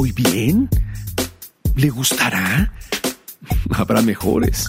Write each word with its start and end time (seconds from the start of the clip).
voy 0.00 0.12
bien? 0.12 0.66
¿Le 1.76 1.90
gustará? 1.90 2.72
Habrá 3.70 4.00
mejores. 4.00 4.66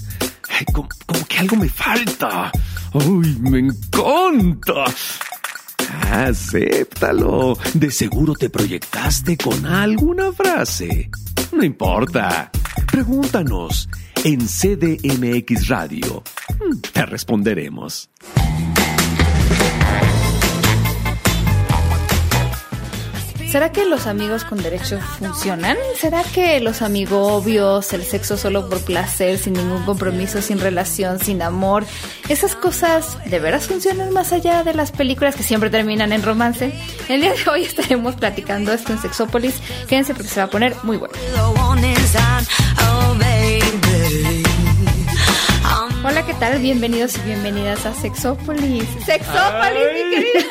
como, 0.73 0.89
que 1.29 1.37
algo 1.37 1.55
me 1.55 1.69
falta. 1.69 2.51
¡Uy, 2.91 3.37
me 3.39 3.59
encanta! 3.59 4.83
Acéptalo. 6.11 7.57
De 7.73 7.89
seguro 7.91 8.33
te 8.33 8.49
proyectaste 8.49 9.37
con 9.37 9.65
alguna 9.65 10.33
frase. 10.33 11.09
No 11.53 11.63
importa. 11.63 12.51
Pregúntanos 12.91 13.87
en 14.25 14.45
CDMX 14.45 15.69
Radio. 15.69 16.23
Te 16.91 17.05
responderemos. 17.05 18.09
¿Será 23.51 23.73
que 23.73 23.83
los 23.83 24.07
amigos 24.07 24.45
con 24.45 24.63
derechos 24.63 25.03
funcionan? 25.19 25.75
¿Será 25.99 26.23
que 26.23 26.61
los 26.61 26.81
amigobios, 26.81 27.91
el 27.91 28.05
sexo 28.05 28.37
solo 28.37 28.69
por 28.69 28.79
placer, 28.85 29.37
sin 29.37 29.55
ningún 29.55 29.83
compromiso, 29.83 30.41
sin 30.41 30.57
relación, 30.57 31.19
sin 31.19 31.41
amor, 31.41 31.83
esas 32.29 32.55
cosas 32.55 33.17
de 33.29 33.39
veras 33.41 33.67
funcionan 33.67 34.13
más 34.13 34.31
allá 34.31 34.63
de 34.63 34.73
las 34.73 34.93
películas 34.93 35.35
que 35.35 35.43
siempre 35.43 35.69
terminan 35.69 36.13
en 36.13 36.23
romance? 36.23 36.73
El 37.09 37.19
día 37.19 37.33
de 37.33 37.49
hoy 37.49 37.63
estaremos 37.63 38.15
platicando 38.15 38.71
esto 38.71 38.93
en 38.93 39.01
Sexópolis. 39.01 39.55
Quédense 39.85 40.13
porque 40.13 40.29
se 40.29 40.39
va 40.39 40.45
a 40.45 40.49
poner 40.49 40.73
muy 40.83 40.95
bueno. 40.95 41.13
Hola, 46.05 46.25
¿qué 46.25 46.33
tal? 46.35 46.57
Bienvenidos 46.59 47.17
y 47.17 47.21
bienvenidas 47.23 47.85
a 47.85 47.93
Sexópolis. 47.93 48.87
Sexópolis, 49.05 49.87
mi 49.93 50.09
querida. 50.09 50.45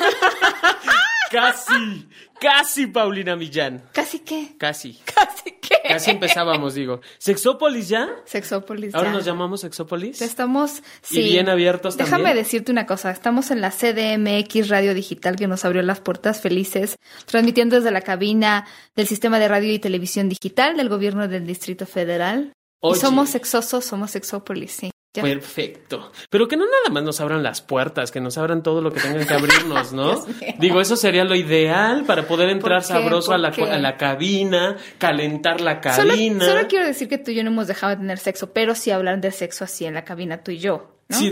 Casi, 1.31 2.09
casi, 2.41 2.87
Paulina 2.89 3.37
Millán. 3.37 3.85
¿Casi 3.93 4.19
qué? 4.19 4.57
Casi. 4.59 4.95
¿Casi 5.15 5.53
qué? 5.61 5.77
Casi 5.87 6.11
empezábamos, 6.11 6.75
digo. 6.75 7.01
¿Sexópolis 7.19 7.89
ya? 7.89 8.09
Sexópolis. 8.25 8.95
¿Ahora 8.97 9.13
nos 9.13 9.25
llamamos 9.25 9.61
Sexópolis? 9.61 10.21
Estamos, 10.23 10.83
sí. 11.03 11.21
Y 11.21 11.23
bien 11.31 11.49
abiertos 11.49 11.97
Déjame 11.97 12.35
decirte 12.35 12.73
una 12.73 12.85
cosa. 12.85 13.13
Estamos 13.13 13.53
en 13.53 13.61
la 13.61 13.71
CDMX 13.71 14.69
Radio 14.69 14.93
Digital 14.93 15.37
que 15.37 15.47
nos 15.47 15.65
abrió 15.65 15.83
las 15.83 16.01
puertas 16.01 16.41
felices, 16.41 16.97
transmitiendo 17.27 17.77
desde 17.77 17.93
la 17.93 18.01
cabina 18.01 18.67
del 18.97 19.07
Sistema 19.07 19.39
de 19.39 19.47
Radio 19.47 19.73
y 19.73 19.79
Televisión 19.79 20.29
Digital 20.29 20.77
del 20.77 20.89
Gobierno 20.89 21.29
del 21.29 21.47
Distrito 21.47 21.87
Federal. 21.87 22.53
Y 22.83 22.95
somos 22.97 23.31
sexosos, 23.31 23.85
somos 23.85 24.11
Sexópolis, 24.11 24.73
sí. 24.73 24.91
Perfecto. 25.13 26.13
Pero 26.31 26.47
que 26.47 26.57
no 26.57 26.65
nada 26.67 26.89
más 26.91 27.03
nos 27.03 27.21
abran 27.21 27.43
las 27.43 27.61
puertas, 27.61 28.13
que 28.13 28.21
nos 28.21 28.39
abran 28.39 28.63
todo 28.63 28.81
lo 28.81 28.93
que 28.93 29.01
tengan 29.01 29.27
que 29.27 29.35
abrirnos, 29.35 29.93
¿no? 29.93 30.25
Digo, 30.59 30.81
eso 30.81 30.97
sería 30.97 31.25
lo 31.25 31.35
ideal 31.35 32.05
para 32.05 32.29
poder 32.29 32.49
entrar 32.51 32.85
sabroso 32.85 33.33
a 33.33 33.39
la, 33.39 33.49
a 33.49 33.79
la, 33.79 33.97
cabina, 33.97 34.77
calentar 34.99 35.61
la 35.61 35.81
cabina. 35.81 36.45
Solo, 36.45 36.69
quiero 36.69 36.87
decir 36.87 37.09
que 37.09 37.19
tú 37.19 37.33
y 37.33 37.35
yo 37.35 37.43
no 37.43 37.51
hemos 37.51 37.67
dejado 37.67 37.91
de 37.91 37.97
tener 37.97 38.19
sexo, 38.19 38.53
pero 38.53 38.75
sí 38.75 38.93
hablar 38.93 39.21
de 39.21 39.33
sexo 39.33 39.65
así 39.65 39.85
en 39.85 39.95
la 39.95 40.05
cabina, 40.05 40.45
tú 40.45 40.53
y 40.53 40.59
yo. 40.59 40.97
¿no? 41.11 41.17
Sí, 41.19 41.31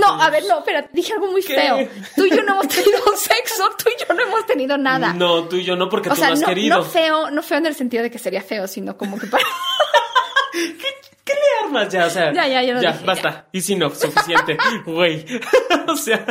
no, 0.00 0.22
a 0.22 0.30
ver, 0.30 0.44
no, 0.48 0.60
espera, 0.60 0.88
dije 0.90 1.12
algo 1.12 1.26
muy 1.30 1.42
feo. 1.42 1.86
Tú 2.16 2.24
y 2.24 2.30
yo 2.30 2.42
no 2.42 2.54
hemos 2.54 2.68
tenido 2.68 2.98
sexo, 3.16 3.68
tú 3.76 3.90
y 3.90 4.04
yo 4.08 4.14
no 4.14 4.22
hemos 4.22 4.46
tenido 4.46 4.78
nada. 4.78 5.12
No, 5.12 5.44
tú 5.44 5.56
y 5.56 5.64
yo 5.64 5.76
no, 5.76 5.90
porque 5.90 6.08
tú 6.08 6.16
no 6.16 6.32
has 6.32 6.42
querido. 6.42 6.78
No 6.78 6.84
feo, 6.84 7.30
no 7.30 7.42
feo 7.42 7.58
en 7.58 7.66
el 7.66 7.74
sentido 7.74 8.02
de 8.02 8.10
que 8.10 8.18
sería 8.18 8.40
feo, 8.40 8.66
sino 8.66 8.96
como 8.96 9.18
que 9.18 9.26
para. 9.26 9.44
¿Qué 10.52 11.34
armas 11.68 11.92
ya? 11.92 12.06
O 12.06 12.10
sea, 12.10 12.32
ya, 12.32 12.48
ya, 12.48 12.62
ya, 12.62 12.80
ya 12.80 13.00
basta. 13.04 13.48
Y 13.52 13.60
si 13.60 13.76
no, 13.76 13.90
suficiente. 13.90 14.56
Güey. 14.86 15.24
o 15.88 15.96
sea. 15.96 16.24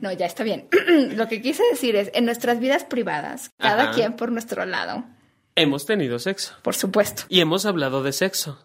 No, 0.00 0.12
ya 0.12 0.26
está 0.26 0.44
bien. 0.44 0.68
Lo 1.16 1.28
que 1.28 1.42
quise 1.42 1.62
decir 1.70 1.96
es, 1.96 2.10
en 2.14 2.24
nuestras 2.24 2.60
vidas 2.60 2.84
privadas, 2.84 3.50
cada 3.58 3.92
quien 3.92 4.14
por 4.14 4.32
nuestro 4.32 4.64
lado. 4.64 5.04
Hemos 5.56 5.84
tenido 5.84 6.18
sexo. 6.18 6.54
Por 6.62 6.74
supuesto. 6.74 7.24
Y 7.28 7.40
hemos 7.40 7.66
hablado 7.66 8.02
de 8.02 8.12
sexo. 8.12 8.64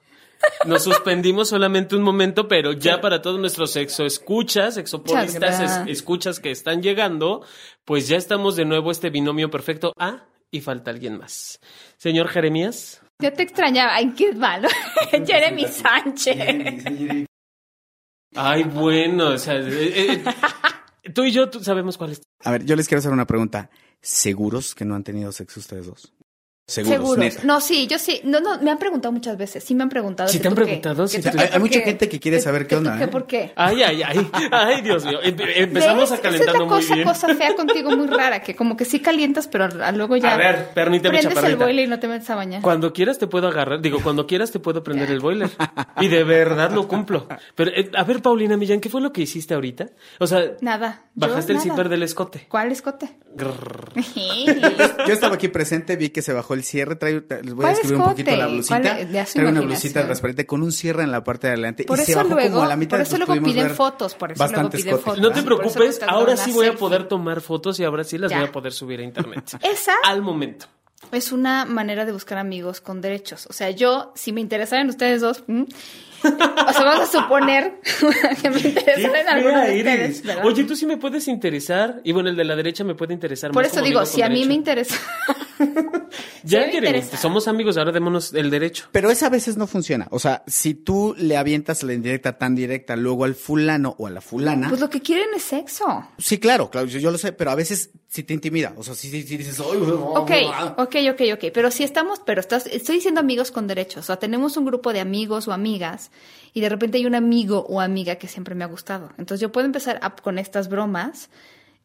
Nos 0.66 0.84
suspendimos 0.84 1.50
solamente 1.50 1.96
un 1.96 2.04
momento, 2.04 2.48
pero 2.48 2.74
ya 2.74 3.02
para 3.02 3.22
todos 3.22 3.40
nuestros 3.40 3.72
sexo 3.72 4.06
escuchas, 4.06 4.78
exopolistas, 4.78 5.88
escuchas 5.88 6.40
que 6.40 6.52
están 6.52 6.84
llegando, 6.84 7.44
pues 7.84 8.08
ya 8.08 8.18
estamos 8.18 8.56
de 8.56 8.66
nuevo 8.66 8.92
este 8.92 9.10
binomio 9.10 9.50
perfecto. 9.50 9.94
Ah, 9.98 10.26
y 10.52 10.62
falta 10.62 10.92
alguien 10.92 11.18
más. 11.18 11.60
Señor 11.98 12.28
Jeremías. 12.28 13.02
Yo 13.22 13.34
te 13.34 13.44
extrañaba. 13.44 13.96
Ay, 13.96 14.14
qué 14.14 14.34
malo. 14.34 14.68
Jeremy 15.26 15.66
Sánchez. 15.68 17.28
Ay, 18.36 18.64
bueno, 18.64 19.30
o 19.30 19.38
sea, 19.38 19.56
eh, 19.56 20.24
eh, 21.04 21.12
tú 21.14 21.24
y 21.24 21.32
yo 21.32 21.50
sabemos 21.62 21.98
cuál 21.98 22.12
es. 22.12 22.22
A 22.44 22.52
ver, 22.52 22.66
yo 22.66 22.76
les 22.76 22.88
quiero 22.88 23.00
hacer 23.00 23.14
una 23.14 23.26
pregunta. 23.26 23.70
¿Seguros 24.02 24.76
que 24.76 24.86
no 24.86 24.96
han 24.96 25.04
tenido 25.04 25.32
sexo 25.32 25.60
ustedes 25.60 25.88
dos? 25.88 26.14
Seguros. 26.68 27.44
No, 27.44 27.62
sí, 27.62 27.86
yo 27.86 28.00
sí. 28.00 28.22
No, 28.24 28.40
no, 28.40 28.60
me 28.60 28.72
han 28.72 28.80
preguntado 28.80 29.12
muchas 29.12 29.38
veces. 29.38 29.64
Sí 29.64 29.76
me 29.76 29.84
han 29.84 29.90
preguntado. 29.90 30.30
Sí 30.30 30.40
te 30.40 30.48
han 30.48 30.56
preguntado. 30.56 31.06
hay, 31.06 31.60
mucha 31.60 31.80
gente 31.82 32.10
que 32.10 32.20
quiere 32.20 32.40
saber 32.40 32.66
qué 32.66 32.76
onda. 32.76 32.98
¿Qué, 32.98 33.04
¿eh? 33.04 33.08
¿Por 33.08 33.28
qué? 33.28 33.54
Ay, 33.56 33.84
ay, 33.84 34.02
ay. 34.02 34.28
Ay, 34.52 34.82
Dios 34.82 35.06
mío. 35.06 35.20
Empezamos 35.24 36.12
a 36.12 36.18
calentarnos 36.18 36.68
muy 36.68 36.84
bien. 36.84 37.00
Es 37.02 37.06
cosa 37.06 37.36
fea 37.36 37.56
contigo 37.56 37.96
muy 37.96 38.08
rara, 38.08 38.42
que 38.42 38.56
como 38.56 38.76
que 38.76 38.86
sí 38.86 39.00
calientas, 39.00 39.48
pero 39.48 39.68
luego 39.94 40.18
ya... 40.18 40.34
A 40.34 40.38
ver, 40.38 40.70
permíteme, 40.74 41.20
Prendes 41.20 41.44
el 41.44 41.56
boiler 41.56 41.86
y 41.86 41.88
no 41.88 42.00
te 42.00 42.08
metes 42.08 42.32
a 42.32 42.36
bañar. 42.36 42.64
Cuando 42.64 42.94
quieras 42.94 43.20
te 43.20 43.28
puedo 43.28 43.48
agarrar. 43.48 43.80
Digo, 43.80 44.00
cuando 44.02 44.26
quieras 44.26 44.50
te 44.50 44.60
puedo 44.60 44.84
prender 44.84 45.12
el 45.12 45.20
boiler. 45.20 45.52
Y 46.02 46.08
de 46.08 46.24
verdad 46.24 46.72
lo 46.72 46.88
cumplo. 46.88 47.28
Pero, 47.54 47.70
eh, 47.76 47.92
a 47.96 48.04
ver, 48.06 48.24
Paulina 48.24 48.58
Millán, 48.58 48.80
¿qué 48.80 48.90
fue 48.90 49.02
lo 49.02 49.14
que 49.14 49.22
hiciste 49.22 49.54
ahorita? 49.54 49.92
O 50.20 50.26
sea... 50.26 50.54
Nada. 50.62 51.04
Bajaste 51.14 51.54
el 51.54 51.60
zipper 51.60 51.90
del 51.90 52.02
escote. 52.02 52.48
¿Cuál 52.50 52.72
escote? 52.72 53.20
yo 55.08 55.14
estaba 55.14 55.36
aquí 55.36 55.50
presente, 55.50 55.96
vi 55.96 56.10
que 56.10 56.24
se 56.24 56.34
bajó 56.34 56.55
el 56.56 56.64
cierre, 56.64 56.96
trae 56.96 57.24
les 57.44 57.54
voy 57.54 57.66
a 57.66 57.72
escribir 57.72 57.98
un 57.98 58.04
poquito 58.06 58.36
la 58.36 58.48
blusita. 58.48 58.98
Traigo 59.26 59.50
una 59.50 59.62
blusita 59.62 60.04
transparente 60.04 60.46
con 60.46 60.64
un 60.64 60.72
cierre 60.72 61.04
en 61.04 61.12
la 61.12 61.24
parte 61.24 61.48
de 61.48 61.54
adelante 61.54 61.84
por 61.84 62.00
y 62.00 62.02
eso 62.02 62.12
se 62.12 62.16
bajó 62.16 62.30
luego, 62.30 62.56
como 62.56 62.64
a 62.64 62.68
la 62.68 62.76
mitad. 62.76 62.98
Por 62.98 63.06
eso 63.06 63.18
luego 63.18 63.44
piden 63.44 63.70
fotos, 63.70 64.16
por 64.16 64.32
eso 64.32 64.48
luego 64.48 64.70
piden 64.70 65.00
fotos. 65.00 65.20
No 65.20 65.32
te 65.32 65.44
preocupes, 65.44 66.02
ahora 66.08 66.36
sí 66.38 66.52
voy 66.52 66.68
a 66.68 66.76
poder 66.76 67.08
tomar 67.08 67.42
fotos 67.42 67.80
y 67.80 67.84
ahora 67.84 68.04
sí 68.04 68.18
las 68.18 68.34
voy 68.34 68.44
a 68.44 68.52
poder 68.52 68.74
subir 68.74 69.00
a 69.00 69.04
internet. 69.04 69.58
Esa 69.62 69.94
al 70.04 70.22
momento 70.22 70.66
es 71.12 71.32
una 71.32 71.66
manera 71.66 72.06
de 72.06 72.12
buscar 72.12 72.38
amigos 72.38 72.82
con 72.82 73.02
derechos. 73.02 73.48
O 73.48 73.54
sea, 73.54 73.70
yo, 73.72 74.12
si 74.16 74.32
me 74.32 74.42
interesaran 74.42 74.90
ustedes 74.90 75.22
dos, 75.22 75.44
o 76.26 76.74
sea, 76.74 76.84
vamos 76.84 77.10
a 77.10 77.22
suponer 77.22 77.80
que 78.42 78.50
me 78.50 78.60
interesan 78.60 79.28
alguno 79.28 79.62
de 79.62 79.78
ustedes. 79.78 80.24
Oye, 80.44 80.64
tú 80.64 80.76
sí 80.76 80.86
me 80.86 80.98
puedes 80.98 81.28
interesar. 81.28 82.02
Y 82.04 82.12
bueno, 82.12 82.30
el 82.30 82.36
de 82.36 82.44
la 82.44 82.56
derecha 82.56 82.84
me 82.84 82.96
puede 82.96 83.14
interesar 83.14 83.52
Por 83.52 83.64
más. 83.64 83.72
Por 83.72 83.80
eso 83.80 83.86
digo, 83.86 84.06
si 84.06 84.22
a 84.22 84.30
mí 84.30 84.46
me 84.46 84.54
interesa. 84.54 84.96
ya 86.44 86.70
queremos, 86.70 87.06
somos 87.20 87.48
amigos, 87.48 87.78
ahora 87.78 87.92
démonos 87.92 88.34
el 88.34 88.50
derecho. 88.50 88.88
Pero 88.92 89.10
esa 89.10 89.28
a 89.28 89.30
veces 89.30 89.58
no 89.58 89.68
funciona. 89.68 90.08
O 90.12 90.20
sea, 90.20 90.44
si 90.48 90.74
tú 90.74 91.16
le 91.18 91.38
avientas 91.38 91.84
la 91.84 91.94
indirecta 91.94 92.38
tan 92.38 92.56
directa 92.56 92.96
luego 92.96 93.26
al 93.26 93.36
fulano 93.36 93.96
o 93.98 94.08
a 94.08 94.10
la 94.10 94.22
fulana. 94.22 94.70
Pues 94.70 94.82
lo 94.82 94.90
que 94.90 95.02
quieren 95.02 95.30
es 95.36 95.44
sexo. 95.44 96.08
Sí, 96.18 96.40
claro, 96.40 96.70
claro, 96.70 96.88
yo, 96.88 97.12
lo 97.12 97.18
sé, 97.18 97.34
pero 97.34 97.52
a 97.52 97.56
veces 97.56 97.92
sí 98.16 98.24
te 98.24 98.34
intimida. 98.34 98.74
O 98.78 98.84
sea, 98.84 98.96
sí, 98.96 99.10
sí, 99.10 99.38
dices, 99.38 99.60
ok, 99.60 100.32
ok, 100.78 100.96
ok, 101.12 101.22
ok. 101.34 101.46
Pero 101.54 101.70
si 101.70 101.84
estamos, 101.84 102.22
pero 102.26 102.40
estás, 102.40 102.66
estoy 102.66 102.96
diciendo 102.96 103.20
amigos 103.20 103.52
con 103.52 103.68
derechos. 103.68 103.98
O 103.98 104.08
sea, 104.08 104.16
tenemos 104.16 104.56
un 104.56 104.66
grupo 104.66 104.94
de 104.94 105.02
amigos 105.02 105.50
o 105.50 105.52
amigas 105.52 106.12
y 106.54 106.62
de 106.62 106.70
repente 106.70 106.98
hay 106.98 107.06
un 107.06 107.16
amigo 107.16 107.66
o 107.68 107.82
amiga 107.82 108.16
que 108.16 108.30
siempre 108.30 108.56
me 108.56 108.64
ha 108.64 108.68
gustado. 108.68 109.10
Entonces 109.18 109.42
yo 109.42 109.52
puedo 109.52 109.66
empezar 109.66 110.00
con 110.24 110.40
estas 110.40 110.70
bromas 110.70 111.30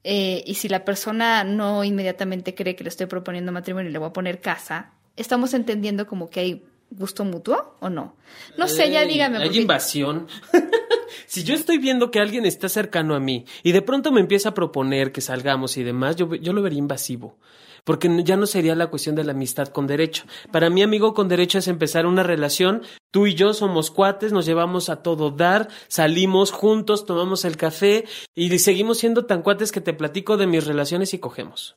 eh, 0.04 0.44
y 0.46 0.54
si 0.54 0.68
la 0.68 0.84
persona 0.84 1.42
no 1.42 1.82
inmediatamente 1.82 2.54
cree 2.54 2.76
que 2.76 2.84
le 2.84 2.90
estoy 2.90 3.06
proponiendo 3.06 3.50
matrimonio 3.50 3.90
y 3.90 3.92
le 3.92 3.98
voy 3.98 4.10
a 4.10 4.12
poner 4.12 4.40
casa, 4.40 4.92
estamos 5.16 5.52
entendiendo 5.52 6.06
como 6.06 6.30
que 6.30 6.40
hay 6.40 6.64
gusto 6.90 7.24
mutuo 7.24 7.76
o 7.80 7.90
no. 7.90 8.14
No 8.56 8.68
sé, 8.68 8.88
ya 8.88 9.04
dígame. 9.04 9.38
Hay 9.38 9.58
invasión. 9.58 10.28
si 11.26 11.44
yo 11.44 11.54
estoy 11.54 11.78
viendo 11.78 12.10
que 12.10 12.20
alguien 12.20 12.46
está 12.46 12.68
cercano 12.68 13.14
a 13.14 13.20
mí 13.20 13.44
y 13.62 13.72
de 13.72 13.82
pronto 13.82 14.12
me 14.12 14.20
empieza 14.20 14.50
a 14.50 14.54
proponer 14.54 15.12
que 15.12 15.20
salgamos 15.20 15.76
y 15.76 15.82
demás, 15.82 16.16
yo, 16.16 16.34
yo 16.34 16.52
lo 16.52 16.62
vería 16.62 16.78
invasivo 16.78 17.36
porque 17.84 18.10
ya 18.24 18.36
no 18.36 18.46
sería 18.46 18.74
la 18.74 18.88
cuestión 18.88 19.14
de 19.14 19.24
la 19.24 19.32
amistad 19.32 19.68
con 19.68 19.86
derecho. 19.86 20.24
Para 20.52 20.70
mí, 20.70 20.82
amigo 20.82 21.14
con 21.14 21.28
derecho 21.28 21.58
es 21.58 21.68
empezar 21.68 22.06
una 22.06 22.22
relación, 22.22 22.82
tú 23.10 23.26
y 23.26 23.34
yo 23.34 23.54
somos 23.54 23.90
cuates, 23.90 24.32
nos 24.32 24.46
llevamos 24.46 24.88
a 24.88 25.02
todo 25.02 25.30
dar, 25.30 25.68
salimos 25.88 26.50
juntos, 26.50 27.06
tomamos 27.06 27.44
el 27.44 27.56
café 27.56 28.04
y 28.34 28.58
seguimos 28.58 28.98
siendo 28.98 29.26
tan 29.26 29.42
cuates 29.42 29.72
que 29.72 29.80
te 29.80 29.94
platico 29.94 30.36
de 30.36 30.46
mis 30.46 30.66
relaciones 30.66 31.14
y 31.14 31.18
cogemos. 31.18 31.76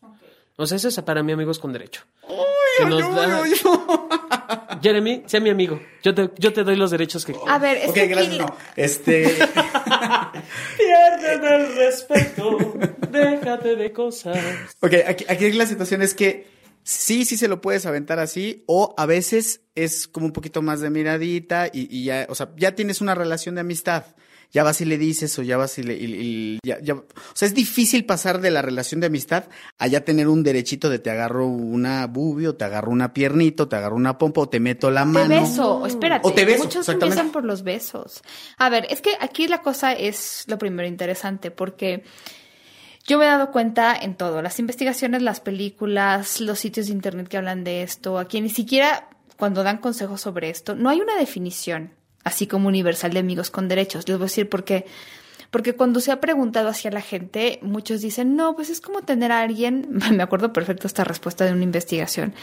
O 0.55 0.67
sea, 0.67 0.77
eso 0.77 0.87
es 0.87 1.01
para 1.01 1.23
mí 1.23 1.31
amigos 1.31 1.59
con 1.59 1.73
derecho. 1.73 2.03
Jeremy, 4.81 5.23
sea 5.25 5.39
mi 5.39 5.49
amigo. 5.49 5.79
Yo 6.03 6.13
te, 6.13 6.29
yo 6.37 6.53
te 6.53 6.63
doy 6.63 6.75
los 6.75 6.91
derechos 6.91 7.25
que. 7.25 7.35
A 7.47 7.57
ver, 7.57 7.77
es 7.77 7.89
Ok, 7.89 7.97
gracias, 8.07 8.37
no. 8.37 8.55
Este. 8.75 9.23
Pierden 10.77 11.43
el 11.43 11.75
respeto. 11.75 12.57
Déjate 13.09 13.75
de 13.75 13.91
cosas. 13.91 14.37
Ok, 14.81 14.93
aquí, 15.07 15.25
aquí 15.27 15.51
la 15.53 15.65
situación 15.65 16.01
es 16.01 16.13
que 16.13 16.47
sí, 16.83 17.25
sí 17.25 17.37
se 17.37 17.47
lo 17.47 17.61
puedes 17.61 17.85
aventar 17.85 18.19
así, 18.19 18.63
o 18.67 18.93
a 18.97 19.05
veces 19.05 19.61
es 19.75 20.07
como 20.07 20.25
un 20.25 20.33
poquito 20.33 20.61
más 20.61 20.81
de 20.81 20.89
miradita 20.89 21.67
y, 21.67 21.87
y 21.95 22.05
ya, 22.05 22.27
o 22.29 22.35
sea, 22.35 22.49
ya 22.57 22.75
tienes 22.75 23.01
una 23.01 23.15
relación 23.15 23.55
de 23.55 23.61
amistad 23.61 24.05
ya 24.53 24.63
vas 24.63 24.79
y 24.81 24.85
le 24.85 24.99
dices 24.99 25.37
o 25.39 25.41
ya 25.41 25.57
vas 25.57 25.79
y 25.79 25.83
le... 25.83 26.59
ya, 26.63 26.79
ya, 26.79 26.93
o 26.93 27.05
sea, 27.33 27.47
es 27.47 27.55
difícil 27.55 28.05
pasar 28.05 28.39
de 28.39 28.51
la 28.51 28.61
relación 28.61 29.01
de 29.01 29.07
amistad 29.07 29.45
a 29.79 29.87
ya 29.87 30.05
tener 30.05 30.27
un 30.27 30.43
derechito 30.43 30.91
de 30.91 30.99
te 30.99 31.09
agarro 31.09 31.47
una 31.47 32.05
bubio, 32.05 32.55
te 32.55 32.63
agarro 32.63 32.91
una 32.91 33.13
piernito, 33.13 33.67
te 33.67 33.75
agarro 33.75 33.95
una 33.95 34.19
pompa 34.19 34.41
o 34.41 34.49
te 34.49 34.59
meto 34.59 34.91
la 34.91 35.05
mano. 35.05 35.27
Te 35.27 35.41
beso, 35.41 35.87
espérate. 35.87 36.27
O 36.27 36.33
te 36.33 36.45
beso, 36.45 36.65
Muchos 36.65 36.87
empiezan 36.87 37.31
por 37.31 37.43
los 37.43 37.63
besos. 37.63 38.21
A 38.57 38.69
ver, 38.69 38.85
es 38.91 39.01
que 39.01 39.17
aquí 39.19 39.47
la 39.47 39.63
cosa 39.63 39.91
es 39.91 40.45
lo 40.47 40.57
primero 40.57 40.87
interesante 40.87 41.51
porque... 41.51 42.03
Yo 43.05 43.17
me 43.17 43.25
he 43.25 43.27
dado 43.27 43.51
cuenta 43.51 43.93
en 44.01 44.15
todo, 44.15 44.41
las 44.41 44.59
investigaciones, 44.59 45.21
las 45.21 45.41
películas, 45.41 46.39
los 46.39 46.57
sitios 46.57 46.85
de 46.85 46.93
internet 46.93 47.27
que 47.27 47.35
hablan 47.35 47.65
de 47.65 47.83
esto, 47.83 48.17
aquí 48.17 48.39
ni 48.39 48.47
siquiera 48.47 49.09
cuando 49.35 49.61
dan 49.61 49.79
consejos 49.79 50.21
sobre 50.21 50.49
esto, 50.49 50.73
no 50.73 50.89
hay 50.89 51.01
una 51.01 51.17
definición 51.17 51.91
así 52.23 52.47
como 52.47 52.67
universal 52.67 53.13
de 53.13 53.19
amigos 53.19 53.49
con 53.49 53.67
derechos. 53.67 54.07
Les 54.07 54.17
voy 54.17 54.25
a 54.25 54.27
decir 54.27 54.49
por 54.49 54.63
qué. 54.63 54.85
Porque 55.51 55.75
cuando 55.75 55.99
se 55.99 56.11
ha 56.11 56.19
preguntado 56.19 56.69
hacia 56.69 56.89
la 56.89 57.01
gente, 57.01 57.59
muchos 57.61 58.01
dicen, 58.01 58.35
no, 58.35 58.55
pues 58.55 58.69
es 58.69 58.81
como 58.81 59.03
tener 59.03 59.31
a 59.31 59.41
alguien, 59.41 59.87
me 60.11 60.23
acuerdo 60.23 60.51
perfecto 60.51 60.87
esta 60.87 61.03
respuesta 61.03 61.45
de 61.45 61.53
una 61.53 61.63
investigación, 61.63 62.33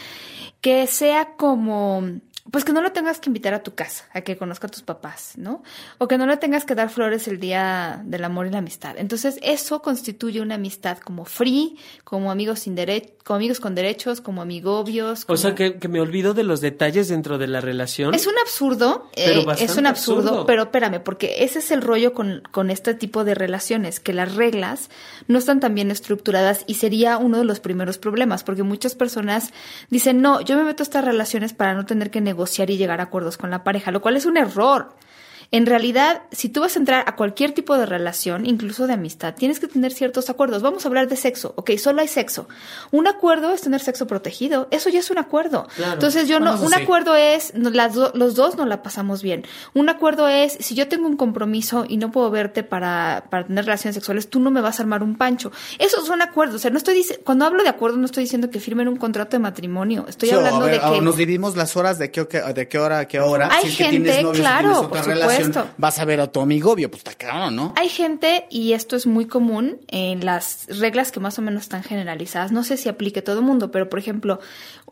que 0.61 0.87
sea 0.87 1.33
como 1.35 2.21
pues 2.49 2.65
que 2.65 2.73
no 2.73 2.81
lo 2.81 2.91
tengas 2.91 3.19
que 3.19 3.29
invitar 3.29 3.53
a 3.53 3.61
tu 3.61 3.75
casa, 3.75 4.05
a 4.13 4.21
que 4.21 4.35
conozca 4.35 4.67
a 4.67 4.69
tus 4.69 4.81
papás, 4.81 5.33
¿no? 5.37 5.61
O 5.99 6.07
que 6.07 6.17
no 6.17 6.25
le 6.25 6.37
tengas 6.37 6.65
que 6.65 6.73
dar 6.73 6.89
flores 6.89 7.27
el 7.27 7.39
día 7.39 8.01
del 8.03 8.23
amor 8.23 8.47
y 8.47 8.49
la 8.49 8.57
amistad. 8.57 8.95
Entonces, 8.97 9.37
eso 9.43 9.81
constituye 9.81 10.41
una 10.41 10.55
amistad 10.55 10.97
como 10.97 11.25
free, 11.25 11.77
como 12.03 12.31
amigos 12.31 12.61
sin 12.61 12.75
derecho, 12.75 13.13
como 13.23 13.37
amigos 13.37 13.59
con 13.59 13.75
derechos, 13.75 14.21
como 14.21 14.41
amigobios. 14.41 15.25
O 15.27 15.37
sea, 15.37 15.55
que, 15.55 15.77
me 15.87 16.01
olvido 16.01 16.33
de 16.33 16.43
los 16.43 16.61
detalles 16.61 17.07
dentro 17.09 17.37
de 17.37 17.47
la 17.47 17.61
relación. 17.61 18.13
Es 18.13 18.27
un 18.27 18.37
absurdo, 18.39 19.09
eh, 19.15 19.45
es 19.59 19.77
un 19.77 19.85
absurdo, 19.85 20.45
pero 20.45 20.63
espérame, 20.63 21.01
porque 21.01 21.43
ese 21.43 21.59
es 21.59 21.71
el 21.71 21.81
rollo 21.81 22.13
con, 22.13 22.43
con 22.51 22.69
este 22.69 22.93
tipo 22.93 23.23
de 23.23 23.35
relaciones, 23.35 23.99
que 23.99 24.13
las 24.13 24.35
reglas 24.35 24.89
no 25.27 25.37
están 25.37 25.59
tan 25.59 25.75
bien 25.75 25.91
estructuradas 25.91 26.63
y 26.67 26.75
sería 26.75 27.17
uno 27.17 27.37
de 27.37 27.45
los 27.45 27.59
primeros 27.59 27.97
problemas, 27.97 28.43
porque 28.43 28.63
muchas 28.63 28.95
personas 28.95 29.51
dicen, 29.89 30.21
no, 30.21 30.41
yo 30.41 30.57
me 30.57 30.63
meto 30.63 30.83
a 30.83 30.85
estas 30.85 31.05
relaciones 31.05 31.53
para 31.53 31.73
no 31.73 31.85
tener 31.85 32.11
que 32.11 32.21
negociar 32.21 32.69
y 32.69 32.77
llegar 32.77 32.99
a 32.99 33.03
acuerdos 33.03 33.37
con 33.37 33.49
la 33.49 33.63
pareja, 33.63 33.91
lo 33.91 34.01
cual 34.01 34.17
es 34.17 34.25
un 34.25 34.37
error. 34.37 34.93
En 35.53 35.65
realidad, 35.65 36.21
si 36.31 36.47
tú 36.47 36.61
vas 36.61 36.77
a 36.77 36.79
entrar 36.79 37.03
a 37.07 37.17
cualquier 37.17 37.51
tipo 37.51 37.77
de 37.77 37.85
relación, 37.85 38.45
incluso 38.45 38.87
de 38.87 38.93
amistad, 38.93 39.35
tienes 39.35 39.59
que 39.59 39.67
tener 39.67 39.91
ciertos 39.91 40.29
acuerdos. 40.29 40.61
Vamos 40.61 40.85
a 40.85 40.87
hablar 40.87 41.09
de 41.09 41.17
sexo. 41.17 41.53
Ok, 41.57 41.71
solo 41.77 41.99
hay 41.99 42.07
sexo. 42.07 42.47
Un 42.91 43.05
acuerdo 43.05 43.51
es 43.51 43.59
tener 43.59 43.81
sexo 43.81 44.07
protegido. 44.07 44.69
Eso 44.71 44.89
ya 44.89 44.99
es 44.99 45.11
un 45.11 45.17
acuerdo. 45.17 45.67
Entonces, 45.91 46.29
yo 46.29 46.39
no, 46.39 46.55
un 46.61 46.73
acuerdo 46.73 47.17
es, 47.17 47.51
las 47.53 47.95
los 47.95 48.35
dos 48.35 48.55
no 48.55 48.65
la 48.65 48.81
pasamos 48.81 49.21
bien. 49.21 49.45
Un 49.73 49.89
acuerdo 49.89 50.29
es, 50.29 50.53
si 50.61 50.73
yo 50.73 50.87
tengo 50.87 51.05
un 51.05 51.17
compromiso 51.17 51.83
y 51.85 51.97
no 51.97 52.11
puedo 52.11 52.31
verte 52.31 52.63
para, 52.63 53.25
para 53.29 53.45
tener 53.45 53.65
relaciones 53.65 53.95
sexuales, 53.95 54.29
tú 54.29 54.39
no 54.39 54.51
me 54.51 54.61
vas 54.61 54.79
a 54.79 54.83
armar 54.83 55.03
un 55.03 55.17
pancho. 55.17 55.51
Esos 55.79 56.07
son 56.07 56.21
acuerdos. 56.21 56.55
O 56.55 56.59
sea, 56.59 56.71
no 56.71 56.77
estoy 56.77 56.95
diciendo, 56.95 57.25
cuando 57.25 57.43
hablo 57.43 57.61
de 57.63 57.69
acuerdo, 57.69 57.97
no 57.97 58.05
estoy 58.05 58.23
diciendo 58.23 58.49
que 58.49 58.61
firmen 58.61 58.87
un 58.87 58.95
contrato 58.95 59.31
de 59.31 59.39
matrimonio. 59.39 60.05
Estoy 60.07 60.29
hablando 60.29 60.65
de 60.65 60.79
que. 60.79 61.01
Nos 61.01 61.17
dividimos 61.17 61.57
las 61.57 61.75
horas 61.75 61.99
de 61.99 62.09
qué, 62.09 62.23
de 62.23 62.67
qué 62.69 62.79
hora 62.79 62.99
a 62.99 63.07
qué 63.09 63.19
hora. 63.19 63.49
Hay 63.51 63.69
gente, 63.69 64.25
claro, 64.33 64.87
por 64.87 65.03
supuesto 65.03 65.40
vas 65.77 65.99
a 65.99 66.05
ver 66.05 66.21
a 66.21 66.31
tu 66.31 66.41
amigo 66.41 66.71
obvio, 66.71 66.89
pues 66.89 66.99
está 66.99 67.13
claro, 67.13 67.51
¿no? 67.51 67.73
Hay 67.77 67.89
gente, 67.89 68.45
y 68.49 68.73
esto 68.73 68.95
es 68.95 69.07
muy 69.07 69.25
común 69.25 69.79
en 69.87 70.25
las 70.25 70.67
reglas 70.79 71.11
que 71.11 71.19
más 71.19 71.37
o 71.39 71.41
menos 71.41 71.63
están 71.63 71.83
generalizadas, 71.83 72.51
no 72.51 72.63
sé 72.63 72.77
si 72.77 72.89
aplique 72.89 73.21
todo 73.21 73.39
el 73.39 73.45
mundo, 73.45 73.71
pero 73.71 73.89
por 73.89 73.99
ejemplo, 73.99 74.39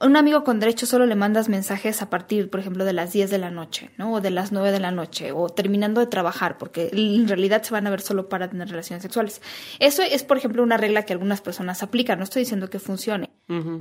un 0.02 0.16
amigo 0.16 0.44
con 0.44 0.60
derecho 0.60 0.86
solo 0.86 1.06
le 1.06 1.16
mandas 1.16 1.50
mensajes 1.50 2.02
a 2.02 2.10
partir, 2.10 2.50
por 2.50 2.60
ejemplo, 2.60 2.86
de 2.86 2.94
las 2.94 3.12
10 3.12 3.30
de 3.30 3.38
la 3.38 3.52
noche, 3.52 3.90
¿no? 3.98 4.14
O 4.14 4.22
de 4.22 4.30
las 4.30 4.52
9 4.52 4.72
de 4.72 4.80
la 4.80 4.92
noche, 4.92 5.32
o 5.32 5.50
terminando 5.50 6.00
de 6.00 6.08
trabajar, 6.08 6.58
porque 6.58 6.90
en 6.94 7.28
realidad 7.28 7.64
se 7.64 7.74
van 7.74 7.86
a 7.86 7.90
ver 7.90 8.02
solo 8.02 8.30
para 8.30 8.50
tener 8.50 8.70
relaciones 8.70 9.04
sexuales. 9.04 9.42
Eso 9.80 10.02
es, 10.02 10.24
por 10.24 10.38
ejemplo, 10.38 10.64
una 10.64 10.78
regla 10.78 11.04
que 11.04 11.14
algunas 11.14 11.42
personas 11.42 11.84
aplican, 11.84 12.18
no 12.18 12.24
estoy 12.24 12.44
diciendo 12.44 12.70
que 12.70 12.80
funcione. 12.80 13.30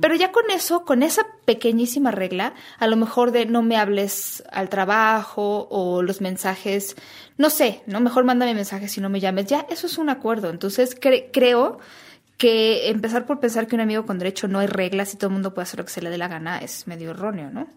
Pero 0.01 0.15
ya 0.15 0.31
con 0.31 0.49
eso, 0.49 0.83
con 0.83 1.03
esa 1.03 1.27
pequeñísima 1.45 2.09
regla, 2.09 2.55
a 2.79 2.87
lo 2.87 2.95
mejor 2.95 3.31
de 3.31 3.45
no 3.45 3.61
me 3.61 3.77
hables 3.77 4.43
al 4.51 4.67
trabajo 4.67 5.67
o 5.69 6.01
los 6.01 6.21
mensajes, 6.21 6.95
no 7.37 7.51
sé, 7.51 7.83
¿no? 7.85 7.99
Mejor 7.99 8.23
mándame 8.23 8.55
mensajes 8.55 8.91
si 8.91 8.99
no 8.99 9.09
me 9.09 9.19
llames. 9.19 9.45
Ya, 9.45 9.67
eso 9.69 9.85
es 9.85 9.99
un 9.99 10.09
acuerdo. 10.09 10.49
Entonces, 10.49 10.97
creo 10.99 11.77
que 12.39 12.89
empezar 12.89 13.25
por 13.25 13.41
pensar 13.41 13.67
que 13.67 13.75
un 13.75 13.81
amigo 13.81 14.05
con 14.05 14.17
derecho 14.17 14.47
no 14.47 14.59
hay 14.59 14.67
reglas 14.67 15.13
y 15.13 15.17
todo 15.17 15.27
el 15.27 15.33
mundo 15.33 15.53
puede 15.53 15.63
hacer 15.63 15.79
lo 15.79 15.85
que 15.85 15.91
se 15.91 16.01
le 16.01 16.09
dé 16.09 16.17
la 16.17 16.29
gana 16.29 16.59
es 16.59 16.87
medio 16.87 17.11
erróneo, 17.11 17.51
¿no? 17.51 17.67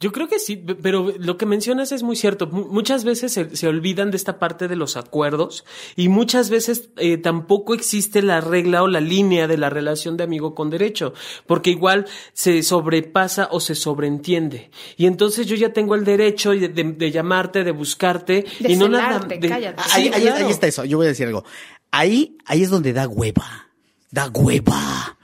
Yo 0.00 0.12
creo 0.12 0.28
que 0.28 0.38
sí, 0.38 0.56
pero 0.56 1.14
lo 1.18 1.38
que 1.38 1.46
mencionas 1.46 1.92
es 1.92 2.02
muy 2.02 2.16
cierto. 2.16 2.46
muchas 2.48 3.04
veces 3.04 3.32
se, 3.32 3.68
olvidan 3.68 4.10
de 4.10 4.16
esta 4.18 4.38
parte 4.38 4.68
de 4.68 4.76
los 4.76 4.98
acuerdos 4.98 5.64
y 5.96 6.08
muchas 6.08 6.50
veces 6.50 6.90
eh, 6.96 7.16
tampoco 7.16 7.72
existe 7.72 8.20
la 8.20 8.42
regla 8.42 8.82
o 8.82 8.88
la 8.88 9.00
línea 9.00 9.46
de 9.46 9.56
la 9.56 9.70
relación 9.70 10.18
de 10.18 10.24
amigo 10.24 10.54
con 10.54 10.68
derecho, 10.68 11.14
porque 11.46 11.70
igual 11.70 12.04
se 12.34 12.62
sobrepasa 12.62 13.48
o 13.52 13.60
se 13.60 13.74
sobreentiende. 13.74 14.70
Y 14.98 15.06
entonces 15.06 15.46
yo 15.46 15.56
ya 15.56 15.72
tengo 15.72 15.94
el 15.94 16.04
derecho 16.04 16.50
de, 16.50 17.10
llamarte, 17.10 17.64
de 17.64 17.70
buscarte 17.70 18.44
y 18.58 18.76
no 18.76 18.88
nada. 18.88 19.20
De, 19.20 19.50
ahí, 19.92 20.08
ahí 20.08 20.50
está 20.50 20.66
eso. 20.66 20.84
Yo 20.84 20.98
voy 20.98 21.06
a 21.06 21.10
decir 21.10 21.28
algo. 21.28 21.44
Ahí, 21.90 22.36
ahí 22.44 22.62
es 22.62 22.70
donde 22.70 22.92
da 22.92 23.08
hueva. 23.08 23.64
Da 24.14 24.30
hueva. 24.32 25.16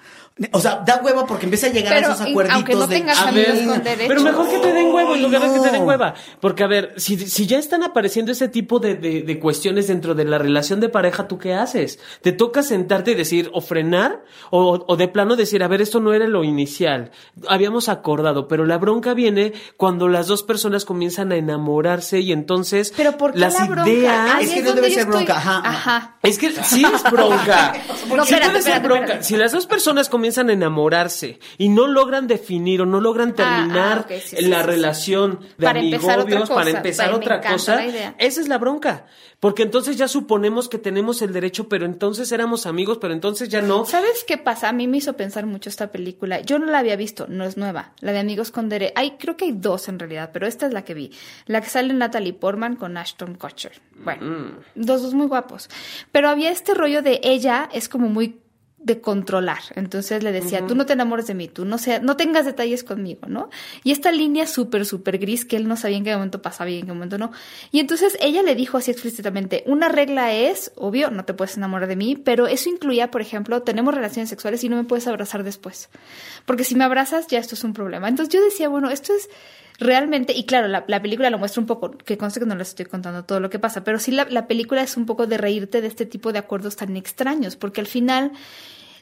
O 0.53 0.61
sea, 0.61 0.83
da 0.87 1.03
hueva 1.05 1.27
porque 1.27 1.45
empieza 1.45 1.67
a 1.67 1.71
llegar 1.71 1.93
a 1.93 1.99
esos 1.99 2.21
acuerditos 2.23 2.57
aunque 2.57 2.75
no 2.75 2.89
tengas 2.89 3.19
amigos 3.21 3.59
con 3.67 3.83
derecho. 3.85 4.09
Pero 4.09 4.23
mejor 4.23 4.49
que 4.49 4.59
te 4.59 4.73
den 4.73 4.87
hueva 4.87 5.15
en 5.15 5.23
lugar 5.23 5.43
de 5.43 5.55
que 5.55 5.61
te 5.61 5.71
den 5.71 5.87
hueva. 5.87 6.15
Porque, 6.41 6.65
a 6.65 6.67
ver, 6.67 6.95
si, 6.97 7.19
si 7.19 7.47
ya 7.47 7.59
están 7.59 7.83
apareciendo 7.83 8.33
ese 8.33 8.49
tipo 8.49 8.79
de, 8.79 8.95
de, 8.95 9.21
de, 9.21 9.39
cuestiones 9.39 9.89
dentro 9.89 10.15
de 10.15 10.25
la 10.25 10.39
relación 10.39 10.81
de 10.81 10.89
pareja, 10.89 11.29
¿tú 11.29 11.39
qué 11.39 11.53
haces? 11.53 11.99
¿Te 12.23 12.33
toca 12.33 12.63
sentarte 12.63 13.11
y 13.11 13.15
decir, 13.17 13.51
o 13.53 13.61
frenar, 13.61 14.25
o, 14.51 14.83
o 14.87 14.97
de 14.97 15.09
plano 15.09 15.37
decir, 15.37 15.63
a 15.63 15.69
ver, 15.69 15.83
esto 15.83 16.01
no 16.01 16.15
era 16.15 16.27
lo 16.27 16.43
inicial? 16.43 17.11
Habíamos 17.47 17.91
acordado, 17.91 18.49
pero 18.49 18.65
la 18.65 18.79
bronca 18.79 19.13
viene 19.13 19.53
cuando 19.77 20.09
las 20.09 20.27
dos 20.27 20.43
personas 20.43 20.87
comienzan 20.87 21.33
a 21.33 21.37
enamorarse 21.37 22.21
y 22.21 22.33
entonces 22.33 22.95
pero 22.97 23.19
¿por 23.19 23.33
qué 23.33 23.41
las 23.41 23.55
la 23.55 23.67
bronca? 23.67 23.91
ideas... 23.91 24.43
es 24.43 24.51
que 24.53 24.63
no 24.63 24.73
debe 24.73 24.91
ser 24.91 25.07
bronca, 25.07 25.37
ajá. 25.37 25.61
Ajá. 25.65 26.17
Es 26.23 26.39
que 26.39 26.51
sí 26.51 26.83
es 26.83 27.03
bronca. 27.11 27.75
no, 28.15 28.25
sí 28.25 28.35
debe 28.35 28.63
ser 28.63 28.81
bronca. 28.81 29.23
Si 29.23 29.37
las 29.37 29.53
dos 29.53 29.67
personas 29.67 30.09
comienzan 30.09 30.30
comienzan 30.31 30.51
a 30.51 30.53
enamorarse 30.53 31.41
y 31.59 31.69
no 31.71 31.89
logran 31.89 32.29
definir 32.29 32.83
o 32.83 32.87
no 32.87 33.01
logran 33.01 33.31
ah, 33.31 33.35
terminar 33.35 34.07
ah, 34.09 34.41
la 34.43 34.63
relación 34.63 35.41
de 35.59 35.67
para 35.67 35.81
amigobios 35.81 36.49
para 36.49 36.71
empezar 36.71 37.13
otra 37.13 37.41
cosa, 37.41 37.85
esa 37.85 38.41
es 38.41 38.49
la 38.49 38.59
bronca. 38.59 39.07
Porque 39.41 39.63
entonces 39.63 39.97
ya 39.97 40.07
suponemos 40.07 40.69
que 40.69 40.77
tenemos 40.77 41.23
el 41.23 41.33
derecho, 41.33 41.67
pero 41.67 41.87
entonces 41.87 42.31
éramos 42.31 42.67
amigos, 42.67 42.99
pero 42.99 43.15
entonces 43.15 43.49
ya 43.49 43.63
no. 43.63 43.87
¿Sabes 43.87 44.23
qué 44.27 44.37
pasa? 44.37 44.69
A 44.69 44.73
mí 44.73 44.87
me 44.87 44.99
hizo 44.99 45.15
pensar 45.15 45.47
mucho 45.47 45.71
esta 45.71 45.91
película. 45.91 46.41
Yo 46.43 46.59
no 46.59 46.67
la 46.67 46.79
había 46.79 46.95
visto, 46.95 47.27
no 47.27 47.45
es 47.45 47.57
nueva. 47.57 47.95
La 48.01 48.13
de 48.13 48.19
Amigos 48.19 48.51
con 48.51 48.69
Derecho. 48.69 48.93
Hay, 48.97 49.13
creo 49.13 49.39
que 49.39 49.47
hay 49.47 49.53
dos 49.53 49.89
en 49.89 49.99
realidad, 49.99 50.29
pero 50.31 50.47
esta 50.47 50.67
es 50.67 50.75
la 50.75 50.85
que 50.85 50.93
vi. 50.93 51.13
La 51.47 51.63
que 51.63 51.71
sale 51.71 51.95
Natalie 51.95 52.35
Portman 52.35 52.77
con 52.77 52.99
Ashton 52.99 53.35
Kutcher. 53.35 53.81
Bueno, 54.05 54.27
mm. 54.27 54.51
dos, 54.75 55.03
dos 55.03 55.15
muy 55.15 55.27
guapos. 55.27 55.71
Pero 56.13 56.29
había 56.29 56.51
este 56.51 56.75
rollo 56.75 57.01
de 57.01 57.21
ella 57.25 57.71
es 57.73 57.89
como 57.89 58.11
muy 58.11 58.41
de 58.83 59.01
controlar. 59.01 59.61
Entonces 59.75 60.23
le 60.23 60.33
decía, 60.33 60.67
tú 60.67 60.75
no 60.75 60.87
te 60.87 60.95
enamores 60.95 61.27
de 61.27 61.35
mí, 61.35 61.49
tú 61.49 61.67
no, 61.67 61.77
sea, 61.77 62.01
no 62.01 62.17
tengas 62.17 62.47
detalles 62.47 62.83
conmigo, 62.83 63.29
¿no? 63.29 63.51
Y 63.85 63.93
esta 63.93 64.11
línea 64.11 64.47
súper, 64.47 64.87
súper 64.87 65.19
gris 65.19 65.45
que 65.45 65.57
él 65.57 65.69
no 65.69 65.77
sabía 65.77 65.99
en 65.99 66.05
qué 66.05 66.15
momento 66.15 66.41
pasaba 66.41 66.71
y 66.71 66.79
en 66.79 66.87
qué 66.87 66.93
momento 66.93 67.19
no. 67.19 67.31
Y 67.73 67.81
entonces 67.81 68.17
ella 68.21 68.43
le 68.43 68.55
dijo 68.55 68.79
así 68.79 68.91
explícitamente, 68.91 69.65
una 69.67 69.89
regla 69.89 70.33
es, 70.33 70.73
obvio, 70.77 71.11
no 71.11 71.27
te 71.27 71.35
puedes 71.35 71.59
enamorar 71.59 71.89
de 71.89 71.97
mí, 71.97 72.17
pero 72.17 72.47
eso 72.47 72.71
incluía, 72.71 73.11
por 73.11 73.21
ejemplo, 73.21 73.63
tenemos 73.63 73.95
relaciones 73.95 74.31
sexuales 74.31 74.65
y 74.65 74.71
no 74.71 74.77
me 74.77 74.85
puedes 74.85 75.07
abrazar 75.07 75.45
después. 75.45 75.91
Porque 76.47 76.65
si 76.65 76.75
me 76.75 76.85
abrazas, 76.85 77.27
ya 77.27 77.39
esto 77.39 77.55
es 77.55 77.65
un 77.65 77.75
problema. 77.75 78.09
Entonces 78.09 78.33
yo 78.33 78.43
decía, 78.43 78.71
bueno, 78.71 78.91
esto 78.91 79.13
es 79.13 79.29
realmente, 79.81 80.35
y 80.35 80.45
claro, 80.45 80.69
la, 80.69 81.03
película 81.03 81.31
lo 81.31 81.39
muestra 81.39 81.61
un 81.61 81.67
poco, 81.67 81.91
que 81.91 82.17
conste 82.17 82.39
que 82.39 82.47
no 82.47 82.55
les 82.55 82.69
estoy 82.69 82.87
contando 82.87 83.25
todo 83.25 83.41
lo 83.41 83.51
que 83.51 83.59
pasa, 83.59 83.83
pero 83.83 83.99
sí 83.99 84.13
la, 84.13 84.27
la 84.31 84.47
película 84.47 84.83
es 84.83 84.97
un 84.97 85.07
poco 85.07 85.27
de 85.27 85.39
reírte 85.39 85.81
de 85.81 85.89
este 85.89 86.07
tipo 86.07 86.33
de 86.33 86.39
acuerdos 86.39 86.77
tan 86.77 86.97
extraños, 86.97 87.57
porque 87.57 87.81
al 87.81 87.87
final 87.87 88.33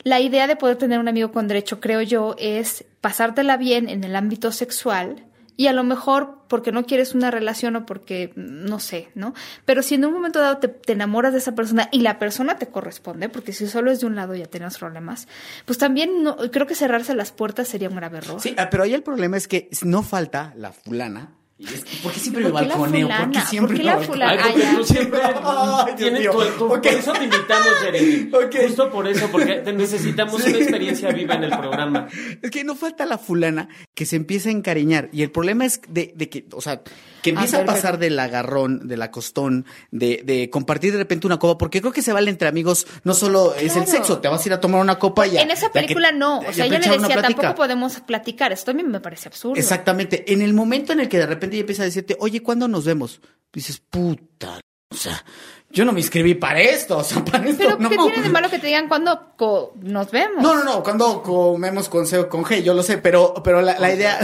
la 0.05 0.21
idea 0.21 0.47
de 0.47 0.57
poder 0.57 0.77
tener 0.77 1.01
un 1.01 1.09
amigo 1.09 1.33
con 1.33 1.49
derecho, 1.49 1.81
creo 1.81 2.01
yo, 2.01 2.37
es 2.39 2.85
pasártela 3.01 3.57
bien 3.57 3.89
en 3.89 4.05
el 4.05 4.17
ámbito 4.17 4.53
sexual 4.53 5.25
y 5.59 5.67
a 5.67 5.73
lo 5.73 5.83
mejor 5.83 6.39
porque 6.47 6.71
no 6.71 6.87
quieres 6.87 7.15
una 7.17 7.33
relación 7.33 7.75
o 7.75 7.85
porque 7.85 8.33
no 8.37 8.79
sé, 8.79 9.09
¿no? 9.17 9.35
Pero 9.65 9.83
si 9.83 9.97
en 9.97 10.05
un 10.05 10.13
momento 10.15 10.39
dado 10.39 10.59
te, 10.59 10.93
enamoras 10.93 11.33
de 11.33 11.41
esa 11.41 11.57
persona 11.57 11.89
y 11.91 12.01
la 12.01 12.21
persona 12.21 12.59
te 12.59 12.69
corresponde, 12.69 13.29
porque 13.29 13.53
si 13.53 13.67
solo 13.67 13.91
es 13.91 13.99
de 13.99 14.07
un 14.07 14.15
lado 14.15 14.37
ya 14.37 14.47
tienes 14.47 14.79
problemas, 14.79 15.27
pues 15.67 15.77
también 15.77 16.11
creo 16.53 16.69
que 16.69 16.77
cerrarse 16.77 17.13
las 17.13 17.33
puertas 17.33 17.67
sería 17.67 17.89
un 17.89 17.97
grave 17.97 18.19
error. 18.19 18.41
Sí, 18.41 18.55
ah, 18.57 18.71
pero 18.71 18.85
ahí 18.85 18.95
el 18.95 19.03
problema 19.03 19.37
es 19.37 19.49
que 19.49 19.69
no 19.83 20.05
falta 20.05 20.53
la 20.57 20.71
fulana 20.71 21.33
Y 21.61 21.65
es 21.65 21.85
que, 21.85 21.97
¿Por 22.05 22.13
qué 22.13 22.21
siempre 22.21 22.45
me 22.45 22.51
¿Por 22.51 22.61
qué 22.61 22.67
la 22.69 22.75
balconeo? 22.77 23.09
¿Por 23.09 23.17
qué 23.17 23.25
fulana? 23.25 23.47
siempre 23.49 23.77
¿Por 23.77 23.77
qué 23.77 23.83
me 23.83 23.85
la 23.91 23.97
balconeo? 23.97 24.15
fulana? 24.15 24.43
Ay, 24.45 24.53
porque 24.53 24.63
ya. 24.63 24.77
tú 24.77 24.85
siempre 24.85 25.21
Ay, 25.45 25.95
tienes 25.97 26.31
tu- 26.31 26.39
tu- 26.59 26.65
Ok. 26.67 26.83
Por 26.83 26.87
eso 26.87 27.13
te 27.15 27.25
invitamos, 27.25 27.69
Jeremy. 27.83 28.31
Ok. 28.33 28.57
Justo 28.69 28.91
por 28.91 29.09
eso, 29.09 29.29
porque 29.33 29.55
te 29.57 29.73
necesitamos 29.73 30.35
una 30.45 30.57
experiencia 30.57 31.11
viva 31.11 31.35
en 31.35 31.45
el 31.45 31.51
programa. 31.51 32.07
Es 32.43 32.51
que 32.53 32.63
no 32.63 32.77
falta 32.77 33.05
la 33.07 33.19
fulana 33.19 33.69
que 33.95 34.07
se 34.07 34.15
empieza 34.17 34.51
a 34.51 34.53
encariñar. 34.53 35.09
Y 35.13 35.23
el 35.23 35.31
problema 35.33 35.65
es 35.67 35.81
de, 35.89 36.13
de 36.15 36.29
que, 36.29 36.47
o 36.53 36.61
sea, 36.61 36.81
que 37.23 37.31
empieza 37.31 37.57
a, 37.57 37.61
ver, 37.61 37.67
pasar 37.67 37.99
del 37.99 38.17
agarrón, 38.21 38.87
del 38.87 39.03
acostón, 39.03 39.67
de, 39.91 40.23
de 40.25 40.51
compartir 40.51 40.93
de 40.93 40.99
repente 40.99 41.27
una 41.27 41.39
copa, 41.41 41.59
porque 41.59 41.81
creo 41.81 41.93
que 41.93 42.03
se 42.03 42.13
vale 42.13 42.31
entre 42.31 42.47
amigos, 42.47 42.87
no 43.03 43.15
solo 43.15 43.55
es 43.57 43.75
el 43.75 43.87
sexo, 43.89 44.19
te 44.21 44.29
vas 44.29 44.45
a 44.45 44.49
ir 44.49 44.53
a 44.53 44.61
tomar 44.61 44.81
una 44.81 45.01
copa 45.01 45.27
y 45.27 45.37
a- 45.37 45.43
En 45.43 45.51
esa 45.51 45.67
que- 45.67 45.81
película 45.81 46.13
no. 46.13 46.39
O 46.39 46.53
sea, 46.53 46.67
ella 46.67 46.79
le 46.79 46.89
decía, 46.89 47.21
tampoco 47.21 47.55
podemos 47.57 47.99
platicar. 48.01 48.53
Esto 48.53 48.71
a 48.71 48.75
mí 48.75 48.85
me 48.85 49.01
parece 49.01 49.29
absurdo. 49.29 49.57
Exactamente. 49.57 50.33
En 50.33 50.41
el 50.43 50.55
momento 50.55 50.93
en 50.93 51.01
el 51.01 51.09
que 51.09 51.19
de 51.19 51.27
repente 51.27 51.48
ella 51.57 51.61
empieza 51.63 51.83
a 51.83 51.87
decirte, 51.87 52.17
oye, 52.21 52.43
¿cuándo 52.43 52.69
nos 52.69 52.85
vemos? 52.85 53.21
Dices, 53.53 53.81
puta, 53.91 54.61
o 54.91 54.97
sea, 54.97 55.25
yo 55.71 55.85
no 55.85 55.93
me 55.93 56.01
inscribí 56.01 56.35
para 56.35 56.61
esto, 56.61 56.99
o 56.99 57.05
sea, 57.05 57.23
para 57.25 57.47
esto 57.49 57.63
Pero 57.65 57.79
no. 57.79 57.89
¿qué 57.91 57.97
tiene 57.97 58.23
de 58.23 58.29
malo 58.31 58.49
que 58.51 58.59
te 58.59 58.67
digan 58.69 58.89
cuándo 58.89 59.33
co- 59.37 59.75
nos 59.83 60.11
vemos? 60.11 60.43
No, 60.43 60.55
no, 60.55 60.65
no, 60.65 60.83
cuando 60.83 61.23
comemos 61.23 61.89
con 61.89 62.07
C 62.07 62.19
o 62.19 62.29
con 62.29 62.43
G, 62.45 62.63
yo 62.63 62.73
lo 62.75 62.83
sé, 62.83 62.99
pero, 62.99 63.35
pero 63.45 63.61
la, 63.63 63.79
la 63.79 63.93
idea... 63.95 64.19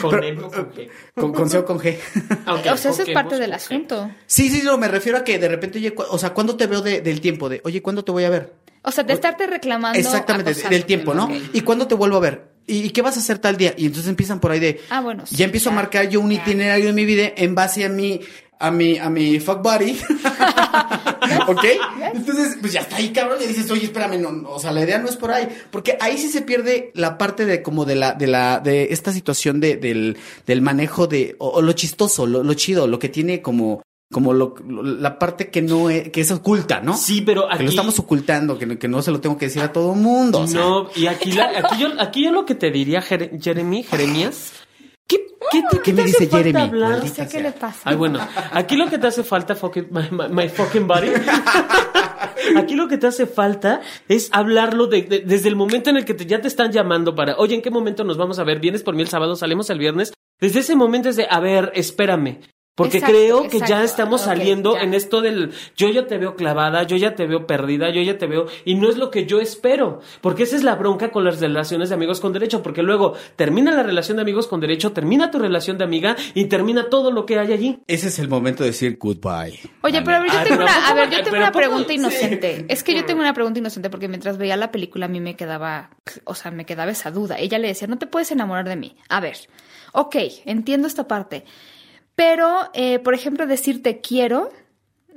¿Con 0.00 0.10
Pero- 0.20 0.50
con 0.50 0.72
G? 0.72 0.90
Con, 1.14 1.32
con 1.32 1.50
C 1.50 1.58
o 1.58 1.64
con 1.64 1.78
G. 1.78 1.98
O 2.46 2.58
sea, 2.76 2.90
eso 2.90 3.02
es 3.02 3.10
parte 3.10 3.38
del 3.38 3.52
asunto. 3.52 4.10
Sí, 4.26 4.48
sí, 4.50 4.62
no, 4.64 4.76
me 4.78 4.88
refiero 4.88 5.18
a 5.18 5.24
que 5.24 5.38
de 5.38 5.48
repente, 5.48 5.78
oye, 5.78 5.94
o 5.96 6.18
sea, 6.18 6.34
¿cuándo 6.34 6.56
te 6.56 6.66
veo 6.66 6.82
de- 6.82 7.00
del 7.00 7.20
tiempo? 7.20 7.48
De, 7.48 7.60
oye, 7.64 7.80
¿cuándo 7.82 8.04
te 8.04 8.10
voy 8.12 8.24
a 8.24 8.30
ver? 8.30 8.52
O 8.82 8.90
sea, 8.90 9.04
de 9.04 9.12
estarte 9.12 9.46
reclamando. 9.46 9.98
Exactamente, 9.98 10.54
del 10.68 10.84
tiempo, 10.84 11.14
¿no? 11.14 11.28
¿Y 11.52 11.60
cuándo 11.60 11.86
te 11.86 11.94
vuelvo 11.94 12.16
a 12.16 12.20
ver? 12.20 12.50
¿Y, 12.70 12.90
qué 12.90 13.02
vas 13.02 13.16
a 13.16 13.20
hacer 13.20 13.38
tal 13.38 13.56
día? 13.56 13.74
Y 13.76 13.86
entonces 13.86 14.08
empiezan 14.08 14.40
por 14.40 14.52
ahí 14.52 14.60
de... 14.60 14.80
Ah, 14.90 15.00
bueno, 15.00 15.26
sí, 15.26 15.36
Ya 15.36 15.44
empiezo 15.44 15.70
a 15.70 15.72
marcar 15.72 16.08
yo 16.08 16.20
un 16.20 16.30
itinerario 16.30 16.90
en 16.90 16.94
mi 16.94 17.04
vida 17.04 17.32
en 17.36 17.54
base 17.54 17.84
a 17.84 17.88
mi... 17.88 18.20
A 18.62 18.70
mi, 18.70 18.98
a 18.98 19.08
mi 19.08 19.40
fuck 19.40 19.62
buddy. 19.62 19.98
¿Ok? 21.48 21.64
Entonces, 22.12 22.58
pues 22.60 22.74
ya 22.74 22.80
está 22.80 22.96
ahí, 22.96 23.08
cabrón. 23.08 23.38
Y 23.42 23.46
dices, 23.46 23.70
oye, 23.70 23.84
espérame, 23.84 24.20
no, 24.20 24.32
no, 24.32 24.50
o 24.50 24.58
sea, 24.58 24.70
la 24.70 24.82
idea 24.82 24.98
no 24.98 25.08
es 25.08 25.16
por 25.16 25.30
ahí. 25.30 25.48
Porque 25.70 25.96
ahí 25.98 26.18
sí 26.18 26.28
se 26.28 26.42
pierde 26.42 26.90
la 26.94 27.16
parte 27.16 27.46
de 27.46 27.62
como 27.62 27.86
de 27.86 27.94
la, 27.94 28.12
de 28.12 28.26
la, 28.26 28.60
de 28.60 28.88
esta 28.90 29.14
situación 29.14 29.60
de, 29.60 29.76
del, 29.76 30.18
del 30.46 30.60
manejo 30.60 31.06
de, 31.06 31.36
o, 31.38 31.48
o 31.48 31.62
lo 31.62 31.72
chistoso, 31.72 32.26
lo, 32.26 32.42
lo 32.42 32.52
chido, 32.52 32.86
lo 32.86 32.98
que 32.98 33.08
tiene 33.08 33.40
como, 33.40 33.82
como 34.12 34.32
lo, 34.32 34.54
lo- 34.66 34.82
la 34.82 35.18
parte 35.18 35.50
que 35.50 35.62
no 35.62 35.88
es, 35.88 36.08
que 36.10 36.20
es 36.22 36.30
oculta, 36.32 36.80
¿no? 36.80 36.96
Sí, 36.96 37.20
pero 37.20 37.46
Que 37.48 37.54
aquí... 37.54 37.64
lo 37.64 37.70
estamos 37.70 37.98
ocultando, 37.98 38.58
que, 38.58 38.66
no- 38.66 38.78
que 38.78 38.88
no 38.88 39.02
se 39.02 39.10
lo 39.12 39.20
tengo 39.20 39.38
que 39.38 39.46
decir 39.46 39.62
a 39.62 39.72
todo 39.72 39.94
mundo. 39.94 40.40
o 40.40 40.46
sea. 40.46 40.60
No, 40.60 40.88
y 40.96 41.06
aquí, 41.06 41.32
la- 41.32 41.50
aquí, 41.58 41.78
yo, 41.78 41.88
aquí 41.98 42.24
yo 42.24 42.32
lo 42.32 42.44
que 42.44 42.54
te 42.56 42.70
diría, 42.70 43.00
Jere- 43.02 43.40
Jeremy, 43.40 43.84
Jeremías, 43.84 44.52
¿qué, 45.06 45.26
qué, 45.52 45.62
te, 45.70 45.78
¿Qué 45.80 45.92
me 45.92 46.02
te 46.02 46.06
dice 46.08 46.16
hace 46.24 46.26
falta 46.26 46.36
Jeremy? 46.48 46.60
hablar? 46.60 46.90
No 46.90 46.96
Maldita 46.98 47.24
sé 47.28 47.36
qué 47.36 47.42
le 47.42 47.52
pasa. 47.52 47.80
Ay, 47.84 47.94
bueno, 47.96 48.18
aquí 48.52 48.76
lo 48.76 48.88
que 48.90 48.98
te 48.98 49.06
hace 49.06 49.22
falta, 49.22 49.54
fucking- 49.54 49.88
my, 49.90 50.02
my- 50.10 50.28
my 50.42 50.48
fucking 50.48 50.86
body. 50.88 51.10
Aquí 52.56 52.74
lo 52.74 52.88
que 52.88 52.98
te 52.98 53.06
hace 53.06 53.26
falta 53.26 53.80
es 54.08 54.28
hablarlo 54.32 54.86
de, 54.86 55.02
de- 55.02 55.20
desde 55.20 55.48
el 55.48 55.56
momento 55.56 55.90
en 55.90 55.96
el 55.98 56.04
que 56.04 56.14
te- 56.14 56.26
ya 56.26 56.40
te 56.40 56.48
están 56.48 56.72
llamando 56.72 57.14
para, 57.14 57.36
oye, 57.36 57.54
¿en 57.54 57.62
qué 57.62 57.70
momento 57.70 58.02
nos 58.02 58.16
vamos 58.16 58.38
a 58.40 58.44
ver? 58.44 58.58
¿Vienes 58.60 58.82
por 58.82 58.94
mí 58.96 59.02
el 59.02 59.08
sábado? 59.08 59.36
¿Salimos 59.36 59.70
el 59.70 59.78
viernes? 59.78 60.12
Desde 60.40 60.60
ese 60.60 60.74
momento 60.74 61.08
es 61.10 61.16
de, 61.16 61.26
a 61.30 61.38
ver, 61.38 61.70
espérame. 61.74 62.40
Porque 62.80 62.96
Exacto, 62.98 63.14
creo 63.14 63.48
que 63.48 63.60
ya 63.60 63.84
estamos 63.84 64.22
saliendo 64.22 64.74
ya. 64.74 64.82
en 64.82 64.94
esto 64.94 65.20
del 65.20 65.52
yo 65.76 65.90
ya 65.90 66.06
te 66.06 66.16
veo 66.16 66.34
clavada, 66.34 66.82
yo 66.84 66.96
ya 66.96 67.14
te 67.14 67.26
veo 67.26 67.46
perdida, 67.46 67.90
yo 67.90 68.00
ya 68.00 68.16
te 68.16 68.26
veo 68.26 68.46
y 68.64 68.74
no 68.74 68.88
es 68.88 68.96
lo 68.96 69.10
que 69.10 69.26
yo 69.26 69.38
espero, 69.38 70.00
porque 70.22 70.44
esa 70.44 70.56
es 70.56 70.62
la 70.64 70.76
bronca 70.76 71.10
con 71.10 71.24
las 71.24 71.40
relaciones 71.40 71.90
de 71.90 71.94
amigos 71.94 72.20
con 72.20 72.32
derecho, 72.32 72.62
porque 72.62 72.82
luego 72.82 73.12
termina 73.36 73.70
la 73.70 73.82
relación 73.82 74.16
de 74.16 74.22
amigos 74.22 74.46
con 74.46 74.60
derecho, 74.60 74.92
termina 74.92 75.30
tu 75.30 75.38
relación 75.38 75.76
de 75.76 75.84
amiga 75.84 76.16
y 76.32 76.46
termina 76.46 76.88
todo 76.88 77.10
lo 77.10 77.26
que 77.26 77.38
hay 77.38 77.52
allí. 77.52 77.78
Ese 77.86 78.08
es 78.08 78.18
el 78.18 78.28
momento 78.28 78.62
de 78.64 78.70
decir 78.70 78.96
goodbye. 78.98 79.60
Oye, 79.82 80.00
pero 80.02 80.16
a 80.16 80.20
ver, 80.20 80.30
yo 80.32 80.42
tengo 80.44 80.62
una, 80.62 80.88
¿a 80.88 80.94
ver, 80.94 81.10
yo 81.10 81.22
tengo 81.22 81.36
una 81.36 81.48
¿a 81.48 81.52
poco- 81.52 81.58
pregunta 81.66 81.88
sí. 81.90 81.94
inocente. 81.96 82.64
Es 82.68 82.82
que 82.82 82.94
yo 82.94 83.04
tengo 83.04 83.20
una 83.20 83.34
pregunta 83.34 83.58
inocente 83.58 83.90
porque 83.90 84.08
mientras 84.08 84.38
veía 84.38 84.56
la 84.56 84.70
película 84.72 85.04
a 85.04 85.08
mí 85.08 85.20
me 85.20 85.36
quedaba, 85.36 85.90
o 86.24 86.34
sea, 86.34 86.50
me 86.50 86.64
quedaba 86.64 86.90
esa 86.90 87.10
duda. 87.10 87.36
Ella 87.38 87.58
le 87.58 87.68
decía, 87.68 87.88
no 87.88 87.98
te 87.98 88.06
puedes 88.06 88.30
enamorar 88.32 88.66
de 88.68 88.76
mí. 88.76 88.96
A 89.08 89.20
ver, 89.20 89.36
ok, 89.92 90.16
entiendo 90.46 90.86
esta 90.86 91.06
parte. 91.06 91.44
Pero, 92.20 92.68
eh, 92.74 92.98
por 92.98 93.14
ejemplo, 93.14 93.46
decir 93.46 93.82
te 93.82 94.02
quiero, 94.02 94.50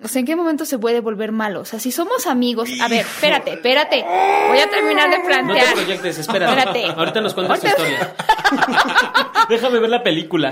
o 0.02 0.08
sea, 0.08 0.22
¿en 0.22 0.26
qué 0.26 0.38
momento 0.38 0.64
se 0.64 0.80
puede 0.80 1.02
volver 1.02 1.34
malo? 1.34 1.60
O 1.60 1.66
sea, 1.66 1.78
si 1.78 1.92
somos 1.92 2.28
amigos, 2.28 2.70
a 2.82 2.88
ver, 2.88 3.02
espérate, 3.02 3.56
espérate, 3.56 4.06
voy 4.48 4.58
a 4.58 4.70
terminar 4.70 5.10
de 5.10 5.18
No 5.18 5.24
te 5.24 5.28
plantear. 5.28 5.74
proyectes, 5.74 6.20
espérate. 6.20 6.54
Espérate. 6.58 6.86
Ahorita 6.98 7.20
nos 7.20 7.34
cuentas 7.34 7.60
tu 7.60 7.68
historia. 7.68 8.16
Déjame 9.50 9.80
ver 9.80 9.90
la 9.90 10.02
película. 10.02 10.50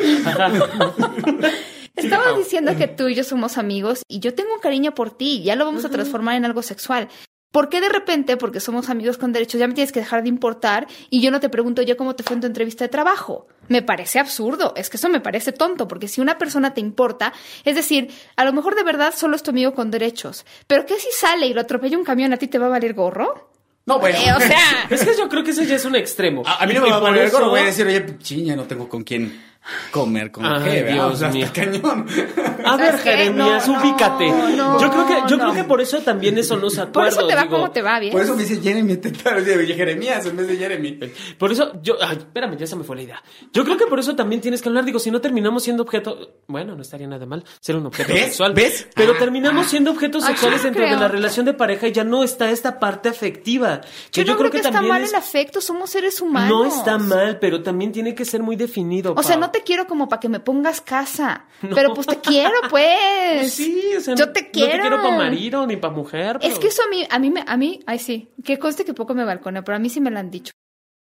Estabas 1.95 2.35
diciendo 2.35 2.75
que 2.77 2.87
tú 2.89 3.07
y 3.07 3.15
yo 3.15 3.23
somos 3.23 3.57
amigos 3.57 4.01
y 4.09 4.19
yo 4.19 4.33
tengo 4.33 4.53
un 4.53 4.59
cariño 4.59 4.93
por 4.93 5.09
ti, 5.09 5.43
ya 5.43 5.55
lo 5.55 5.63
vamos 5.63 5.85
a 5.85 5.89
transformar 5.89 6.35
en 6.35 6.43
algo 6.43 6.63
sexual. 6.63 7.07
¿Por 7.51 7.67
qué 7.67 7.81
de 7.81 7.89
repente, 7.89 8.37
porque 8.37 8.61
somos 8.61 8.89
amigos 8.89 9.17
con 9.17 9.33
derechos, 9.33 9.59
ya 9.59 9.67
me 9.67 9.73
tienes 9.73 9.91
que 9.91 9.99
dejar 9.99 10.23
de 10.23 10.29
importar 10.29 10.87
y 11.09 11.21
yo 11.21 11.31
no 11.31 11.41
te 11.41 11.49
pregunto 11.49 11.81
yo 11.81 11.97
cómo 11.97 12.15
te 12.15 12.23
fue 12.23 12.35
en 12.35 12.41
tu 12.41 12.47
entrevista 12.47 12.85
de 12.85 12.89
trabajo? 12.89 13.47
Me 13.67 13.81
parece 13.81 14.19
absurdo, 14.19 14.73
es 14.77 14.89
que 14.89 14.95
eso 14.97 15.09
me 15.09 15.19
parece 15.19 15.51
tonto, 15.51 15.87
porque 15.87 16.07
si 16.07 16.21
una 16.21 16.37
persona 16.37 16.73
te 16.73 16.79
importa, 16.79 17.33
es 17.65 17.75
decir, 17.75 18.09
a 18.37 18.45
lo 18.45 18.53
mejor 18.53 18.75
de 18.75 18.83
verdad 18.83 19.13
solo 19.15 19.35
es 19.35 19.43
tu 19.43 19.51
amigo 19.51 19.73
con 19.73 19.91
derechos, 19.91 20.45
pero 20.67 20.85
¿qué 20.85 20.95
si 20.97 21.11
sale 21.11 21.47
y 21.47 21.53
lo 21.53 21.59
atropella 21.61 21.97
un 21.97 22.05
camión, 22.05 22.31
a 22.31 22.37
ti 22.37 22.47
te 22.47 22.57
va 22.57 22.67
a 22.67 22.69
valer 22.69 22.93
gorro? 22.93 23.49
No, 23.85 23.99
bueno. 23.99 24.17
Eh, 24.17 24.31
o 24.33 24.39
sea, 24.39 24.59
Es 24.89 25.03
que 25.03 25.17
yo 25.17 25.27
creo 25.27 25.43
que 25.43 25.51
ese 25.51 25.65
ya 25.65 25.75
es 25.75 25.83
un 25.85 25.95
extremo. 25.95 26.43
A, 26.45 26.63
a 26.63 26.67
mí 26.67 26.73
no 26.73 26.81
me 26.81 26.87
y 26.87 26.91
va 26.91 26.97
a 26.97 26.99
valer 27.01 27.25
eso- 27.25 27.37
gorro, 27.37 27.49
voy 27.49 27.61
a 27.61 27.65
decir, 27.65 27.85
oye, 27.85 28.17
chiña, 28.19 28.55
no 28.55 28.63
tengo 28.65 28.87
con 28.87 29.03
quién 29.03 29.50
comer 29.91 30.31
con 30.31 30.45
Ay. 30.45 30.83
Dios 30.93 31.13
O 31.13 31.15
sea, 31.17 31.29
mío. 31.29 31.45
está 31.45 31.65
cañón. 31.65 32.05
A 32.65 32.77
ver. 32.77 32.97
Jeremías, 32.99 33.67
No, 33.67 33.73
no, 33.75 33.81
ubícate. 33.81 34.29
no, 34.55 34.79
yo 34.79 34.89
creo 34.91 35.07
que, 35.07 35.13
yo 35.29 35.37
no. 35.37 35.43
creo 35.51 35.53
que 35.53 35.63
por 35.63 35.81
eso 35.81 35.99
también 35.99 36.37
eso 36.37 36.57
nos 36.57 36.75
por 36.75 36.87
acuerdo. 36.87 37.09
eso 37.09 37.27
te 37.27 37.35
va 37.35 37.43
digo, 37.43 37.55
como 37.55 37.71
te 37.71 37.81
va, 37.81 37.99
bien. 37.99 38.11
Por 38.11 38.21
eso 38.21 38.35
me 38.35 38.43
dice 38.43 38.61
Jeremy, 38.61 38.97
te 38.97 39.11
oye, 39.29 39.73
Jeremías 39.75 40.25
en 40.25 40.37
vez 40.37 40.47
de 40.47 40.57
Jeremy. 40.57 40.99
Por 41.37 41.51
eso, 41.51 41.73
yo, 41.81 41.95
ay, 42.01 42.17
espérame, 42.17 42.57
ya 42.57 42.67
se 42.67 42.75
me 42.75 42.83
fue 42.83 42.95
la 42.95 43.01
idea. 43.03 43.23
Yo 43.53 43.63
creo 43.63 43.77
que 43.77 43.85
por 43.85 43.99
eso 43.99 44.15
también 44.15 44.41
tienes 44.41 44.61
que 44.61 44.69
hablar. 44.69 44.85
Digo, 44.85 44.99
si 44.99 45.11
no 45.11 45.21
terminamos 45.21 45.63
siendo 45.63 45.83
objeto, 45.83 46.35
bueno, 46.47 46.75
no 46.75 46.81
estaría 46.81 47.07
nada 47.07 47.25
mal 47.25 47.43
ser 47.59 47.75
un 47.75 47.85
objeto 47.85 48.13
¿Ves? 48.13 48.23
sexual. 48.25 48.53
¿Ves? 48.53 48.87
Pero 48.95 49.13
Ah, 49.13 49.19
terminamos 49.19 49.67
siendo 49.67 49.91
objetos 49.91 50.23
Ay, 50.23 50.29
sexuales 50.33 50.59
yo 50.59 50.65
dentro 50.65 50.81
de 50.83 50.87
creo. 50.89 50.99
la 50.99 51.07
relación 51.07 51.45
de 51.45 51.53
pareja 51.53 51.87
y 51.87 51.91
ya 51.91 52.03
no 52.03 52.23
está 52.23 52.49
esta 52.49 52.79
parte 52.79 53.09
afectiva. 53.09 53.81
Que 54.11 54.23
yo 54.23 54.33
no 54.33 54.37
creo 54.39 54.49
que, 54.51 54.57
está 54.57 54.71
también 54.71 54.93
mal 54.93 55.03
es- 55.03 55.09
el 55.09 55.15
afecto, 55.15 55.59
somos 55.61 55.89
seres 55.89 56.21
humanos. 56.21 56.49
No 56.49 56.65
está 56.65 56.97
mal, 56.97 57.39
pero 57.39 57.61
también 57.61 57.91
tiene 57.91 58.15
que 58.15 58.25
ser 58.25 58.41
muy 58.41 58.55
definido. 58.55 59.13
O 59.17 59.23
sea, 59.23 59.35
Pau. 59.35 59.41
No 59.51 59.59
te 59.59 59.63
quiero 59.63 59.85
como 59.87 60.07
para 60.07 60.19
que 60.19 60.29
me 60.29 60.39
pongas 60.39 60.79
casa. 60.81 61.45
Pero 61.61 61.93
pues 61.93 62.07
te 62.07 62.19
quiero, 62.19 62.53
pues. 62.69 62.97
Pues 63.41 63.53
sí, 63.53 63.81
o 63.97 64.01
sea, 64.01 64.15
yo 64.15 64.31
te 64.31 64.43
no 64.43 64.47
quiero. 64.51 64.71
te 64.71 64.79
quiero 64.79 65.01
para 65.01 65.17
marido 65.17 65.65
ni 65.65 65.77
para 65.77 65.93
mujer. 65.93 66.37
Es 66.41 66.59
que 66.59 66.67
eso 66.67 66.83
a 66.83 66.89
mí, 66.89 67.05
a 67.09 67.17
mí, 67.17 67.31
me, 67.31 67.43
a 67.47 67.57
mí, 67.57 67.79
ay 67.85 67.97
sí, 67.97 68.29
que 68.43 68.59
conste 68.59 68.83
que 68.83 68.93
poco 68.93 69.13
me 69.13 69.23
balconeo, 69.23 69.63
pero 69.63 69.77
a 69.77 69.79
mí 69.79 69.89
sí 69.89 70.01
me 70.01 70.11
lo 70.11 70.19
han 70.19 70.29
dicho. 70.29 70.51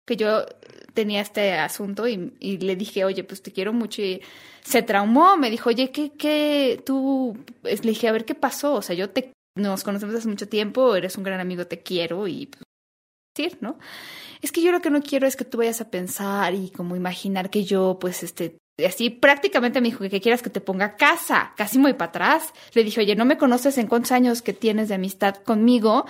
Que 0.06 0.16
yo 0.16 0.44
tenía 0.94 1.20
este 1.20 1.52
asunto 1.54 2.08
y, 2.08 2.34
y 2.40 2.58
le 2.58 2.76
dije, 2.76 3.04
oye, 3.04 3.24
pues 3.24 3.42
te 3.42 3.52
quiero 3.52 3.72
mucho 3.72 4.02
y 4.02 4.22
se 4.62 4.82
traumó. 4.82 5.36
Me 5.36 5.50
dijo, 5.50 5.70
oye, 5.70 5.90
¿qué, 5.90 6.12
qué 6.12 6.82
tú? 6.84 7.36
Le 7.62 7.76
dije, 7.76 8.08
a 8.08 8.12
ver, 8.12 8.24
¿qué 8.24 8.34
pasó? 8.34 8.74
O 8.74 8.82
sea, 8.82 8.96
yo 8.96 9.10
te, 9.10 9.32
nos 9.56 9.84
conocemos 9.84 10.14
hace 10.14 10.28
mucho 10.28 10.48
tiempo, 10.48 10.96
eres 10.96 11.16
un 11.16 11.24
gran 11.24 11.40
amigo, 11.40 11.66
te 11.66 11.82
quiero 11.82 12.26
y 12.26 12.46
pues, 12.46 12.63
decir, 13.36 13.58
¿no? 13.60 13.78
Es 14.42 14.52
que 14.52 14.62
yo 14.62 14.72
lo 14.72 14.80
que 14.80 14.90
no 14.90 15.02
quiero 15.02 15.26
es 15.26 15.36
que 15.36 15.44
tú 15.44 15.58
vayas 15.58 15.80
a 15.80 15.90
pensar 15.90 16.54
y 16.54 16.70
como 16.70 16.96
imaginar 16.96 17.50
que 17.50 17.64
yo, 17.64 17.98
pues, 18.00 18.22
este, 18.22 18.58
así 18.86 19.10
prácticamente 19.10 19.80
me 19.80 19.88
dijo 19.88 20.00
que, 20.00 20.10
que 20.10 20.20
quieras 20.20 20.42
que 20.42 20.50
te 20.50 20.60
ponga 20.60 20.96
casa, 20.96 21.52
casi 21.56 21.78
muy 21.78 21.94
para 21.94 22.10
atrás. 22.10 22.52
Le 22.74 22.84
dije, 22.84 23.00
oye, 23.00 23.16
no 23.16 23.24
me 23.24 23.38
conoces 23.38 23.78
en 23.78 23.86
cuántos 23.86 24.12
años 24.12 24.42
que 24.42 24.52
tienes 24.52 24.88
de 24.88 24.94
amistad 24.96 25.36
conmigo, 25.36 26.04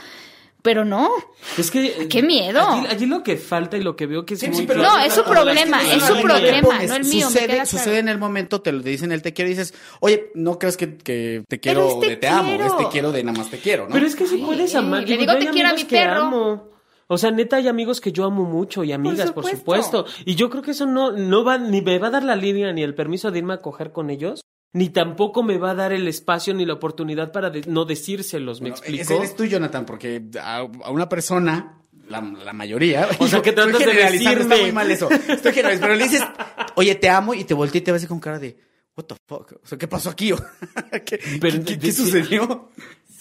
pero 0.63 0.85
no. 0.85 1.11
Es 1.59 1.71
que. 1.71 2.09
¡Qué 2.09 2.23
miedo! 2.23 2.67
Allí, 2.67 2.87
allí 2.89 3.07
lo 3.07 3.23
que 3.23 3.37
falta 3.37 3.77
y 3.77 3.83
lo 3.83 3.95
que 3.97 4.07
veo 4.07 4.25
que 4.27 4.35
es 4.35 4.41
Sí, 4.41 4.49
muy. 4.49 4.57
sí, 4.57 4.65
pero- 4.67 4.83
No, 4.83 4.99
es 4.99 5.13
su 5.13 5.23
problema, 5.23 5.81
es 5.83 6.03
su 6.03 6.21
problema, 6.21 6.83
no 6.87 6.95
el 6.97 7.05
mío, 7.05 7.27
me 7.31 7.33
Sucede, 7.33 7.63
claro. 7.69 7.93
en 7.99 8.09
el 8.09 8.19
momento, 8.19 8.63
te 8.63 8.73
lo 8.73 8.81
dicen 8.83 9.13
el 9.13 9.23
te 9.23 9.33
quiero 9.33 9.49
y 9.51 9.55
dices, 9.55 9.75
oye, 10.01 10.31
no 10.35 10.59
crees 10.59 10.77
que, 10.77 10.97
que 10.97 11.45
te 11.49 11.61
quiero 11.61 11.87
es 11.89 12.01
te 12.01 12.09
de 12.09 12.17
te 12.17 12.27
amo, 12.29 12.53
es 12.65 12.77
te 12.79 12.89
quiero 12.89 13.13
de 13.13 13.23
nada 13.23 13.39
más 13.39 13.51
te 13.51 13.59
quiero, 13.59 13.87
¿no? 13.87 13.93
Pero 13.95 14.07
es 14.07 14.17
que 14.17 14.27
si 14.27 14.39
puedes 14.39 14.75
Ay, 14.75 14.81
amar. 14.81 15.09
le 15.09 15.17
digo, 15.19 15.37
te 15.39 15.51
quiero 15.51 15.69
a 15.69 15.75
mi 15.75 15.85
perro. 15.85 16.23
amo. 16.23 16.74
O 17.07 17.19
sea, 17.19 17.31
neta, 17.31 17.57
hay 17.57 17.69
amigos 17.69 18.01
que 18.01 18.13
yo 18.13 18.25
amo 18.25 18.45
mucho 18.45 18.83
y 18.85 18.93
amigas, 18.93 19.33
por 19.33 19.45
supuesto. 19.45 20.07
supuesto. 20.07 20.23
Y 20.25 20.35
yo 20.37 20.49
creo 20.51 20.63
que 20.63 20.71
eso 20.73 20.87
no, 20.87 21.13
no 21.13 21.45
va, 21.45 21.59
ni 21.59 21.83
me 21.83 21.99
va 21.99 22.07
a 22.09 22.11
dar 22.11 22.25
la 22.25 22.37
línea 22.37 22.73
ni 22.73 22.83
el 22.83 22.95
permiso 22.95 23.31
de 23.31 23.39
irme 23.39 23.55
a 23.55 23.59
coger 23.59 23.93
con 23.93 24.09
ellos, 24.11 24.41
ni 24.73 24.89
tampoco 24.89 25.43
me 25.43 25.59
va 25.59 25.71
a 25.71 25.75
dar 25.75 25.93
el 25.93 26.09
espacio 26.09 26.55
ni 26.55 26.65
la 26.67 26.75
oportunidad 26.75 27.31
para 27.31 27.51
de- 27.51 27.63
no 27.69 27.85
decírselos, 27.85 28.61
¿me 28.61 28.71
Bueno, 28.71 28.77
explico? 28.77 29.03
Ese 29.03 29.17
eres 29.17 29.37
tú, 29.37 29.45
Jonathan, 29.45 29.85
porque 29.87 30.23
a, 30.41 30.59
a 30.59 30.91
una 30.91 31.09
persona, 31.09 31.79
la, 32.09 32.21
la 32.21 32.53
mayoría. 32.53 33.09
O 33.19 33.29
sea, 33.29 33.41
que 33.43 33.53
tratas 33.53 33.79
de 33.79 33.85
generalizando, 33.85 34.41
Está 34.41 34.49
decirme. 34.55 34.63
muy 34.63 34.73
mal 34.73 34.91
eso. 34.91 35.09
Estoy 35.11 35.53
generalizando, 35.53 35.81
pero 35.81 35.95
le 35.97 36.05
dices, 36.05 36.23
oye, 36.77 36.95
te 36.97 37.09
amo, 37.09 37.35
y 37.35 37.45
te 37.45 37.55
voltea 37.55 37.79
y 37.81 37.85
te 37.85 37.93
vas 37.93 38.05
con 38.07 38.19
cara 38.19 38.39
de, 38.39 38.57
what 38.97 39.05
the 39.05 39.15
fuck? 39.29 39.53
O 39.63 39.67
sea, 39.67 39.79
¿qué 39.79 39.87
pasó 39.89 40.11
aquí? 40.11 40.33
¿Qué, 41.05 41.21
Pero 41.41 41.59
qué- 41.65 41.79
qué 41.79 41.87
decir- 41.89 41.93
sucedió? 41.93 42.71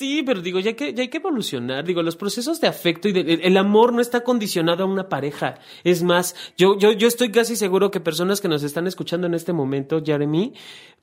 Sí, 0.04 0.22
pero 0.22 0.42
digo, 0.42 0.60
ya 0.60 0.72
hay 0.72 0.76
que, 0.76 0.94
ya 0.94 1.04
hay 1.04 1.08
que 1.08 1.20
evolucionar. 1.20 1.86
Digo, 1.86 2.04
los 2.04 2.18
procesos 2.18 2.60
de 2.60 2.68
afecto 2.68 3.08
y 3.08 3.14
de, 3.14 3.36
el, 3.36 3.56
amor 3.56 3.94
no 3.94 4.02
está 4.02 4.22
condicionado 4.22 4.84
a 4.84 4.86
una 4.86 5.08
pareja. 5.08 5.60
Es 5.86 6.04
más, 6.04 6.36
yo, 6.58 6.78
yo, 6.78 6.92
yo 6.92 7.08
estoy 7.08 7.32
casi 7.32 7.56
seguro 7.56 7.90
que 7.90 8.02
personas 8.02 8.42
que 8.42 8.50
nos 8.50 8.64
están 8.64 8.86
escuchando 8.86 9.28
en 9.28 9.34
este 9.34 9.54
momento, 9.54 10.04
Jeremy, 10.06 10.56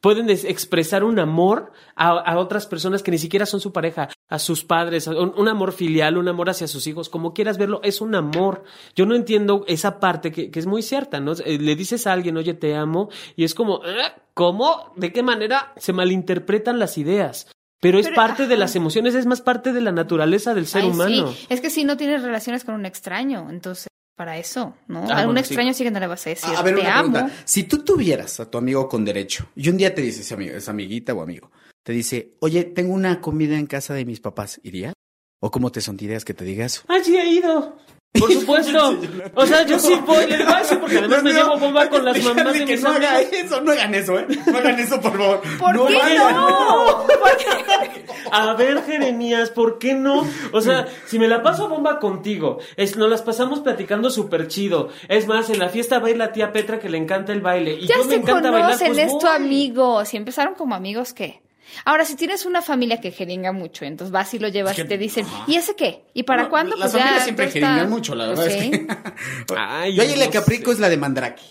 pueden 0.02 0.28
expresar 0.28 1.02
un 1.02 1.18
amor 1.18 1.72
a, 1.96 2.10
a 2.10 2.38
otras 2.38 2.66
personas 2.66 3.02
que 3.02 3.10
ni 3.10 3.16
siquiera 3.16 3.46
son 3.46 3.62
su 3.62 3.72
pareja, 3.72 4.10
a 4.28 4.38
sus 4.38 4.64
padres, 4.64 5.06
un, 5.06 5.48
amor 5.48 5.72
filial, 5.72 6.18
un 6.18 6.28
amor 6.28 6.50
hacia 6.50 6.68
sus 6.68 6.86
hijos, 6.86 7.08
como 7.08 7.32
quieras 7.32 7.56
verlo, 7.56 7.80
es 7.82 8.02
un 8.02 8.14
amor. 8.14 8.64
Yo 8.94 9.06
no 9.06 9.14
entiendo 9.14 9.64
esa 9.66 9.98
parte 9.98 10.30
que, 10.30 10.50
que 10.50 10.58
es 10.58 10.66
muy 10.66 10.82
cierta, 10.82 11.20
¿no? 11.20 11.32
Eh, 11.32 11.58
Le 11.58 11.74
dices 11.74 12.06
a 12.06 12.12
alguien, 12.12 12.36
oye, 12.36 12.52
te 12.52 12.76
amo, 12.76 13.08
y 13.34 13.44
es 13.44 13.54
como, 13.54 13.82
"¿Eh? 13.82 14.12
¿cómo? 14.34 14.92
¿De 14.96 15.10
qué 15.10 15.22
manera 15.22 15.72
se 15.78 15.94
malinterpretan 15.94 16.78
las 16.78 16.98
ideas? 16.98 17.46
Pero 17.80 17.98
es 17.98 18.06
Pero, 18.06 18.16
parte 18.16 18.46
de 18.46 18.56
las 18.56 18.76
emociones, 18.76 19.14
es 19.14 19.24
más 19.26 19.40
parte 19.40 19.72
de 19.72 19.80
la 19.80 19.90
naturaleza 19.92 20.54
del 20.54 20.66
ser 20.66 20.82
Ay, 20.82 20.90
humano. 20.90 21.32
Sí. 21.32 21.46
Es 21.48 21.60
que 21.60 21.70
si 21.70 21.84
no 21.84 21.96
tienes 21.96 22.22
relaciones 22.22 22.64
con 22.64 22.74
un 22.74 22.84
extraño, 22.86 23.48
entonces 23.50 23.86
para 24.16 24.36
eso, 24.36 24.76
¿no? 24.86 25.06
Ah, 25.08 25.14
a 25.16 25.20
un 25.20 25.26
bueno, 25.28 25.40
extraño 25.40 25.72
sí 25.72 25.82
que 25.82 25.90
no 25.90 25.98
le 25.98 26.06
vas 26.06 26.26
a 26.26 26.30
decir, 26.30 26.50
A, 26.54 26.60
ver, 26.62 26.74
te 26.74 26.80
una 26.82 26.98
amo. 26.98 27.12
pregunta. 27.12 27.36
Si 27.46 27.62
tú 27.64 27.82
tuvieras 27.82 28.38
a 28.38 28.50
tu 28.50 28.58
amigo 28.58 28.86
con 28.86 29.02
derecho 29.02 29.48
y 29.56 29.70
un 29.70 29.78
día 29.78 29.94
te 29.94 30.02
dice 30.02 30.20
ese 30.20 30.34
amigo, 30.34 30.54
esa 30.54 30.72
amiguita 30.72 31.14
o 31.14 31.22
amigo, 31.22 31.50
te 31.82 31.94
dice, 31.94 32.34
oye, 32.40 32.64
tengo 32.64 32.92
una 32.92 33.22
comida 33.22 33.56
en 33.56 33.66
casa 33.66 33.94
de 33.94 34.04
mis 34.04 34.20
papás, 34.20 34.60
¿irías? 34.62 34.92
¿O 35.40 35.50
cómo 35.50 35.72
te 35.72 35.80
sentirías 35.80 36.26
que 36.26 36.34
te 36.34 36.44
diga 36.44 36.66
eso? 36.66 36.82
Ah, 36.88 36.98
sí, 37.02 37.16
he 37.16 37.26
ido. 37.30 37.78
Por 38.12 38.32
supuesto. 38.40 38.98
O 39.34 39.46
sea, 39.46 39.64
yo 39.64 39.78
sí 39.78 39.94
voy, 40.04 40.24
"Ay, 40.46 40.64
sí, 40.64 40.76
porque 40.80 40.98
además 40.98 41.22
me 41.22 41.32
llevo 41.32 41.56
bomba 41.58 41.88
con 41.88 42.04
las 42.04 42.22
mamás 42.22 42.52
de 42.54 42.64
que 42.64 42.72
mis 42.72 42.82
no 42.82 42.90
haga 42.90 43.16
amigos. 43.16 43.32
eso, 43.32 43.60
no 43.60 43.72
hagan 43.72 43.94
eso, 43.94 44.18
¿eh? 44.18 44.26
No 44.46 44.58
hagan 44.58 44.78
eso, 44.80 45.00
por 45.00 45.12
favor. 45.16 45.40
¿Por 45.58 45.74
no 45.76 45.86
qué 45.86 45.96
vayan. 45.96 46.34
no? 46.34 47.06
A 48.32 48.54
ver, 48.54 48.82
Jeremías, 48.84 49.50
¿por 49.50 49.78
qué 49.78 49.94
no? 49.94 50.24
O 50.52 50.60
sea, 50.60 50.86
si 51.06 51.18
me 51.18 51.26
la 51.26 51.42
paso 51.42 51.64
a 51.64 51.68
bomba 51.68 51.98
contigo, 51.98 52.58
es, 52.76 52.96
nos 52.96 53.08
las 53.10 53.22
pasamos 53.22 53.60
platicando 53.60 54.08
súper 54.10 54.46
chido. 54.46 54.88
Es 55.08 55.26
más, 55.26 55.50
en 55.50 55.58
la 55.58 55.68
fiesta 55.68 55.98
va 55.98 56.08
a 56.08 56.10
ir 56.10 56.16
la 56.16 56.30
tía 56.32 56.52
Petra 56.52 56.78
que 56.78 56.88
le 56.88 56.98
encanta 56.98 57.32
el 57.32 57.40
baile. 57.40 57.74
Y 57.74 57.86
Ya 57.86 57.96
yo 57.96 58.04
me 58.04 58.10
se 58.10 58.16
encanta 58.16 58.50
bailar. 58.50 58.78
Pues 58.78 58.98
es 58.98 59.18
tu 59.18 59.26
amigo. 59.26 60.04
Si 60.04 60.16
empezaron 60.16 60.54
como 60.54 60.74
amigos, 60.76 61.12
¿qué? 61.12 61.40
Ahora, 61.84 62.04
si 62.04 62.16
tienes 62.16 62.44
una 62.46 62.62
familia 62.62 63.00
que 63.00 63.10
jeringa 63.10 63.52
mucho, 63.52 63.84
entonces 63.84 64.10
vas 64.12 64.32
y 64.34 64.38
lo 64.38 64.48
llevas 64.48 64.72
Es 64.72 64.76
que- 64.76 64.82
y 64.82 64.88
te 64.88 64.98
dicen, 64.98 65.26
ajá. 65.26 65.44
¿y 65.46 65.56
ese 65.56 65.74
qué? 65.76 66.04
¿Y 66.14 66.22
para 66.24 66.44
No, 66.44 66.50
cuándo? 66.50 66.76
Las 66.76 66.90
Pues 66.90 66.92
ya, 66.94 66.98
familias 67.00 67.24
siempre 67.24 67.44
está. 67.46 67.58
jeringan 67.60 67.90
mucho, 67.90 68.14
la 68.14 68.26
verdad 68.28 68.46
es 68.46 68.56
que... 68.70 68.86
Ay, 69.56 69.94
Yo 69.94 70.02
ahí 70.02 70.16
la 70.16 70.24
no 70.26 70.30
que 70.30 70.38
aplico 70.38 70.72
es 70.72 70.78
la 70.78 70.88
de 70.88 70.96
Mandrake. 70.96 71.42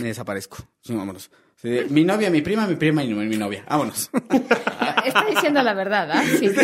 Me 0.00 0.08
desaparezco. 0.08 0.58
Sí, 0.80 0.94
vámonos. 0.94 1.30
Sí, 1.60 1.68
mi 1.90 2.04
novia, 2.04 2.30
mi 2.30 2.40
prima, 2.40 2.66
mi 2.66 2.76
prima 2.76 3.02
y 3.04 3.12
mi, 3.12 3.26
mi 3.26 3.36
novia. 3.36 3.64
Vámonos. 3.68 4.10
Está 5.04 5.24
diciendo 5.26 5.62
la 5.62 5.74
verdad, 5.74 6.10
¿ah? 6.12 6.22
Sí 6.38 6.48
que 6.48 6.54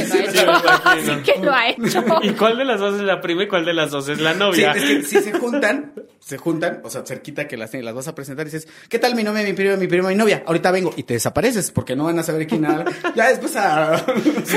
lo 0.44 0.52
ha 0.52 0.58
hecho. 0.58 1.04
Sí 1.04 1.22
que 1.32 1.40
lo 1.44 1.52
ha 1.52 1.68
hecho. 1.68 2.04
¿Y 2.22 2.30
cuál 2.30 2.56
de 2.58 2.64
las 2.64 2.80
dos 2.80 2.96
es 2.96 3.02
la 3.02 3.20
prima 3.20 3.44
y 3.44 3.48
cuál 3.48 3.64
de 3.64 3.74
las 3.74 3.90
dos 3.90 4.08
es 4.08 4.20
la 4.20 4.32
Sí, 4.32 4.38
novia? 4.38 4.72
es 4.72 4.82
que 4.84 5.02
si 5.02 5.18
se 5.20 5.32
juntan, 5.32 5.92
se 6.20 6.38
juntan, 6.38 6.80
o 6.84 6.90
sea, 6.90 7.02
cerquita 7.06 7.46
que 7.48 7.56
las, 7.56 7.72
las 7.74 7.94
vas 7.94 8.08
a 8.08 8.14
presentar 8.14 8.46
y 8.46 8.50
dices, 8.50 8.68
¿qué 8.88 8.98
tal 8.98 9.14
mi 9.14 9.22
novia, 9.22 9.42
mi 9.42 9.52
prima, 9.52 9.76
mi 9.76 9.86
prima, 9.86 10.08
mi 10.08 10.14
novia? 10.16 10.42
Ahorita 10.46 10.70
vengo 10.70 10.92
y 10.96 11.02
te 11.04 11.14
desapareces 11.14 11.70
porque 11.70 11.94
no 11.96 12.04
van 12.04 12.18
a 12.18 12.22
saber 12.22 12.46
quién 12.46 12.64
era. 12.64 12.84
Ya 13.14 13.28
después 13.28 13.54
a- 13.56 14.04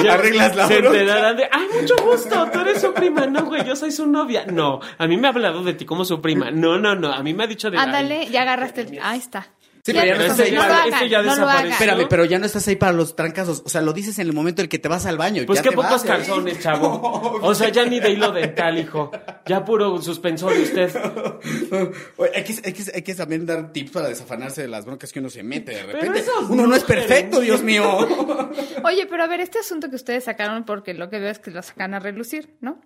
Ya 0.03 0.13
arreglas 0.15 0.55
la 0.55 0.67
Se 0.67 0.79
bronca. 0.79 0.99
enterarán 0.99 1.37
de, 1.37 1.43
ay, 1.51 1.67
mucho 1.81 1.95
gusto, 2.03 2.49
tú 2.51 2.59
eres 2.59 2.81
su 2.81 2.93
prima. 2.93 3.25
No, 3.27 3.45
güey, 3.45 3.65
yo 3.65 3.75
soy 3.75 3.91
su 3.91 4.05
novia. 4.07 4.45
No, 4.47 4.79
a 4.97 5.07
mí 5.07 5.17
me 5.17 5.27
ha 5.27 5.31
hablado 5.31 5.63
de 5.63 5.73
ti 5.73 5.85
como 5.85 6.05
su 6.05 6.21
prima. 6.21 6.51
No, 6.51 6.77
no, 6.77 6.95
no, 6.95 7.11
a 7.13 7.21
mí 7.23 7.33
me 7.33 7.43
ha 7.43 7.47
dicho 7.47 7.69
de... 7.69 7.77
Ándale, 7.77 8.27
ya 8.29 8.41
agarraste 8.43 8.81
el... 8.81 8.99
Ahí 9.01 9.19
está. 9.19 9.47
Sí, 9.83 9.93
pero 9.93 10.05
ya 10.05 10.15
no 10.15 10.21
estás 10.21 10.39
ahí 10.39 10.55
para... 10.55 10.85
ese 10.85 10.95
hagan, 10.95 11.09
ya 11.09 11.17
no 11.17 11.23
lo 11.23 11.29
desapareció. 11.31 11.59
hagan. 11.59 11.71
Espérame, 11.71 12.07
pero 12.09 12.25
ya 12.25 12.39
no 12.39 12.45
estás 12.45 12.67
ahí 12.67 12.75
para 12.75 12.91
los 12.91 13.15
trancazos. 13.15 13.63
O 13.65 13.69
sea, 13.69 13.81
lo 13.81 13.93
dices 13.93 14.19
en 14.19 14.27
el 14.27 14.33
momento 14.33 14.61
en 14.61 14.65
el 14.65 14.69
que 14.69 14.79
te 14.79 14.89
vas 14.89 15.05
al 15.05 15.17
baño. 15.17 15.41
y 15.41 15.45
Pues 15.45 15.59
ya 15.59 15.63
qué 15.63 15.69
te 15.69 15.75
pocos 15.75 15.91
vas, 15.91 16.03
¿eh? 16.03 16.07
calzones, 16.07 16.59
chavo. 16.63 17.39
O 17.41 17.55
sea, 17.55 17.69
ya 17.69 17.85
ni 17.85 17.99
de 17.99 18.11
hilo 18.11 18.31
dental, 18.31 18.77
hijo. 18.77 19.11
Ya 19.45 19.63
puro 19.63 20.01
suspensorio 20.01 20.61
usted. 20.61 20.91
Oye, 22.17 22.31
hay, 22.35 22.43
que, 22.43 22.53
hay, 22.63 22.73
que, 22.73 22.83
hay 22.93 23.01
que 23.01 23.15
también 23.15 23.45
dar 23.45 23.71
tips 23.71 23.91
para 23.91 24.09
desafanarse 24.09 24.61
de 24.61 24.67
las 24.67 24.85
broncas 24.85 25.11
que 25.11 25.19
uno 25.19 25.29
se 25.29 25.43
mete 25.43 25.71
de 25.71 25.83
repente. 25.83 26.23
Uno 26.49 26.67
no 26.67 26.75
es 26.75 26.83
perfecto, 26.83 27.39
Dios 27.39 27.63
mío. 27.63 27.85
Oye, 28.83 29.07
pero 29.09 29.23
a 29.23 29.27
ver, 29.27 29.41
este 29.41 29.59
asunto 29.59 29.89
que 29.89 29.95
ustedes 29.95 30.25
sacaron, 30.25 30.65
porque 30.65 30.93
lo 30.93 31.09
que 31.09 31.19
veo 31.19 31.29
es 31.29 31.39
que 31.39 31.51
lo 31.51 31.61
sacan 31.61 31.93
a 31.93 31.99
relucir, 31.99 32.55
¿no? 32.61 32.81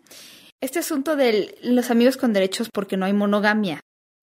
Este 0.61 0.79
asunto 0.79 1.15
de 1.15 1.57
los 1.61 1.91
amigos 1.91 2.17
con 2.17 2.31
derechos 2.31 2.69
porque 2.71 2.95
no 2.97 3.05
hay 3.05 3.13
monogamia. 3.13 3.81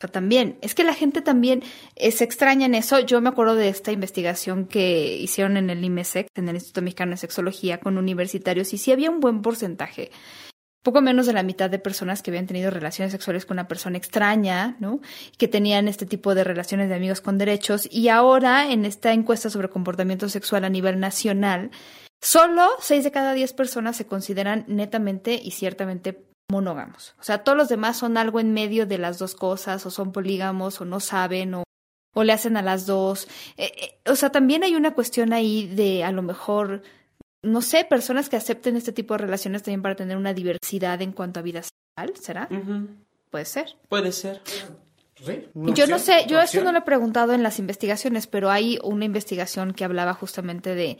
También, 0.08 0.56
es 0.62 0.74
que 0.74 0.84
la 0.84 0.94
gente 0.94 1.20
también 1.20 1.62
se 1.96 2.24
extraña 2.24 2.66
en 2.66 2.74
eso. 2.74 3.00
Yo 3.00 3.20
me 3.20 3.28
acuerdo 3.28 3.54
de 3.54 3.68
esta 3.68 3.92
investigación 3.92 4.66
que 4.66 5.16
hicieron 5.16 5.56
en 5.56 5.68
el 5.68 5.84
IMESEC, 5.84 6.28
en 6.34 6.48
el 6.48 6.56
Instituto 6.56 6.82
Mexicano 6.82 7.10
de 7.10 7.16
Sexología, 7.18 7.80
con 7.80 7.98
universitarios, 7.98 8.72
y 8.72 8.78
sí 8.78 8.92
había 8.92 9.10
un 9.10 9.20
buen 9.20 9.42
porcentaje, 9.42 10.10
poco 10.82 11.02
menos 11.02 11.26
de 11.26 11.34
la 11.34 11.42
mitad 11.42 11.68
de 11.68 11.78
personas 11.78 12.22
que 12.22 12.30
habían 12.30 12.46
tenido 12.46 12.70
relaciones 12.70 13.12
sexuales 13.12 13.44
con 13.44 13.56
una 13.56 13.68
persona 13.68 13.98
extraña, 13.98 14.76
¿no? 14.80 15.00
Que 15.36 15.48
tenían 15.48 15.88
este 15.88 16.06
tipo 16.06 16.34
de 16.34 16.44
relaciones 16.44 16.88
de 16.88 16.94
amigos 16.94 17.20
con 17.20 17.36
derechos. 17.36 17.86
Y 17.90 18.08
ahora, 18.08 18.72
en 18.72 18.86
esta 18.86 19.12
encuesta 19.12 19.50
sobre 19.50 19.68
comportamiento 19.68 20.30
sexual 20.30 20.64
a 20.64 20.70
nivel 20.70 20.98
nacional, 20.98 21.70
solo 22.22 22.66
6 22.80 23.04
de 23.04 23.10
cada 23.10 23.34
10 23.34 23.52
personas 23.52 23.96
se 23.96 24.06
consideran 24.06 24.64
netamente 24.68 25.38
y 25.42 25.50
ciertamente 25.50 26.29
monógamos. 26.50 27.14
O 27.18 27.22
sea, 27.22 27.44
todos 27.44 27.56
los 27.56 27.68
demás 27.68 27.96
son 27.96 28.16
algo 28.16 28.40
en 28.40 28.52
medio 28.52 28.86
de 28.86 28.98
las 28.98 29.18
dos 29.18 29.34
cosas, 29.34 29.84
o 29.86 29.90
son 29.90 30.12
polígamos, 30.12 30.80
o 30.80 30.84
no 30.84 31.00
saben, 31.00 31.54
o, 31.54 31.64
o 32.14 32.24
le 32.24 32.32
hacen 32.32 32.56
a 32.56 32.62
las 32.62 32.86
dos. 32.86 33.28
Eh, 33.56 33.72
eh, 33.76 34.10
o 34.10 34.16
sea, 34.16 34.30
también 34.30 34.62
hay 34.64 34.74
una 34.74 34.92
cuestión 34.94 35.32
ahí 35.32 35.66
de 35.68 36.04
a 36.04 36.12
lo 36.12 36.22
mejor 36.22 36.82
no 37.42 37.62
sé, 37.62 37.86
personas 37.86 38.28
que 38.28 38.36
acepten 38.36 38.76
este 38.76 38.92
tipo 38.92 39.14
de 39.14 39.18
relaciones 39.18 39.62
también 39.62 39.80
para 39.80 39.96
tener 39.96 40.18
una 40.18 40.34
diversidad 40.34 41.00
en 41.00 41.12
cuanto 41.12 41.40
a 41.40 41.42
vida 41.42 41.62
sexual, 41.62 42.20
¿será? 42.22 42.48
Puede 43.30 43.46
ser. 43.46 43.76
Puede 43.88 44.12
ser. 44.12 44.42
Sí, 45.24 45.48
Yo 45.54 45.86
no 45.86 45.98
sé, 45.98 46.24
yo 46.28 46.38
esto 46.40 46.62
no 46.64 46.72
lo 46.72 46.78
he 46.78 46.82
preguntado 46.82 47.32
en 47.32 47.42
las 47.42 47.58
investigaciones, 47.58 48.26
pero 48.26 48.50
hay 48.50 48.78
una 48.82 49.06
investigación 49.06 49.72
que 49.72 49.84
hablaba 49.84 50.12
justamente 50.12 50.74
de, 50.74 50.98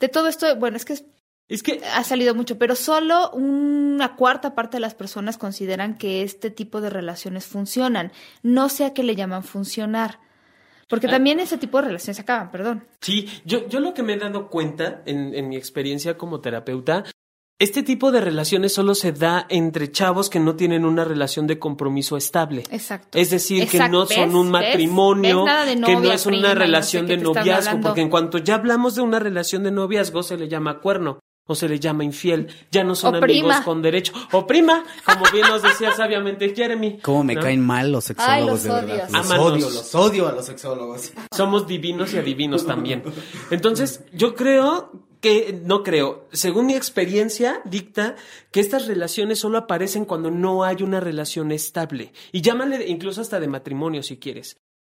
de 0.00 0.08
todo 0.08 0.26
esto. 0.26 0.56
Bueno, 0.56 0.76
es 0.76 0.84
que 0.84 0.94
es- 0.94 1.04
Es 1.48 1.62
que 1.62 1.80
ha 1.94 2.02
salido 2.02 2.34
mucho, 2.34 2.58
pero 2.58 2.74
solo 2.74 3.30
una 3.30 4.16
cuarta 4.16 4.54
parte 4.54 4.78
de 4.78 4.80
las 4.80 4.94
personas 4.94 5.38
consideran 5.38 5.96
que 5.96 6.22
este 6.22 6.50
tipo 6.50 6.80
de 6.80 6.90
relaciones 6.90 7.46
funcionan. 7.46 8.10
No 8.42 8.68
sé 8.68 8.84
a 8.84 8.92
qué 8.94 9.02
le 9.04 9.14
llaman 9.14 9.44
funcionar. 9.44 10.18
Porque 10.88 11.06
Ah. 11.06 11.10
también 11.10 11.38
ese 11.40 11.56
tipo 11.58 11.78
de 11.80 11.86
relaciones 11.88 12.16
se 12.16 12.22
acaban, 12.22 12.50
perdón. 12.50 12.86
Sí, 13.00 13.28
yo, 13.44 13.68
yo 13.68 13.80
lo 13.80 13.94
que 13.94 14.02
me 14.02 14.14
he 14.14 14.18
dado 14.18 14.48
cuenta 14.50 15.02
en, 15.06 15.34
en 15.34 15.48
mi 15.48 15.56
experiencia 15.56 16.16
como 16.18 16.40
terapeuta, 16.40 17.04
este 17.58 17.82
tipo 17.82 18.12
de 18.12 18.20
relaciones 18.20 18.74
solo 18.74 18.94
se 18.94 19.12
da 19.12 19.46
entre 19.48 19.90
chavos 19.90 20.28
que 20.28 20.38
no 20.40 20.56
tienen 20.56 20.84
una 20.84 21.04
relación 21.04 21.46
de 21.46 21.58
compromiso 21.58 22.16
estable. 22.16 22.64
Exacto. 22.70 23.16
Es 23.18 23.30
decir, 23.30 23.66
que 23.68 23.88
no 23.88 24.06
son 24.06 24.26
¿Ves? 24.28 24.34
un 24.34 24.50
matrimonio, 24.50 25.44
que 25.84 25.96
no 25.96 26.12
es 26.12 26.24
prima, 26.24 26.38
una 26.38 26.48
y 26.48 26.54
no 26.54 26.54
sé 26.54 26.54
relación 26.54 27.06
de 27.06 27.16
noviazgo, 27.16 27.80
porque 27.80 28.00
en 28.02 28.10
cuanto 28.10 28.38
ya 28.38 28.56
hablamos 28.56 28.94
de 28.96 29.00
una 29.02 29.18
relación 29.18 29.62
de 29.62 29.70
noviazgo 29.70 30.22
se 30.22 30.36
le 30.36 30.48
llama 30.48 30.80
cuerno. 30.80 31.20
O 31.46 31.54
se 31.54 31.68
le 31.68 31.78
llama 31.78 32.02
infiel, 32.02 32.48
ya 32.72 32.82
no 32.82 32.94
son 32.94 33.14
O 33.14 33.18
amigos 33.18 33.42
prima. 33.52 33.64
con 33.64 33.80
derecho. 33.82 34.12
O 34.32 34.46
prima, 34.46 34.84
como 35.04 35.24
bien 35.32 35.46
nos 35.48 35.62
decía 35.62 35.92
sabiamente 35.92 36.52
Jeremy. 36.54 36.98
¿Cómo 37.02 37.22
me 37.22 37.34
¿no? 37.36 37.40
caen 37.40 37.64
mal 37.64 37.92
los 37.92 38.04
sexólogos 38.04 38.46
los 38.50 38.62
de 38.64 38.70
verdad? 38.70 39.08
Los 39.10 39.30
odio, 39.30 39.70
los 39.70 39.94
odio 39.94 40.28
a 40.28 40.32
los 40.32 40.46
sexólogos. 40.46 41.12
Somos 41.34 41.66
divinos 41.66 42.12
y 42.14 42.18
adivinos 42.18 42.66
también. 42.66 43.04
Entonces, 43.50 44.02
yo 44.12 44.34
creo 44.34 44.90
que, 45.20 45.60
no 45.64 45.82
creo, 45.82 46.28
según 46.32 46.66
mi 46.66 46.74
experiencia 46.74 47.60
dicta 47.64 48.16
que 48.50 48.60
estas 48.60 48.86
relaciones 48.86 49.38
solo 49.38 49.58
aparecen 49.58 50.04
cuando 50.04 50.30
no 50.30 50.64
hay 50.64 50.82
una 50.82 51.00
relación 51.00 51.52
estable. 51.52 52.12
Y 52.32 52.42
llámale 52.42 52.86
incluso 52.88 53.20
hasta 53.20 53.40
de 53.40 53.48
matrimonio 53.48 54.02
si 54.02 54.18
quieres. 54.18 54.58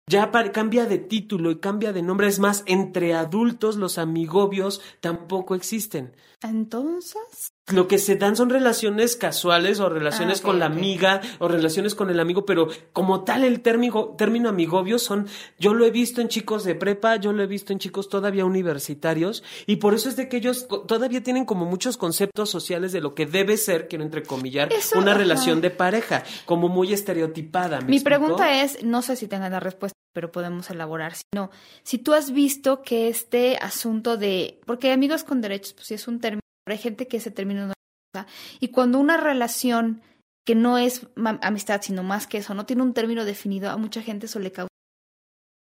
Ya 0.08 0.30
pa- 0.30 0.52
cambia 0.52 0.86
de 0.86 0.98
título 0.98 1.50
y 1.50 1.58
cambia 1.58 1.92
de 1.92 2.00
nombre. 2.00 2.28
Es 2.28 2.38
más, 2.38 2.62
entre 2.66 3.14
adultos 3.14 3.74
los 3.76 3.98
amigobios 3.98 4.80
tampoco 5.00 5.56
existen. 5.56 6.14
Entonces, 6.42 7.50
Lo 7.72 7.88
que 7.88 7.98
se 7.98 8.14
dan 8.14 8.36
son 8.36 8.48
relaciones 8.50 9.16
casuales 9.16 9.80
o 9.80 9.88
relaciones 9.88 10.38
Ah, 10.40 10.42
con 10.44 10.58
la 10.60 10.66
amiga 10.66 11.20
o 11.40 11.48
relaciones 11.48 11.96
con 11.96 12.10
el 12.10 12.20
amigo, 12.20 12.46
pero 12.46 12.68
como 12.92 13.24
tal 13.24 13.42
el 13.42 13.60
término, 13.62 14.14
término 14.16 14.48
amigobio 14.50 15.00
son, 15.00 15.26
yo 15.58 15.74
lo 15.74 15.84
he 15.84 15.90
visto 15.90 16.20
en 16.20 16.28
chicos 16.28 16.62
de 16.62 16.76
prepa, 16.76 17.16
yo 17.16 17.32
lo 17.32 17.42
he 17.42 17.48
visto 17.48 17.72
en 17.72 17.80
chicos 17.80 18.08
todavía 18.08 18.44
universitarios 18.44 19.42
y 19.66 19.76
por 19.76 19.94
eso 19.94 20.08
es 20.08 20.14
de 20.14 20.28
que 20.28 20.36
ellos 20.36 20.68
todavía 20.86 21.24
tienen 21.24 21.44
como 21.44 21.64
muchos 21.64 21.96
conceptos 21.96 22.50
sociales 22.50 22.92
de 22.92 23.00
lo 23.00 23.16
que 23.16 23.26
debe 23.26 23.56
ser, 23.56 23.88
quiero 23.88 24.04
entrecomillar, 24.04 24.72
Eso, 24.72 24.98
una 25.00 25.10
ajá. 25.12 25.18
relación 25.18 25.60
de 25.60 25.70
pareja, 25.70 26.22
como 26.44 26.68
muy 26.68 26.92
estereotipada. 26.92 27.80
¿me 27.80 27.86
Mi 27.88 27.96
explico? 27.96 28.20
pregunta 28.20 28.62
es, 28.62 28.84
no 28.84 29.02
sé 29.02 29.16
si 29.16 29.26
tengan 29.26 29.50
la 29.50 29.58
respuesta, 29.58 29.95
pero 30.12 30.32
podemos 30.32 30.70
elaborar. 30.70 31.14
Si 31.14 31.24
no, 31.34 31.50
si 31.82 31.98
tú 31.98 32.14
has 32.14 32.30
visto 32.30 32.82
que 32.82 33.08
este 33.08 33.56
asunto 33.58 34.16
de, 34.16 34.60
porque 34.66 34.92
amigos 34.92 35.24
con 35.24 35.40
derechos, 35.40 35.74
pues 35.74 35.86
sí 35.88 35.94
es 35.94 36.08
un 36.08 36.20
término, 36.20 36.40
hay 36.66 36.78
gente 36.78 37.06
que 37.06 37.18
ese 37.18 37.30
término 37.30 37.66
no 37.66 37.74
gusta. 38.14 38.26
Y 38.60 38.68
cuando 38.68 38.98
una 38.98 39.16
relación 39.16 40.02
que 40.46 40.54
no 40.54 40.78
es 40.78 41.06
amistad, 41.42 41.82
sino 41.82 42.02
más 42.02 42.26
que 42.26 42.38
eso, 42.38 42.54
no 42.54 42.66
tiene 42.66 42.82
un 42.82 42.94
término 42.94 43.24
definido, 43.24 43.70
a 43.70 43.76
mucha 43.76 44.00
gente 44.00 44.26
eso 44.26 44.38
le 44.38 44.52
causa 44.52 44.68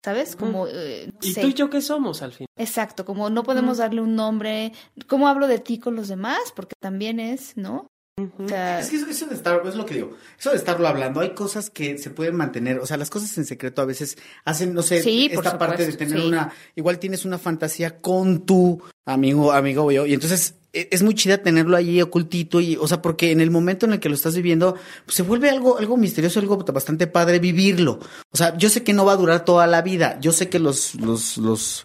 ¿sabes? 0.06 0.36
Como... 0.36 0.68
eh, 0.68 1.10
no 1.12 1.18
¿Y 1.20 1.32
sé. 1.32 1.40
tú 1.40 1.48
y 1.48 1.54
yo 1.54 1.68
qué 1.68 1.80
somos 1.80 2.22
al 2.22 2.32
fin? 2.32 2.46
Exacto, 2.56 3.04
como 3.04 3.28
no 3.28 3.42
podemos 3.42 3.78
darle 3.78 4.00
un 4.00 4.14
nombre. 4.14 4.72
¿Cómo 5.08 5.26
hablo 5.26 5.48
de 5.48 5.58
ti 5.58 5.80
con 5.80 5.96
los 5.96 6.06
demás? 6.06 6.38
Porque 6.54 6.74
también 6.80 7.18
es, 7.18 7.56
¿no? 7.56 7.88
O 8.18 8.48
sea, 8.48 8.80
Es 8.80 8.88
que 8.88 8.96
eso, 8.96 9.06
eso 9.10 9.26
de 9.26 9.34
estar, 9.34 9.60
es 9.66 9.74
lo 9.74 9.84
que 9.84 9.92
digo, 9.92 10.16
eso 10.40 10.48
de 10.50 10.56
estarlo 10.56 10.88
hablando, 10.88 11.20
hay 11.20 11.34
cosas 11.34 11.68
que 11.68 11.98
se 11.98 12.08
pueden 12.08 12.34
mantener, 12.34 12.78
o 12.78 12.86
sea, 12.86 12.96
las 12.96 13.10
cosas 13.10 13.36
en 13.36 13.44
secreto 13.44 13.82
a 13.82 13.84
veces 13.84 14.16
hacen, 14.46 14.72
no 14.72 14.80
sé, 14.80 15.02
Sí, 15.02 15.28
por 15.34 15.44
esta 15.44 15.58
parte 15.58 15.84
de 15.86 15.92
tener 15.92 16.18
sí. 16.22 16.26
una, 16.26 16.50
igual 16.76 16.98
tienes 16.98 17.26
una 17.26 17.36
fantasía 17.36 18.00
con 18.00 18.46
tu 18.46 18.80
amigo, 19.04 19.52
amigo 19.52 19.84
o 19.84 19.90
yo, 19.90 20.06
y 20.06 20.14
entonces 20.14 20.54
e- 20.72 20.88
es 20.92 21.02
muy 21.02 21.14
chida 21.14 21.42
tenerlo 21.42 21.76
ahí 21.76 22.00
ocultito 22.00 22.58
y, 22.62 22.76
o 22.76 22.88
sea, 22.88 23.02
porque 23.02 23.32
en 23.32 23.42
el 23.42 23.50
momento 23.50 23.84
en 23.84 23.92
el 23.92 24.00
que 24.00 24.08
lo 24.08 24.14
estás 24.14 24.34
viviendo, 24.34 24.76
pues, 25.04 25.14
se 25.14 25.22
vuelve 25.22 25.50
algo, 25.50 25.76
algo 25.76 25.98
misterioso, 25.98 26.40
algo 26.40 26.56
bastante 26.56 27.06
padre 27.06 27.38
vivirlo. 27.38 27.98
O 28.30 28.36
sea, 28.38 28.56
yo 28.56 28.70
sé 28.70 28.82
que 28.82 28.94
no 28.94 29.04
va 29.04 29.12
a 29.12 29.16
durar 29.16 29.44
toda 29.44 29.66
la 29.66 29.82
vida, 29.82 30.18
yo 30.22 30.32
sé 30.32 30.48
que 30.48 30.58
los, 30.58 30.94
los, 30.94 31.36
los 31.36 31.84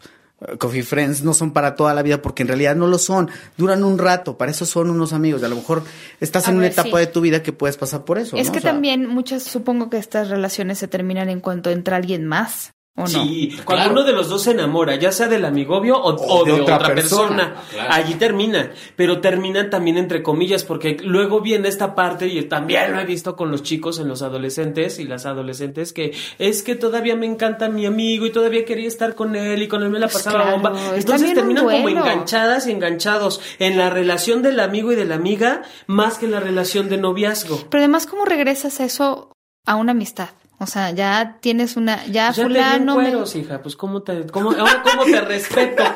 Coffee 0.57 0.81
Friends 0.83 1.23
no 1.23 1.33
son 1.33 1.51
para 1.51 1.75
toda 1.75 1.93
la 1.93 2.01
vida 2.01 2.21
porque 2.21 2.41
en 2.41 2.47
realidad 2.47 2.75
no 2.75 2.87
lo 2.87 2.97
son, 2.97 3.29
duran 3.57 3.83
un 3.83 3.99
rato, 3.99 4.37
para 4.37 4.51
eso 4.51 4.65
son 4.65 4.89
unos 4.89 5.13
amigos, 5.13 5.43
a 5.43 5.47
lo 5.47 5.55
mejor 5.55 5.83
estás 6.19 6.47
A 6.47 6.51
en 6.51 6.57
una 6.57 6.67
etapa 6.67 6.89
sí. 6.89 6.97
de 6.97 7.07
tu 7.07 7.21
vida 7.21 7.43
que 7.43 7.53
puedes 7.53 7.77
pasar 7.77 8.05
por 8.05 8.17
eso. 8.17 8.37
es 8.37 8.47
¿no? 8.47 8.53
que 8.53 8.59
O 8.59 8.61
sea, 8.61 8.71
también 8.71 9.05
muchas, 9.05 9.43
supongo 9.43 9.89
que 9.89 9.97
estas 9.97 10.29
relaciones 10.29 10.79
se 10.79 10.87
terminan 10.87 11.29
en 11.29 11.41
cuanto 11.41 11.69
entra 11.69 11.97
alguien 11.97 12.25
más, 12.25 12.73
¿o 12.97 13.01
no? 13.03 13.07
Sí, 13.07 13.55
cuando 13.63 13.83
Claro. 13.85 13.91
uno 13.93 14.03
de 14.03 14.11
los 14.11 14.27
dos 14.27 14.43
se 14.43 14.51
enamora, 14.51 14.95
ya 14.95 15.11
sea 15.13 15.27
del 15.29 15.45
amigobio 15.45 15.97
o, 15.97 16.13
O 16.13 16.41
o 16.41 16.43
de 16.45 16.51
de, 16.53 16.61
otra 16.61 16.75
otra, 16.75 16.93
persona. 16.93 17.27
persona, 17.53 17.63
Claro. 17.71 17.89
allí 17.93 18.15
termina, 18.15 18.71
pero 18.97 19.21
terminan 19.21 19.69
también 19.69 19.97
entre 19.97 20.21
comillas, 20.21 20.63
porque 20.65 20.97
luego 21.01 21.39
viene 21.41 21.69
esta 21.69 21.95
parte, 21.95 22.27
y 22.27 22.41
también 22.43 22.91
lo 22.91 22.99
he 22.99 23.05
visto 23.05 23.35
con 23.37 23.49
los 23.49 23.63
chicos 23.63 23.97
en 23.99 24.07
los 24.09 24.21
adolescentes 24.21 24.99
y 24.99 25.05
las 25.05 25.25
adolescentes, 25.25 25.93
que 25.93 26.13
es 26.37 26.63
que 26.63 26.75
todavía 26.75 27.15
me 27.15 27.25
encanta 27.27 27.69
mi 27.69 27.85
amigo 27.85 28.25
y 28.25 28.31
todavía 28.31 28.65
quería 28.65 28.89
estar 28.89 29.15
con 29.15 29.35
él 29.37 29.61
y 29.63 29.67
con 29.69 29.83
él 29.83 29.89
me 29.89 29.99
la 29.99 30.07
pasaba 30.09 30.41
claro, 30.43 30.51
bomba. 30.59 30.73
es 30.95 30.99
Entonces 31.05 31.33
terminan 31.33 31.63
como 31.63 31.87
enganchadas 31.89 32.67
y 32.67 32.71
enganchados 32.71 33.39
en 33.59 33.77
la 33.77 33.89
relación 33.89 34.41
del 34.41 34.59
amigo 34.59 34.91
y 34.91 34.95
de 34.95 35.05
la 35.05 35.15
amiga, 35.15 35.61
más 35.87 36.17
que 36.17 36.25
en 36.25 36.31
la 36.31 36.39
relación 36.41 36.89
de 36.89 36.97
noviazgo. 36.97 37.57
Pero 37.69 37.81
además, 37.83 38.05
¿cómo 38.05 38.25
regresas 38.25 38.79
a 38.81 38.83
eso 38.85 39.31
a 39.65 39.75
una 39.75 39.93
amistad? 39.93 40.29
O 40.61 40.67
sea, 40.67 40.91
ya 40.91 41.37
tienes 41.41 41.75
una, 41.75 42.05
ya, 42.05 42.31
Ya 42.31 42.33
te 42.33 42.41
di 42.41 42.45
en 42.45 42.51
fulano 42.53 42.95
me- 42.95 43.09
cueros, 43.09 43.35
hija, 43.35 43.61
pues 43.63 43.75
cómo 43.75 44.03
te, 44.03 44.27
cómo, 44.27 44.51
ahora 44.51 44.83
cómo 44.83 45.03
te 45.05 45.19
respeto. 45.21 45.83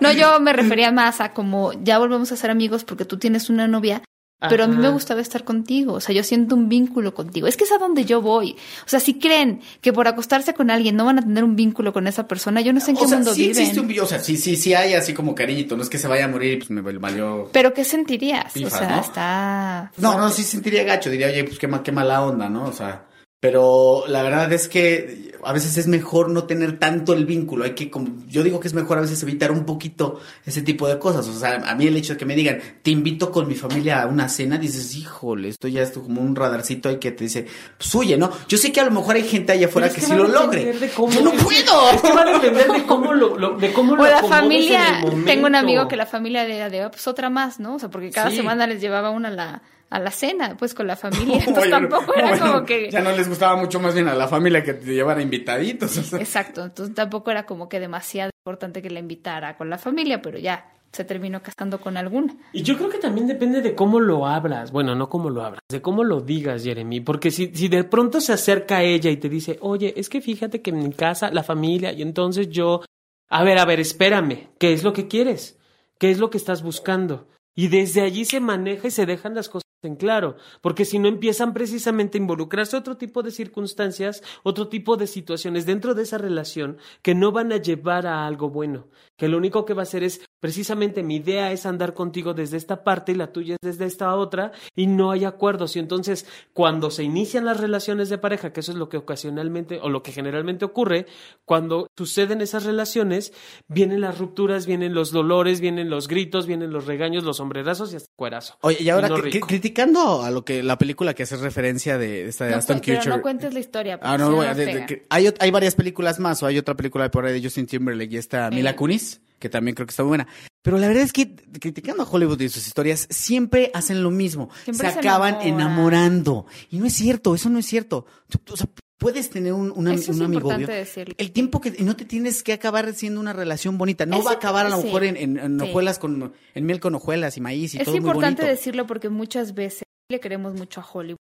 No, 0.00 0.12
yo 0.12 0.38
me 0.40 0.52
refería 0.52 0.92
más 0.92 1.20
a 1.20 1.32
como 1.32 1.72
ya 1.82 1.98
volvemos 1.98 2.30
a 2.30 2.36
ser 2.36 2.50
amigos 2.50 2.84
porque 2.84 3.04
tú 3.06 3.18
tienes 3.18 3.48
una 3.50 3.66
novia, 3.66 4.02
pero 4.38 4.64
a 4.64 4.66
mí 4.66 4.76
me 4.76 4.90
gustaba 4.90 5.20
estar 5.20 5.44
contigo, 5.44 5.94
o 5.94 6.00
sea, 6.00 6.14
yo 6.14 6.22
siento 6.22 6.54
un 6.54 6.68
vínculo 6.68 7.14
contigo. 7.14 7.46
Es 7.46 7.56
que 7.56 7.64
es 7.64 7.72
a 7.72 7.78
donde 7.78 8.04
yo 8.04 8.20
voy. 8.20 8.52
O 8.84 8.88
sea, 8.88 9.00
si 9.00 9.14
creen 9.18 9.60
que 9.80 9.92
por 9.92 10.06
acostarse 10.08 10.52
con 10.54 10.70
alguien 10.70 10.94
no 10.96 11.04
van 11.06 11.18
a 11.18 11.22
tener 11.22 11.42
un 11.42 11.56
vínculo 11.56 11.92
con 11.92 12.06
esa 12.06 12.28
persona, 12.28 12.60
yo 12.60 12.72
no 12.72 12.80
sé 12.80 12.90
en 12.90 12.96
qué 12.98 13.04
o 13.04 13.08
sea, 13.08 13.16
mundo 13.16 13.32
sí 13.34 13.48
viven. 13.48 13.78
un, 13.78 13.98
o 14.00 14.06
sea, 14.06 14.18
sí, 14.18 14.36
sí, 14.36 14.56
sí 14.56 14.74
hay 14.74 14.92
así 14.94 15.14
como 15.14 15.34
cariñito, 15.34 15.76
no 15.76 15.82
es 15.82 15.88
que 15.88 15.98
se 15.98 16.06
vaya 16.08 16.26
a 16.26 16.28
morir 16.28 16.52
y 16.52 16.56
pues 16.58 16.70
me 16.70 16.80
valió. 16.82 17.48
Pero 17.52 17.72
¿qué 17.72 17.84
sentirías? 17.84 18.46
o 18.46 18.50
Fifas, 18.50 18.78
sea, 18.78 18.88
¿no? 18.90 19.00
está... 19.00 19.92
No, 19.96 20.18
no, 20.18 20.28
sí 20.30 20.42
sentiría 20.42 20.84
gacho, 20.84 21.08
diría, 21.10 21.28
oye, 21.28 21.44
pues 21.44 21.58
qué, 21.58 21.66
ma- 21.66 21.82
qué 21.82 21.92
mala 21.92 22.22
onda, 22.22 22.48
¿no? 22.48 22.66
O 22.66 22.72
sea, 22.72 23.06
pero 23.46 24.02
la 24.08 24.22
verdad 24.24 24.52
es 24.52 24.68
que 24.68 25.30
a 25.44 25.52
veces 25.52 25.76
es 25.76 25.86
mejor 25.86 26.28
no 26.30 26.42
tener 26.44 26.80
tanto 26.80 27.12
el 27.12 27.24
vínculo, 27.24 27.64
hay 27.64 27.70
que, 27.76 27.88
como, 27.88 28.08
yo 28.26 28.42
digo 28.42 28.58
que 28.58 28.66
es 28.66 28.74
mejor 28.74 28.98
a 28.98 29.02
veces 29.02 29.22
evitar 29.22 29.52
un 29.52 29.64
poquito 29.64 30.18
ese 30.44 30.62
tipo 30.62 30.88
de 30.88 30.98
cosas, 30.98 31.28
o 31.28 31.38
sea, 31.38 31.62
a 31.64 31.74
mí 31.76 31.86
el 31.86 31.96
hecho 31.96 32.14
de 32.14 32.18
que 32.18 32.24
me 32.24 32.34
digan, 32.34 32.58
te 32.82 32.90
invito 32.90 33.30
con 33.30 33.46
mi 33.46 33.54
familia 33.54 34.02
a 34.02 34.06
una 34.08 34.28
cena, 34.28 34.58
dices, 34.58 34.96
híjole, 34.96 35.50
esto 35.50 35.68
ya 35.68 35.82
es 35.82 35.92
como 35.92 36.20
un 36.20 36.34
radarcito 36.34 36.88
ahí 36.88 36.96
que 36.98 37.12
te 37.12 37.22
dice, 37.22 37.46
pues 37.78 37.94
huye, 37.94 38.16
¿no? 38.16 38.32
Yo 38.48 38.58
sé 38.58 38.72
que 38.72 38.80
a 38.80 38.84
lo 38.86 38.90
mejor 38.90 39.14
hay 39.14 39.22
gente 39.22 39.52
allá 39.52 39.66
afuera 39.68 39.88
que 39.88 40.00
es 40.00 40.06
sí 40.06 40.14
lo 40.16 40.24
a 40.24 40.28
logre. 40.28 40.64
depender 40.64 40.80
de 40.90 40.94
cómo- 40.96 41.12
¡Yo 41.12 41.20
no 41.22 41.30
es 41.30 41.38
que- 41.38 41.44
puedo! 41.44 41.90
Es 41.92 42.02
que 42.02 42.12
va 42.12 42.22
a 42.22 42.32
depender 42.32 42.66
de 42.72 42.82
cómo 42.84 43.12
lo, 43.14 43.38
lo- 43.38 43.56
de 43.56 43.72
cómo 43.72 43.94
lo 43.94 44.02
O 44.02 44.06
la 44.06 44.18
acomodes 44.18 44.40
familia, 44.40 44.82
tengo 45.26 45.46
un 45.46 45.54
amigo 45.54 45.86
que 45.86 45.94
la 45.94 46.06
familia 46.06 46.44
de, 46.44 46.88
pues 46.90 47.06
otra 47.06 47.30
más, 47.30 47.60
¿no? 47.60 47.76
O 47.76 47.78
sea, 47.78 47.88
porque 47.88 48.10
cada 48.10 48.30
Sí. 48.30 48.36
semana 48.38 48.66
les 48.66 48.80
llevaba 48.80 49.10
una 49.10 49.28
a 49.28 49.30
la, 49.30 49.62
a 49.90 49.98
la 49.98 50.10
cena, 50.10 50.56
pues 50.58 50.74
con 50.74 50.86
la 50.86 50.96
familia. 50.96 51.38
Entonces 51.38 51.62
Oye, 51.64 51.70
tampoco 51.70 52.06
no, 52.06 52.14
era 52.14 52.30
bueno, 52.30 52.46
como 52.46 52.66
que... 52.66 52.90
Ya 52.90 53.00
no 53.00 53.12
les 53.12 53.28
gustaba 53.28 53.56
mucho 53.56 53.80
más 53.80 53.94
bien 53.94 54.08
a 54.08 54.14
la 54.14 54.28
familia 54.28 54.62
que 54.62 54.74
te 54.74 54.94
llevara 54.94 55.22
invitaditos. 55.22 55.96
o 55.96 56.02
sea. 56.02 56.18
Exacto, 56.18 56.64
entonces 56.64 56.94
tampoco 56.94 57.30
era 57.30 57.46
como 57.46 57.68
que 57.68 57.80
demasiado 57.80 58.30
importante 58.44 58.82
que 58.82 58.90
la 58.90 59.00
invitara 59.00 59.56
con 59.56 59.70
la 59.70 59.78
familia, 59.78 60.22
pero 60.22 60.38
ya 60.38 60.72
se 60.92 61.04
terminó 61.04 61.42
casando 61.42 61.80
con 61.80 61.96
alguna. 61.96 62.34
Y 62.52 62.62
yo 62.62 62.76
creo 62.76 62.88
que 62.88 62.98
también 62.98 63.26
depende 63.26 63.60
de 63.60 63.74
cómo 63.74 64.00
lo 64.00 64.26
hablas. 64.26 64.72
Bueno, 64.72 64.94
no 64.94 65.08
cómo 65.08 65.28
lo 65.28 65.42
hablas, 65.42 65.60
de 65.68 65.82
cómo 65.82 66.04
lo 66.04 66.20
digas, 66.20 66.64
Jeremy. 66.64 67.00
Porque 67.00 67.30
si, 67.30 67.54
si 67.54 67.68
de 67.68 67.84
pronto 67.84 68.20
se 68.20 68.32
acerca 68.32 68.78
a 68.78 68.82
ella 68.82 69.10
y 69.10 69.18
te 69.18 69.28
dice, 69.28 69.58
oye, 69.60 69.92
es 69.96 70.08
que 70.08 70.22
fíjate 70.22 70.62
que 70.62 70.70
en 70.70 70.78
mi 70.78 70.92
casa, 70.92 71.30
la 71.30 71.42
familia, 71.42 71.92
y 71.92 72.02
entonces 72.02 72.48
yo. 72.48 72.82
A 73.28 73.42
ver, 73.42 73.58
a 73.58 73.64
ver, 73.64 73.80
espérame. 73.80 74.48
¿Qué 74.58 74.72
es 74.72 74.84
lo 74.84 74.92
que 74.92 75.08
quieres? 75.08 75.58
¿Qué 75.98 76.10
es 76.10 76.18
lo 76.18 76.30
que 76.30 76.38
estás 76.38 76.62
buscando? 76.62 77.26
Y 77.54 77.68
desde 77.68 78.02
allí 78.02 78.24
se 78.24 78.40
maneja 78.40 78.88
y 78.88 78.90
se 78.90 79.04
dejan 79.04 79.34
las 79.34 79.48
cosas 79.48 79.65
en 79.82 79.96
claro, 79.96 80.36
porque 80.60 80.84
si 80.84 80.98
no 80.98 81.08
empiezan 81.08 81.52
precisamente 81.52 82.18
a 82.18 82.20
involucrarse 82.20 82.76
otro 82.76 82.96
tipo 82.96 83.22
de 83.22 83.30
circunstancias, 83.30 84.22
otro 84.42 84.68
tipo 84.68 84.96
de 84.96 85.06
situaciones 85.06 85.66
dentro 85.66 85.94
de 85.94 86.02
esa 86.02 86.18
relación 86.18 86.78
que 87.02 87.14
no 87.14 87.32
van 87.32 87.52
a 87.52 87.58
llevar 87.58 88.06
a 88.06 88.26
algo 88.26 88.50
bueno, 88.50 88.88
que 89.16 89.28
lo 89.28 89.36
único 89.38 89.64
que 89.64 89.74
va 89.74 89.82
a 89.82 89.84
hacer 89.84 90.02
es 90.04 90.20
precisamente 90.40 91.02
mi 91.02 91.16
idea 91.16 91.50
es 91.52 91.66
andar 91.66 91.94
contigo 91.94 92.34
desde 92.34 92.56
esta 92.56 92.84
parte 92.84 93.12
y 93.12 93.14
la 93.14 93.32
tuya 93.32 93.54
es 93.54 93.58
desde 93.62 93.86
esta 93.86 94.14
otra 94.14 94.52
y 94.74 94.86
no 94.86 95.10
hay 95.10 95.24
acuerdos 95.24 95.74
y 95.76 95.78
entonces 95.78 96.26
cuando 96.52 96.90
se 96.90 97.02
inician 97.02 97.44
las 97.44 97.58
relaciones 97.60 98.08
de 98.08 98.18
pareja, 98.18 98.52
que 98.52 98.60
eso 98.60 98.72
es 98.72 98.78
lo 98.78 98.88
que 98.88 98.96
ocasionalmente 98.98 99.80
o 99.82 99.88
lo 99.88 100.02
que 100.02 100.12
generalmente 100.12 100.64
ocurre, 100.64 101.06
cuando 101.44 101.88
suceden 101.96 102.40
esas 102.40 102.64
relaciones, 102.64 103.32
vienen 103.68 104.00
las 104.00 104.18
rupturas, 104.18 104.66
vienen 104.66 104.94
los 104.94 105.10
dolores, 105.12 105.60
vienen 105.60 105.90
los 105.90 106.08
gritos, 106.08 106.46
vienen 106.46 106.70
los 106.72 106.86
regaños, 106.86 107.24
los 107.24 107.38
sombrerazos 107.38 107.92
y 107.92 107.96
hasta 107.96 108.10
el 108.10 108.16
cuerazo. 108.16 108.56
Oye, 108.60 108.78
y 108.82 108.88
ahora 108.88 109.08
no 109.08 109.16
rico. 109.16 109.46
criticando 109.46 110.22
a 110.22 110.30
lo 110.30 110.44
que 110.44 110.62
la 110.62 110.78
película 110.78 111.14
que 111.14 111.22
hace 111.24 111.36
referencia 111.36 111.98
de 111.98 112.28
esta 112.28 112.44
de 112.44 112.52
No, 112.52 112.56
Aston 112.58 112.78
Kutcher. 112.78 113.08
no 113.08 113.22
cuentes 113.22 113.54
la 113.54 113.60
historia. 113.60 113.98
Ah, 114.02 114.18
no, 114.18 114.30
nos 114.30 114.56
de- 114.56 114.66
de 114.66 115.02
hay, 115.08 115.50
varias 115.50 115.74
películas 115.74 116.18
más, 116.20 116.42
o 116.42 116.46
hay 116.46 116.58
otra 116.58 116.74
película 116.74 117.10
por 117.10 117.24
ahí 117.26 117.32
de 117.40 117.42
Justin 117.42 117.66
Timberlake 117.66 118.12
y 118.12 118.16
esta 118.18 118.50
Mila 118.50 118.70
Eh. 118.70 118.76
Kunis, 118.76 119.05
que 119.38 119.48
también 119.48 119.74
creo 119.74 119.86
que 119.86 119.90
está 119.90 120.02
muy 120.02 120.08
buena. 120.10 120.26
Pero 120.62 120.78
la 120.78 120.88
verdad 120.88 121.04
es 121.04 121.12
que 121.12 121.36
criticando 121.60 122.02
a 122.02 122.06
Hollywood 122.10 122.40
y 122.40 122.48
sus 122.48 122.66
historias, 122.66 123.06
siempre 123.10 123.70
hacen 123.74 124.02
lo 124.02 124.10
mismo. 124.10 124.50
Siempre 124.64 124.88
se 124.88 124.94
se 124.94 124.98
acaban 125.00 125.34
enamoran. 125.42 125.60
enamorando. 125.60 126.46
Y 126.70 126.78
no 126.78 126.86
es 126.86 126.94
cierto, 126.94 127.34
eso 127.34 127.48
no 127.50 127.58
es 127.58 127.66
cierto. 127.66 128.06
O 128.50 128.56
sea, 128.56 128.66
puedes 128.98 129.30
tener 129.30 129.52
un, 129.52 129.70
una- 129.76 129.94
Eso 129.94 130.10
es 130.12 130.16
un 130.18 130.24
amigo. 130.24 130.40
importante 130.50 130.72
decirlo. 130.72 131.14
El 131.18 131.30
tiempo 131.32 131.60
que 131.60 131.70
no 131.84 131.94
te 131.94 132.04
tienes 132.04 132.42
que 132.42 132.52
acabar 132.52 132.92
siendo 132.94 133.20
una 133.20 133.32
relación 133.32 133.78
bonita. 133.78 134.06
No 134.06 134.18
Es 134.18 134.26
va 134.26 134.30
a 134.30 134.34
acabar 134.34 134.66
a 134.66 134.70
lo 134.70 134.78
sí. 134.78 134.84
mejor 134.86 135.04
en, 135.04 135.16
en- 135.16 135.38
en 135.38 135.60
Sí. 135.60 135.66
hojuelas 135.68 135.98
con, 136.00 136.32
en 136.54 136.66
miel 136.66 136.80
con 136.80 136.94
hojuelas 136.96 137.36
y 137.36 137.40
maíz 137.40 137.74
y 137.74 137.78
es 137.78 137.84
todo 137.84 137.92
muy 137.94 137.98
importante 138.00 138.42
bonito. 138.42 138.56
decirlo 138.56 138.86
porque 138.86 139.08
muchas 139.10 139.54
veces 139.54 139.82
le 140.10 140.18
queremos 140.18 140.54
mucho 140.54 140.80
a 140.80 140.86
Hollywood. 140.90 141.18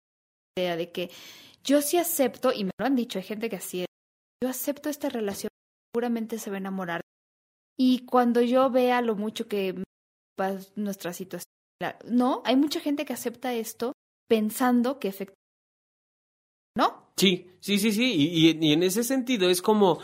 La 0.57 0.63
idea 0.63 0.75
de 0.75 0.91
que 0.91 1.09
yo 1.63 1.81
sí 1.81 1.97
acepto, 1.97 2.51
y 2.53 2.65
me 2.65 2.71
lo 2.77 2.85
han 2.85 2.95
dicho, 2.95 3.17
hay 3.19 3.23
gente 3.25 3.49
que 3.49 3.55
así 3.55 3.81
es, 3.81 3.85
yo 4.43 4.49
acepto 4.49 4.89
esta 4.89 5.09
relación, 5.09 5.49
seguramente 5.93 6.37
se 6.39 6.49
va 6.49 6.57
a 6.57 6.59
enamorar. 6.59 7.01
Y 7.83 8.05
cuando 8.05 8.41
yo 8.41 8.69
vea 8.69 9.01
lo 9.01 9.15
mucho 9.15 9.47
que 9.47 9.73
va 10.39 10.55
nuestra 10.75 11.13
situación, 11.13 11.45
no, 12.05 12.43
hay 12.45 12.55
mucha 12.55 12.79
gente 12.79 13.05
que 13.05 13.13
acepta 13.13 13.55
esto 13.55 13.93
pensando 14.29 14.99
que 14.99 15.07
efectivamente, 15.07 15.41
¿no? 16.77 17.07
Sí, 17.17 17.47
sí, 17.59 17.79
sí, 17.79 17.91
sí. 17.91 18.13
Y, 18.13 18.49
y- 18.51 18.57
y 18.69 18.73
en 18.73 18.83
ese 18.83 19.03
sentido 19.03 19.49
es 19.49 19.63
como, 19.63 19.97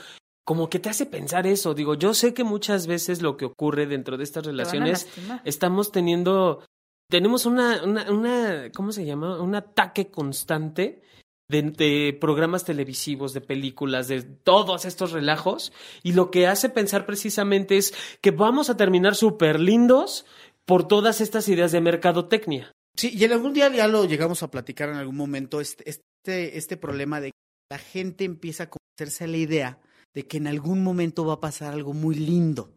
como 0.44 0.70
que 0.72 0.80
te 0.80 0.90
hace 0.90 1.06
pensar 1.06 1.46
eso. 1.46 1.76
Digo, 1.76 1.94
yo 1.94 2.16
sé 2.16 2.34
que 2.34 2.44
muchas 2.44 2.88
veces 2.88 3.22
lo 3.22 3.38
que 3.38 3.46
ocurre 3.46 3.86
dentro 3.86 4.18
de 4.18 4.24
estas 4.24 4.44
relaciones 4.46 5.08
estamos 5.46 5.92
teniendo, 5.92 6.66
tenemos 7.12 7.46
una, 7.46 7.84
una, 7.84 8.12
una, 8.12 8.72
¿cómo 8.76 8.92
se 8.92 9.06
llama? 9.06 9.40
Un 9.40 9.54
ataque 9.54 10.10
constante 10.10 11.04
de, 11.50 11.62
de 11.62 12.18
programas 12.20 12.66
televisivos, 12.66 13.34
de 13.34 13.42
películas, 13.42 14.08
de 14.08 14.22
todos 14.22 14.86
estos 14.86 15.12
relajos. 15.12 15.72
Y 16.04 16.14
lo 16.14 16.32
que 16.32 16.48
hace 16.48 16.70
pensar 16.70 17.06
precisamente 17.06 17.78
es 17.78 17.94
que 18.22 18.32
vamos 18.32 18.70
a 18.70 18.78
terminar 18.78 19.16
súper 19.16 19.60
lindos 19.60 20.26
por 20.66 20.88
todas 20.88 21.22
estas 21.22 21.48
ideas 21.48 21.72
de 21.72 21.82
mercadotecnia. 21.82 22.72
Sí, 22.96 23.12
y 23.16 23.24
en 23.24 23.32
algún 23.32 23.54
día 23.54 23.70
ya 23.70 23.88
lo 23.88 24.06
llegamos 24.06 24.44
a 24.44 24.50
platicar 24.50 24.90
en 24.90 24.96
algún 24.96 25.16
momento, 25.16 25.62
este, 25.62 25.90
este, 25.90 26.58
este 26.58 26.78
problema 26.78 27.22
de 27.22 27.28
que 27.28 27.38
la 27.70 27.78
gente 27.78 28.26
empieza 28.26 28.64
a 28.64 28.70
convencerse 28.70 29.24
a 29.24 29.28
la 29.28 29.38
idea 29.38 29.80
de 30.14 30.28
que 30.28 30.38
en 30.38 30.48
algún 30.48 30.84
momento 30.84 31.26
va 31.26 31.34
a 31.34 31.40
pasar 31.40 31.74
algo 31.74 31.94
muy 31.94 32.16
lindo. 32.16 32.72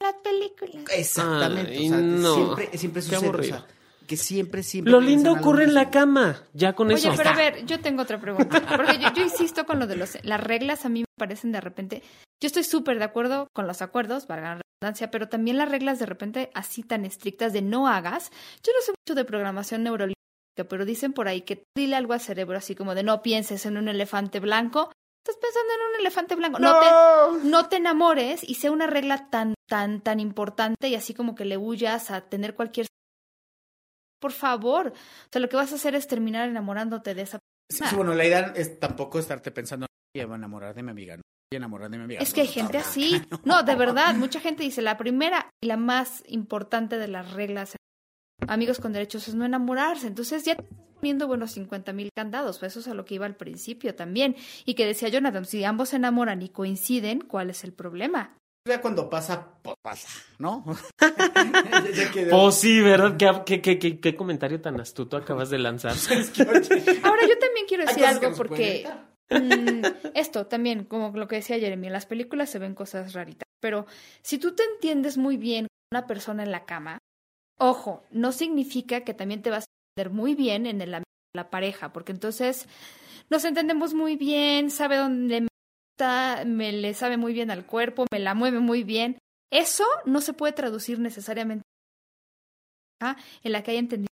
Las 0.00 0.14
películas. 0.14 0.98
Exactamente. 0.98 1.72
Ay, 1.72 1.86
o 1.86 1.88
sea, 1.90 2.00
no. 2.00 2.34
siempre, 2.34 2.78
siempre 2.78 3.02
Qué 3.02 3.16
sucede. 3.16 3.64
Que 4.08 4.16
siempre, 4.16 4.62
siempre. 4.62 4.90
Lo 4.90 5.00
lindo 5.00 5.30
ocurre 5.32 5.64
en 5.64 5.74
la 5.74 5.90
cama, 5.90 6.42
ya 6.54 6.72
con 6.72 6.88
Oye, 6.88 6.96
eso. 6.96 7.12
pero 7.14 7.28
a 7.28 7.34
ver, 7.34 7.66
yo 7.66 7.78
tengo 7.80 8.02
otra 8.02 8.18
pregunta. 8.18 8.60
Porque 8.76 8.98
yo, 8.98 9.12
yo 9.14 9.22
insisto 9.22 9.66
con 9.66 9.78
lo 9.78 9.86
de 9.86 9.96
los, 9.96 10.16
las 10.24 10.40
reglas, 10.40 10.86
a 10.86 10.88
mí 10.88 11.00
me 11.00 11.06
parecen 11.18 11.52
de 11.52 11.60
repente. 11.60 12.02
Yo 12.40 12.46
estoy 12.46 12.64
súper 12.64 12.98
de 12.98 13.04
acuerdo 13.04 13.48
con 13.52 13.66
los 13.66 13.82
acuerdos, 13.82 14.26
valga 14.26 14.54
la 14.54 14.62
redundancia, 14.80 15.10
pero 15.10 15.28
también 15.28 15.58
las 15.58 15.70
reglas 15.70 15.98
de 15.98 16.06
repente 16.06 16.50
así 16.54 16.82
tan 16.82 17.04
estrictas 17.04 17.52
de 17.52 17.60
no 17.60 17.86
hagas. 17.86 18.30
Yo 18.64 18.72
no 18.72 18.80
sé 18.80 18.92
mucho 18.92 19.14
de 19.14 19.26
programación 19.26 19.82
neurolingüística, 19.82 20.64
pero 20.68 20.86
dicen 20.86 21.12
por 21.12 21.28
ahí 21.28 21.42
que 21.42 21.64
dile 21.76 21.96
algo 21.96 22.14
al 22.14 22.20
cerebro, 22.20 22.56
así 22.56 22.74
como 22.74 22.94
de 22.94 23.02
no 23.02 23.22
pienses 23.22 23.66
en 23.66 23.76
un 23.76 23.88
elefante 23.88 24.40
blanco 24.40 24.90
estás 25.28 25.36
pensando 25.36 25.74
en 25.74 25.94
un 25.94 26.00
elefante 26.00 26.34
blanco. 26.34 26.58
No, 26.58 26.80
te, 26.80 27.48
no 27.48 27.68
te 27.68 27.76
enamores 27.76 28.48
y 28.48 28.54
sea 28.54 28.70
una 28.70 28.86
regla 28.86 29.28
tan, 29.30 29.54
tan, 29.68 30.00
tan 30.00 30.20
importante 30.20 30.88
y 30.88 30.94
así 30.94 31.14
como 31.14 31.34
que 31.34 31.44
le 31.44 31.56
huyas 31.56 32.10
a 32.10 32.22
tener 32.22 32.54
cualquier... 32.54 32.86
Por 34.20 34.32
favor. 34.32 34.88
O 34.88 35.28
sea, 35.30 35.40
lo 35.40 35.48
que 35.48 35.56
vas 35.56 35.72
a 35.72 35.76
hacer 35.76 35.94
es 35.94 36.06
terminar 36.06 36.48
enamorándote 36.48 37.14
de 37.14 37.22
esa 37.22 37.38
Sí, 37.70 37.84
sí, 37.84 37.96
bueno, 37.96 38.14
la 38.14 38.24
idea 38.24 38.52
es 38.56 38.80
tampoco 38.80 39.18
estarte 39.18 39.50
pensando, 39.50 39.86
voy 40.14 40.22
a 40.22 40.34
enamorar 40.36 40.74
de 40.74 40.82
mi 40.82 40.90
amiga, 40.90 41.16
no 41.16 41.22
voy 41.50 41.56
a 41.56 41.58
enamorar 41.58 41.90
de 41.90 41.98
mi 41.98 42.04
amiga. 42.04 42.20
Es 42.22 42.30
No, 42.30 42.34
que 42.34 42.40
hay 42.40 42.46
no, 42.46 42.52
gente 42.54 42.78
no, 42.78 42.84
así. 42.84 43.22
No, 43.44 43.62
de 43.62 43.74
verdad, 43.74 44.14
mucha 44.14 44.40
gente 44.40 44.62
dice, 44.62 44.80
la 44.80 44.96
primera 44.96 45.50
y 45.62 45.66
la 45.66 45.76
más 45.76 46.24
importante 46.28 46.96
de 46.96 47.08
las 47.08 47.32
reglas, 47.32 47.76
amigos 48.46 48.80
con 48.80 48.94
derechos, 48.94 49.28
es 49.28 49.34
no 49.34 49.44
enamorarse. 49.44 50.06
Entonces 50.06 50.44
ya 50.44 50.56
poniendo, 50.94 51.26
bueno, 51.26 51.46
50 51.46 51.92
mil 51.92 52.08
candados, 52.16 52.58
pues 52.58 52.72
eso 52.72 52.80
es 52.80 52.88
a 52.88 52.94
lo 52.94 53.04
que 53.04 53.16
iba 53.16 53.26
al 53.26 53.36
principio 53.36 53.94
también. 53.94 54.34
Y 54.64 54.72
que 54.74 54.86
decía 54.86 55.10
Jonathan, 55.10 55.44
si 55.44 55.62
ambos 55.64 55.90
se 55.90 55.96
enamoran 55.96 56.40
y 56.40 56.48
coinciden, 56.48 57.20
¿cuál 57.20 57.50
es 57.50 57.64
el 57.64 57.74
problema? 57.74 58.34
Ya 58.68 58.80
cuando 58.80 59.08
pasa, 59.08 59.54
pues 59.62 59.76
pasa, 59.82 60.08
¿no? 60.38 60.64
Pues 62.30 62.54
sí, 62.56 62.80
¿verdad? 62.80 63.16
¿Qué, 63.16 63.28
qué, 63.44 63.60
qué, 63.62 63.78
qué- 63.78 64.00
qué 64.00 64.14
comentario 64.16 64.60
tan 64.60 64.78
astuto 64.80 65.16
acabas 65.16 65.50
de 65.50 65.58
lanzar? 65.58 65.92
Ahora 67.04 67.22
yo 67.26 67.38
también 67.38 67.66
quiero 67.66 67.84
decir 67.84 68.04
algo 68.04 68.20
porque 68.36 68.82
mm, 69.30 70.10
esto 70.14 70.46
también, 70.46 70.84
como 70.84 71.10
lo 71.16 71.26
que 71.28 71.36
decía 71.36 71.58
Jeremy, 71.58 71.86
en 71.88 71.92
las 71.92 72.06
películas 72.06 72.50
se 72.50 72.58
ven 72.58 72.74
cosas 72.74 73.12
raritas, 73.14 73.48
pero 73.60 73.86
si 74.22 74.38
tú 74.38 74.54
te 74.54 74.62
entiendes 74.74 75.16
muy 75.16 75.36
bien 75.36 75.66
con 75.66 75.98
una 75.98 76.06
persona 76.06 76.42
en 76.42 76.52
la 76.52 76.64
cama, 76.64 76.98
ojo, 77.58 78.04
no 78.10 78.32
significa 78.32 79.02
que 79.02 79.14
también 79.14 79.42
te 79.42 79.50
vas 79.50 79.64
a 79.64 79.70
entender 79.96 80.14
muy 80.16 80.34
bien 80.34 80.66
en 80.66 80.80
el 80.80 80.94
ámbito 80.94 81.08
de 81.34 81.38
la 81.38 81.50
pareja, 81.50 81.92
porque 81.92 82.12
entonces 82.12 82.68
nos 83.30 83.44
entendemos 83.44 83.94
muy 83.94 84.16
bien, 84.16 84.70
sabe 84.70 84.96
dónde 84.96 85.42
me 85.42 85.48
me 86.46 86.72
le 86.72 86.94
sabe 86.94 87.16
muy 87.16 87.32
bien 87.32 87.50
al 87.50 87.66
cuerpo, 87.66 88.06
me 88.12 88.18
la 88.18 88.34
mueve 88.34 88.60
muy 88.60 88.82
bien. 88.84 89.18
Eso 89.52 89.84
no 90.04 90.20
se 90.20 90.32
puede 90.34 90.52
traducir 90.52 90.98
necesariamente 90.98 91.62
¿ah? 93.02 93.16
en 93.42 93.52
la 93.52 93.62
que 93.62 93.70
haya 93.72 93.80
entendido. 93.80 94.08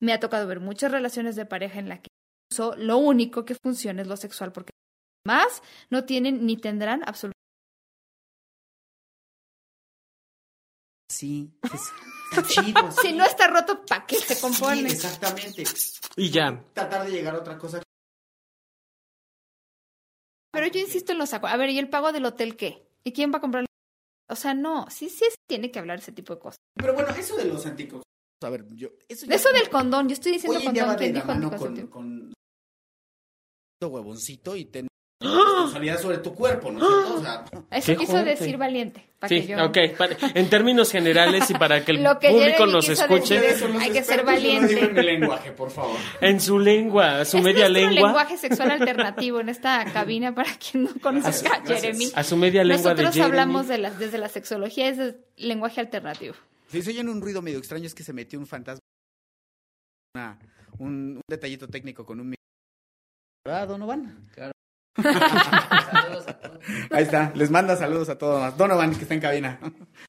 Me 0.00 0.12
ha 0.12 0.20
tocado 0.20 0.46
ver 0.46 0.60
muchas 0.60 0.92
relaciones 0.92 1.36
de 1.36 1.44
pareja 1.46 1.78
en 1.78 1.88
la 1.88 2.00
que 2.00 2.08
incluso 2.50 2.76
lo 2.76 2.98
único 2.98 3.44
que 3.44 3.56
funciona 3.62 4.00
es 4.02 4.08
lo 4.08 4.16
sexual, 4.16 4.52
porque 4.52 4.70
más 5.26 5.62
no 5.90 6.04
tienen 6.04 6.46
ni 6.46 6.56
tendrán 6.56 7.02
absolutamente. 7.02 7.34
Sí, 11.10 11.50
es- 11.74 11.92
está 12.32 12.46
chido. 12.48 12.90
Si 12.92 13.12
no 13.12 13.24
está 13.24 13.48
roto, 13.48 13.84
¿para 13.84 14.06
qué 14.06 14.16
se 14.16 14.40
compone? 14.40 14.88
Sí, 14.88 14.94
exactamente. 14.94 15.64
Y 16.16 16.30
ya. 16.30 16.62
Tratar 16.74 17.04
de 17.06 17.12
llegar 17.12 17.34
a 17.34 17.38
otra 17.38 17.58
cosa. 17.58 17.82
Yo 20.72 20.80
insisto 20.80 21.12
en 21.12 21.18
los 21.18 21.32
acuerdos. 21.32 21.54
A 21.54 21.58
ver, 21.58 21.70
¿y 21.70 21.78
el 21.78 21.88
pago 21.88 22.12
del 22.12 22.24
hotel 22.26 22.56
qué? 22.56 22.86
¿Y 23.04 23.12
quién 23.12 23.32
va 23.32 23.38
a 23.38 23.40
comprar? 23.40 23.64
O 24.28 24.36
sea, 24.36 24.54
no, 24.54 24.86
sí, 24.90 25.08
sí, 25.08 25.24
tiene 25.48 25.70
que 25.70 25.78
hablar 25.78 25.98
ese 25.98 26.12
tipo 26.12 26.34
de 26.34 26.40
cosas. 26.40 26.58
Pero 26.74 26.92
bueno, 26.94 27.08
eso 27.10 27.36
de 27.36 27.44
los 27.46 27.64
anticonceptivos. 27.66 28.04
A 28.44 28.50
ver, 28.50 28.66
yo. 28.74 28.88
Eso, 29.08 29.26
ya- 29.26 29.34
Eso 29.34 29.50
del 29.52 29.68
condón, 29.70 30.08
yo 30.08 30.12
estoy 30.12 30.32
diciendo 30.32 30.58
va 30.58 30.64
condón. 30.64 30.96
¿Quién 30.96 31.12
dijo 31.14 31.26
con, 31.86 31.86
con 31.88 32.32
huevoncito 33.92 34.56
y 34.56 34.64
ten 34.66 34.88
responsabilidad 35.20 36.00
sobre 36.00 36.18
tu 36.18 36.34
cuerpo, 36.34 36.70
¿no 36.70 36.78
es 36.80 36.86
cierto? 36.86 37.14
O 37.14 37.20
sea, 37.22 37.44
Eso 37.78 37.96
quiso 37.96 38.12
fuerte. 38.12 38.30
decir 38.30 38.56
valiente. 38.56 39.04
Para 39.18 39.28
Sí, 39.28 39.40
que 39.40 39.46
yo... 39.48 39.64
ok. 39.64 39.78
para- 39.98 40.16
en 40.34 40.48
términos 40.48 40.92
generales 40.92 41.50
y 41.50 41.54
para 41.54 41.84
que 41.84 41.90
el 41.92 42.02
Lo 42.04 42.18
que 42.20 42.30
público 42.30 42.66
nos 42.66 42.88
escuche 42.88 43.40
decir 43.40 43.68
Hay 43.80 43.90
que 43.90 44.04
ser 44.04 44.24
valiente. 44.24 44.78
en 44.80 44.94
mi 44.94 45.02
lenguaje, 45.02 45.50
por 45.50 45.70
favor. 45.70 45.96
en 46.20 46.40
su 46.40 46.58
lengua, 46.60 47.24
su 47.24 47.38
es 47.38 47.42
media 47.42 47.68
lengua. 47.68 47.92
lenguaje 48.08 48.38
sexual 48.38 48.70
alternativo 48.70 49.40
en 49.40 49.48
esta 49.48 49.84
cabina 49.92 50.34
para 50.34 50.50
quien 50.56 50.84
no 50.84 50.90
conoce 51.02 51.48
a 51.48 51.64
Jeremy. 51.66 52.12
A 52.14 52.22
su 52.22 52.36
media 52.36 52.62
lengua 52.62 52.92
Nosotros 52.92 53.14
de 53.14 53.20
Jeremy. 53.20 53.30
hablamos 53.40 53.66
de 53.68 53.78
la, 53.78 53.90
desde 53.90 54.18
la 54.18 54.28
sexología, 54.28 54.88
es 54.88 54.98
el 54.98 55.24
lenguaje 55.36 55.80
alternativo. 55.80 56.34
Si 56.68 56.80
se 56.82 56.90
oyen 56.90 57.08
un 57.08 57.20
ruido 57.20 57.42
medio 57.42 57.58
extraño 57.58 57.86
es 57.86 57.94
que 57.94 58.04
se 58.04 58.12
metió 58.12 58.38
un 58.38 58.46
fantasma. 58.46 58.78
Una- 60.14 60.38
un, 60.78 61.16
un 61.16 61.20
detallito 61.28 61.66
técnico 61.66 62.06
con 62.06 62.20
un. 62.20 62.34
¿Verdad, 63.44 63.66
Donovan? 63.68 64.28
Claro. 64.32 64.52
Saludos 65.02 66.28
a 66.28 66.32
todos. 66.34 66.58
Ahí 66.90 67.02
está, 67.04 67.32
les 67.34 67.50
manda 67.50 67.76
saludos 67.76 68.08
a 68.08 68.18
todos. 68.18 68.56
Donovan, 68.56 68.94
que 68.94 69.02
está 69.02 69.14
en 69.14 69.20
cabina. 69.20 69.58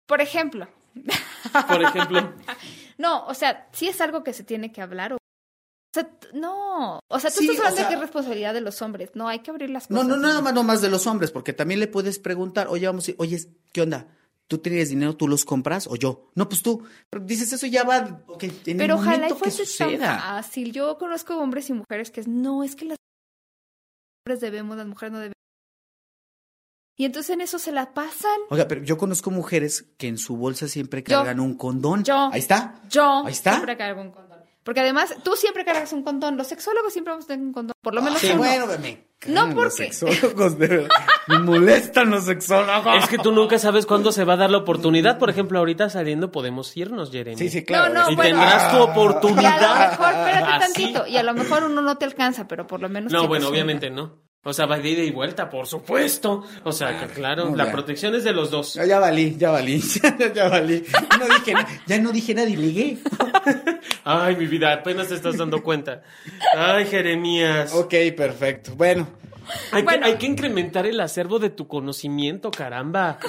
Por 0.05 0.21
ejemplo, 0.21 0.67
Por 1.67 1.81
ejemplo. 1.83 2.33
no, 2.97 3.25
o 3.25 3.33
sea, 3.33 3.67
sí 3.71 3.87
es 3.87 4.01
algo 4.01 4.23
que 4.23 4.33
se 4.33 4.43
tiene 4.43 4.71
que 4.71 4.81
hablar. 4.81 5.13
O, 5.13 5.15
o 5.15 5.19
sea, 5.93 6.09
no, 6.33 6.99
o 7.07 7.19
sea, 7.19 7.31
tú 7.31 7.39
Sí, 7.39 7.45
estás 7.45 7.57
o 7.57 7.61
hablando 7.61 7.75
sea- 7.77 7.85
de 7.85 7.89
que 7.89 7.95
es 7.95 8.01
responsabilidad 8.01 8.53
de 8.53 8.61
los 8.61 8.81
hombres. 8.81 9.11
No, 9.13 9.27
hay 9.27 9.39
que 9.39 9.51
abrir 9.51 9.69
las 9.69 9.89
No, 9.89 9.97
cosas. 10.01 10.09
no, 10.09 10.17
nada 10.17 10.41
más, 10.41 10.53
no 10.53 10.63
más 10.63 10.81
de 10.81 10.89
los 10.89 11.07
hombres, 11.07 11.31
porque 11.31 11.53
también 11.53 11.79
le 11.79 11.87
puedes 11.87 12.19
preguntar, 12.19 12.67
oye, 12.69 12.87
vamos, 12.87 13.07
a- 13.09 13.13
oye, 13.17 13.39
¿qué 13.71 13.81
onda? 13.81 14.07
¿Tú 14.47 14.57
tienes 14.57 14.89
dinero, 14.89 15.15
tú 15.15 15.27
los 15.27 15.45
compras 15.45 15.85
o 15.85 15.95
yo? 15.95 16.31
No, 16.33 16.49
pues 16.49 16.63
tú. 16.63 16.83
Pero 17.11 17.23
dices, 17.23 17.53
eso 17.53 17.67
ya 17.67 17.83
va, 17.83 18.23
ok, 18.27 18.43
en 18.65 18.77
Pero 18.79 18.95
el 18.95 18.99
ojalá 18.99 19.29
y 19.29 19.33
fuese 19.33 19.63
tan 19.77 19.99
fácil. 19.99 20.71
Yo 20.71 20.97
conozco 20.97 21.37
hombres 21.37 21.69
y 21.69 21.73
mujeres 21.73 22.09
que 22.09 22.21
es, 22.21 22.27
no, 22.27 22.63
es 22.63 22.75
que 22.75 22.85
las 22.85 22.97
hombres 24.29 24.41
debemos, 24.41 24.77
las 24.77 24.85
mujeres 24.85 25.11
no 25.11 25.17
debemos. 25.19 25.33
Y 26.95 27.05
entonces 27.05 27.31
en 27.31 27.41
eso 27.41 27.57
se 27.59 27.71
la 27.71 27.93
pasan. 27.93 28.37
Oiga, 28.49 28.67
pero 28.67 28.83
yo 28.83 28.97
conozco 28.97 29.31
mujeres 29.31 29.85
que 29.97 30.07
en 30.07 30.17
su 30.17 30.35
bolsa 30.35 30.67
siempre 30.67 31.01
Yo. 31.01 31.17
cargan 31.17 31.39
un 31.39 31.55
condón. 31.55 32.03
Yo. 32.03 32.29
Ahí 32.31 32.39
está. 32.39 32.81
Yo 32.89 33.25
Ahí 33.25 33.31
está. 33.31 33.53
siempre 33.53 33.77
cargo 33.77 34.01
un 34.01 34.11
condón. 34.11 34.39
Porque 34.69 34.81
además, 34.81 35.15
tú 35.23 35.35
siempre 35.35 35.65
cargas 35.65 35.91
un 35.93 36.03
condón. 36.03 36.37
Los 36.37 36.45
sexólogos 36.45 36.93
siempre 36.93 37.11
vamos 37.11 37.25
a 37.25 37.29
tener 37.29 37.43
un 37.43 37.51
condón. 37.53 37.73
Por 37.81 37.95
lo 37.95 38.03
menos 38.03 38.19
Sí, 38.19 38.27
uno. 38.27 38.37
bueno, 38.37 38.67
me 38.79 39.03
No, 39.25 39.41
cagan 39.41 39.55
¿por 39.55 39.63
los 39.63 39.75
sexólogos, 39.75 40.59
de 40.59 40.67
verdad. 40.67 40.89
Me 41.27 41.39
molestan 41.39 42.11
los 42.11 42.25
sexólogos. 42.25 43.03
Es 43.03 43.09
que 43.09 43.17
tú 43.17 43.31
nunca 43.31 43.57
sabes 43.57 43.87
cuándo 43.87 44.11
se 44.11 44.25
va 44.25 44.33
a 44.33 44.37
dar 44.37 44.51
la 44.51 44.59
oportunidad. 44.59 45.17
Por 45.17 45.31
ejemplo, 45.31 45.57
ahorita 45.57 45.89
saliendo 45.89 46.31
podemos 46.31 46.77
irnos, 46.77 47.09
Jeremy. 47.11 47.35
Sí, 47.37 47.49
sí, 47.49 47.65
claro. 47.65 47.91
No, 47.91 48.03
no, 48.05 48.11
Y 48.11 48.15
bueno. 48.15 48.37
tendrás 48.39 48.69
tu 48.71 48.77
Y 48.77 48.79
a 48.79 48.83
oportunidad. 48.83 49.59
lo 49.59 49.89
mejor, 49.89 50.13
espérate 50.13 50.51
Así. 50.53 50.73
tantito. 50.83 51.07
Y 51.07 51.17
a 51.17 51.23
lo 51.23 51.33
mejor 51.33 51.63
uno 51.63 51.81
no 51.81 51.97
te 51.97 52.05
alcanza, 52.05 52.47
pero 52.47 52.67
por 52.67 52.79
lo 52.79 52.89
menos. 52.89 53.11
No, 53.11 53.27
bueno, 53.27 53.47
obviamente 53.47 53.89
no. 53.89 54.19
O 54.45 54.53
sea, 54.53 54.65
va 54.67 54.79
de 54.79 54.89
ida 54.89 55.03
y 55.03 55.11
vuelta, 55.11 55.49
por 55.49 55.67
supuesto. 55.67 56.43
O 56.63 56.71
sea, 56.71 56.97
que 56.97 57.07
claro, 57.13 57.49
no, 57.49 57.55
la 57.57 57.65
ya. 57.65 57.71
protección 57.73 58.15
es 58.15 58.23
de 58.23 58.31
los 58.31 58.49
dos. 58.49 58.73
Ya, 58.75 58.85
ya 58.85 58.97
valí, 58.99 59.35
ya 59.37 59.51
valí, 59.51 59.81
ya, 60.33 60.47
valí. 60.47 60.85
No 61.19 61.25
dije, 61.27 61.53
ya 61.85 61.99
no 61.99 62.11
dije 62.13 62.33
nada 62.33 62.47
y 62.49 62.55
ligué. 62.55 62.97
Ay, 64.05 64.37
mi 64.37 64.47
vida, 64.47 64.71
apenas 64.73 65.09
te 65.09 65.15
estás 65.15 65.37
dando 65.37 65.61
cuenta. 65.61 66.03
Ay, 66.55 66.85
Jeremías. 66.85 67.73
Ok, 67.73 67.93
perfecto. 68.15 68.73
Bueno, 68.75 69.07
Hay, 69.71 69.83
Bueno. 69.83 70.03
que, 70.05 70.11
hay 70.11 70.17
que 70.17 70.25
incrementar 70.27 70.85
el 70.85 70.99
acervo 71.01 71.37
de 71.39 71.49
tu 71.49 71.67
conocimiento, 71.67 72.49
caramba. 72.49 73.19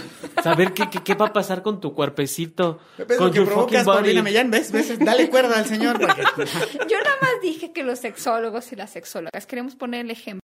Saber 0.45 0.73
qué, 0.75 0.89
qué, 0.91 1.01
qué 1.03 1.15
va 1.15 1.27
a 1.27 1.33
pasar 1.33 1.63
con 1.63 1.81
tu 1.81 1.93
cuerpecito. 1.93 2.79
¿ves 2.97 3.19
con 3.19 3.31
que 3.33 3.39
your 3.39 3.47
provocas, 3.47 3.83
fucking 3.83 3.85
body. 3.85 3.97
Paulina 4.03 4.23
Millán? 4.23 4.51
¿Ves? 4.51 4.71
¿Ves? 4.71 4.97
Dale 4.99 5.29
cuerda 5.29 5.59
al 5.59 5.67
señor. 5.67 5.99
que- 5.99 6.07
Yo 6.89 6.99
nada 6.99 7.17
más 7.21 7.33
dije 7.43 7.73
que 7.73 7.83
los 7.83 7.99
sexólogos 7.99 8.71
y 8.73 8.77
las 8.77 8.91
sexólogas 8.91 9.47
queremos 9.47 9.75
poner 9.75 10.03
el 10.05 10.11
ejemplo 10.13 10.41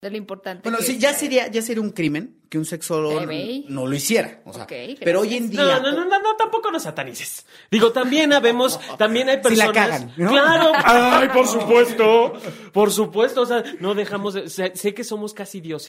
de 0.00 0.10
lo 0.10 0.16
importante. 0.16 0.62
Bueno, 0.62 0.78
que 0.78 0.84
sí, 0.84 0.92
es 0.92 0.98
ya 0.98 1.12
sería, 1.12 1.48
ya 1.48 1.60
sería 1.60 1.82
un 1.82 1.90
crimen 1.90 2.40
que 2.48 2.56
un 2.58 2.64
sexólogo 2.64 3.20
no 3.68 3.86
lo 3.86 3.94
hiciera. 3.94 4.42
O 4.44 4.52
sea, 4.52 4.62
Ok, 4.62 4.72
pero 5.02 5.20
hoy 5.20 5.36
en 5.36 5.50
día. 5.50 5.60
No, 5.60 5.80
no, 5.80 5.92
no, 5.92 6.04
no, 6.04 6.20
no, 6.20 6.36
tampoco 6.36 6.70
nos 6.70 6.84
satanices. 6.84 7.46
Digo, 7.70 7.90
también 7.92 8.32
habemos, 8.32 8.78
también 8.98 9.28
hay 9.28 9.40
Si 9.44 9.56
la 9.56 9.66
personas. 9.66 9.74
cagan, 9.74 10.12
¿no? 10.16 10.30
Claro, 10.30 10.72
ay, 10.84 11.28
por 11.30 11.48
supuesto, 11.48 12.32
por 12.72 12.92
supuesto, 12.92 13.42
o 13.42 13.46
sea, 13.46 13.64
no 13.80 13.94
dejamos 13.94 14.34
de, 14.34 14.48
sé, 14.48 14.72
sé 14.76 14.94
que 14.94 15.02
somos 15.02 15.34
casi 15.34 15.60
dioses, 15.60 15.88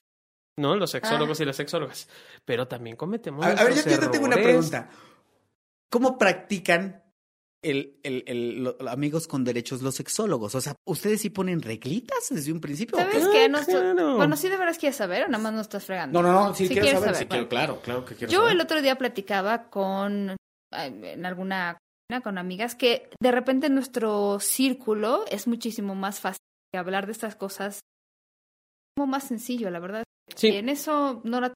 ¿no? 0.57 0.75
Los 0.75 0.89
sexólogos 0.91 1.39
y 1.39 1.45
las 1.45 1.55
sexólogas, 1.55 2.09
pero 2.45 2.67
también 2.67 2.95
cometemos. 2.95 3.45
A, 3.45 3.49
a 3.51 3.63
ver, 3.63 3.75
yo, 3.75 3.89
yo 3.91 3.99
te 3.99 4.07
tengo 4.07 4.25
una 4.25 4.37
pregunta. 4.37 4.89
¿Cómo 5.91 6.17
practican 6.17 7.03
el, 7.63 7.99
el, 8.03 8.23
el- 8.27 8.63
lo- 8.63 8.77
amigos 8.89 9.27
con 9.27 9.43
derechos 9.43 9.81
los 9.81 9.95
sexólogos? 9.95 10.55
O 10.55 10.61
sea, 10.61 10.75
¿ustedes 10.87 11.21
sí 11.21 11.29
ponen 11.29 11.61
reglitas 11.61 12.27
desde 12.29 12.51
un 12.51 12.61
principio? 12.61 12.97
¿Sabes 12.97 13.27
qué? 13.27 13.45
Ah, 13.45 13.47
No, 13.49 13.65
claro. 13.65 14.15
Bueno, 14.17 14.35
sí 14.37 14.47
de 14.49 14.57
veras 14.57 14.77
quieres 14.77 14.95
saber 14.95 15.25
o 15.25 15.27
nada 15.27 15.43
más 15.43 15.53
no 15.53 15.61
estás 15.61 15.83
fregando. 15.85 16.21
No, 16.21 16.27
no, 16.31 16.47
no, 16.49 16.55
sí, 16.55 16.67
Sí 16.67 16.73
quiero 16.73 16.83
quieres 16.85 16.99
saber. 17.01 17.15
saber, 17.15 17.27
sí 17.27 17.29
quiero- 17.29 17.49
claro, 17.49 17.81
claro 17.81 18.05
que 18.05 18.15
quiero 18.15 18.31
Yo 18.31 18.39
saber. 18.39 18.53
el 18.53 18.61
otro 18.61 18.81
día 18.81 18.97
platicaba 18.97 19.69
con 19.69 20.35
en 20.71 21.25
alguna 21.25 21.77
con 22.23 22.37
amigas 22.37 22.73
que 22.75 23.09
de 23.21 23.31
repente 23.31 23.69
nuestro 23.69 24.39
círculo 24.39 25.25
es 25.29 25.47
muchísimo 25.47 25.93
más 25.95 26.19
fácil 26.19 26.39
que 26.73 26.79
hablar 26.79 27.05
de 27.05 27.11
estas 27.11 27.35
cosas 27.35 27.81
como 28.97 29.07
más 29.07 29.25
sencillo, 29.25 29.69
la 29.69 29.79
verdad. 29.79 30.03
Sí. 30.35 30.49
Y 30.49 30.55
en 30.57 30.69
eso 30.69 31.21
no 31.23 31.39
la 31.41 31.53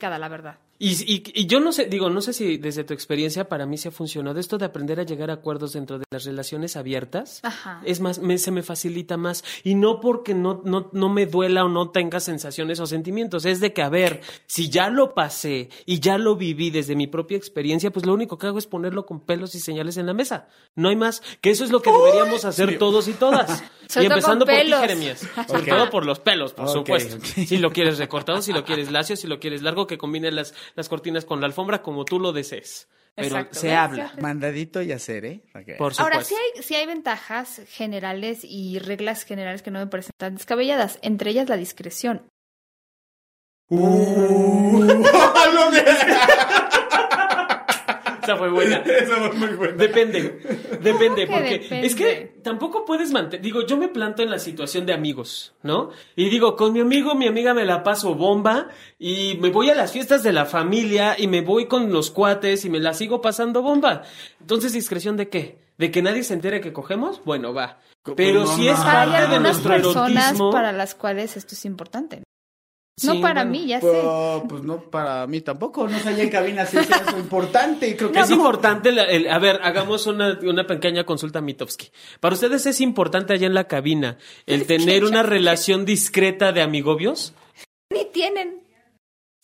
cada 0.00 0.18
la 0.18 0.28
verdad. 0.28 0.58
Y, 0.84 0.90
y, 1.14 1.22
y 1.42 1.46
yo 1.46 1.60
no 1.60 1.70
sé, 1.70 1.84
digo, 1.86 2.10
no 2.10 2.20
sé 2.20 2.32
si 2.32 2.56
desde 2.56 2.82
tu 2.82 2.92
experiencia 2.92 3.48
para 3.48 3.66
mí 3.66 3.78
se 3.78 3.86
ha 3.88 3.90
funcionado 3.92 4.40
esto 4.40 4.58
de 4.58 4.64
aprender 4.64 4.98
a 4.98 5.04
llegar 5.04 5.30
a 5.30 5.34
acuerdos 5.34 5.74
dentro 5.74 5.96
de 6.00 6.04
las 6.10 6.24
relaciones 6.24 6.74
abiertas. 6.76 7.38
Ajá. 7.44 7.80
Es 7.84 8.00
más, 8.00 8.18
me- 8.18 8.36
se 8.38 8.50
me 8.50 8.64
facilita 8.64 9.16
más. 9.16 9.44
Y 9.62 9.76
no 9.76 10.00
porque 10.00 10.34
no, 10.34 10.60
no, 10.64 10.90
no 10.92 11.08
me 11.08 11.26
duela 11.26 11.64
o 11.64 11.68
no 11.68 11.90
tenga 11.90 12.18
sensaciones 12.18 12.80
o 12.80 12.86
sentimientos. 12.88 13.44
Es 13.44 13.60
de 13.60 13.72
que, 13.72 13.82
a 13.82 13.88
ver, 13.90 14.22
si 14.46 14.70
ya 14.70 14.90
lo 14.90 15.14
pasé 15.14 15.68
y 15.86 16.00
ya 16.00 16.18
lo 16.18 16.34
viví 16.34 16.70
desde 16.70 16.96
mi 16.96 17.06
propia 17.06 17.36
experiencia, 17.36 17.92
pues 17.92 18.04
lo 18.04 18.12
único 18.12 18.36
que 18.36 18.48
hago 18.48 18.58
es 18.58 18.66
ponerlo 18.66 19.06
con 19.06 19.20
pelos 19.20 19.54
y 19.54 19.60
señales 19.60 19.98
en 19.98 20.06
la 20.06 20.14
mesa. 20.14 20.48
No 20.74 20.88
hay 20.88 20.96
más. 20.96 21.22
Que 21.40 21.50
eso 21.50 21.62
es 21.62 21.70
lo 21.70 21.80
que 21.80 21.92
deberíamos 21.92 22.44
hacer 22.44 22.76
todos 22.78 23.06
y 23.06 23.12
todas. 23.12 23.62
Sobre 23.88 24.06
y 24.06 24.08
todo 24.08 24.18
empezando 24.18 24.46
por 24.46 24.54
ti, 24.54 24.60
pelos. 24.62 24.80
Jeremías. 24.80 25.20
Sobre 25.46 25.66
todo 25.66 25.90
por 25.90 26.06
los 26.06 26.18
pelos, 26.18 26.54
por 26.54 26.68
supuesto. 26.68 27.18
Si 27.22 27.58
lo 27.58 27.70
quieres 27.72 27.98
recortado, 27.98 28.42
si 28.42 28.52
lo 28.52 28.64
quieres 28.64 28.90
lacio, 28.90 29.14
si 29.16 29.26
lo 29.28 29.38
quieres 29.38 29.62
largo, 29.62 29.86
que 29.86 29.98
combine 29.98 30.32
las, 30.32 30.54
las 30.74 30.88
cortinas 30.88 31.24
con 31.24 31.40
la 31.40 31.46
alfombra 31.46 31.82
como 31.82 32.04
tú 32.04 32.18
lo 32.18 32.32
desees. 32.32 32.88
Pero 33.14 33.28
Exacto, 33.28 33.58
se 33.58 33.74
habla. 33.74 34.12
Mandadito 34.20 34.80
y 34.80 34.90
hacer, 34.92 35.26
¿eh? 35.26 35.42
Ok. 35.54 35.76
Por 35.76 35.94
supuesto. 35.94 36.02
Ahora, 36.02 36.24
sí 36.24 36.34
hay, 36.34 36.62
sí 36.62 36.74
hay 36.74 36.86
ventajas 36.86 37.60
generales 37.68 38.40
y 38.42 38.78
reglas 38.78 39.24
generales 39.24 39.62
que 39.62 39.70
no 39.70 39.80
me 39.80 39.86
parecen 39.86 40.12
tan 40.16 40.36
descabelladas, 40.36 40.98
entre 41.02 41.30
ellas 41.30 41.48
la 41.48 41.56
discreción. 41.56 42.26
Uh. 43.68 45.02
Esa 48.22 48.36
fue 48.36 48.50
buena. 48.50 48.82
Fue 49.06 49.32
muy. 49.32 49.72
Depende, 49.72 50.40
depende, 50.80 51.26
que 51.26 51.32
porque 51.32 51.58
depende? 51.58 51.86
es 51.86 51.94
que 51.94 52.34
tampoco 52.42 52.84
puedes 52.84 53.10
mantener, 53.10 53.42
digo, 53.42 53.66
yo 53.66 53.76
me 53.76 53.88
planto 53.88 54.22
en 54.22 54.30
la 54.30 54.38
situación 54.38 54.86
de 54.86 54.92
amigos, 54.92 55.54
¿no? 55.62 55.90
Y 56.14 56.28
digo, 56.28 56.56
con 56.56 56.72
mi 56.72 56.80
amigo, 56.80 57.14
mi 57.14 57.26
amiga 57.26 57.52
me 57.54 57.64
la 57.64 57.82
paso 57.82 58.14
bomba 58.14 58.68
y 58.98 59.38
me 59.40 59.50
voy 59.50 59.70
a 59.70 59.74
las 59.74 59.92
fiestas 59.92 60.22
de 60.22 60.32
la 60.32 60.46
familia 60.46 61.16
y 61.18 61.26
me 61.26 61.40
voy 61.40 61.66
con 61.66 61.92
los 61.92 62.10
cuates 62.10 62.64
y 62.64 62.70
me 62.70 62.80
la 62.80 62.94
sigo 62.94 63.20
pasando 63.20 63.62
bomba. 63.62 64.02
Entonces, 64.40 64.72
¿discreción 64.72 65.16
de 65.16 65.28
qué? 65.28 65.58
¿De 65.78 65.90
que 65.90 66.02
nadie 66.02 66.22
se 66.22 66.34
entere 66.34 66.60
que 66.60 66.72
cogemos? 66.72 67.22
Bueno, 67.24 67.52
va. 67.52 67.80
Pero 68.16 68.44
no, 68.44 68.56
si 68.56 68.68
es 68.68 68.78
parte 68.78 69.10
de 69.10 69.16
algunas 69.16 69.42
nuestro 69.42 69.70
personas 69.70 70.26
erotismo... 70.26 70.50
para 70.50 70.72
las 70.72 70.94
cuales 70.94 71.36
esto 71.36 71.54
es 71.54 71.64
importante. 71.64 72.22
No 73.04 73.20
para 73.22 73.44
bueno. 73.44 73.50
mí, 73.50 73.66
ya 73.68 73.80
sé. 73.80 73.86
Pues, 73.86 74.42
pues 74.48 74.62
no, 74.64 74.78
para 74.90 75.26
mí 75.26 75.40
tampoco. 75.40 75.88
No 75.88 75.98
sé, 75.98 76.10
allá 76.10 76.22
en 76.24 76.28
cabina 76.30 76.66
si 76.66 76.76
es 76.76 76.90
eso 76.90 77.18
importante. 77.18 77.96
Creo 77.96 78.12
que 78.12 78.20
es 78.20 78.28
no. 78.30 78.36
importante, 78.36 78.90
el- 78.90 79.28
a 79.30 79.38
ver, 79.38 79.60
hagamos 79.62 80.06
una, 80.06 80.38
una 80.42 80.66
pequeña 80.66 81.04
consulta 81.04 81.38
a 81.38 81.42
Mitowski. 81.42 81.90
Para 82.20 82.34
ustedes 82.34 82.66
es 82.66 82.80
importante 82.82 83.32
allá 83.32 83.46
en 83.46 83.54
la 83.54 83.64
cabina 83.66 84.18
el 84.46 84.66
tener 84.66 85.04
una 85.04 85.22
relación 85.22 85.84
discreta 85.86 86.52
de 86.52 86.60
amigobios. 86.62 87.32
Ni 87.90 88.04
tienen. 88.12 88.60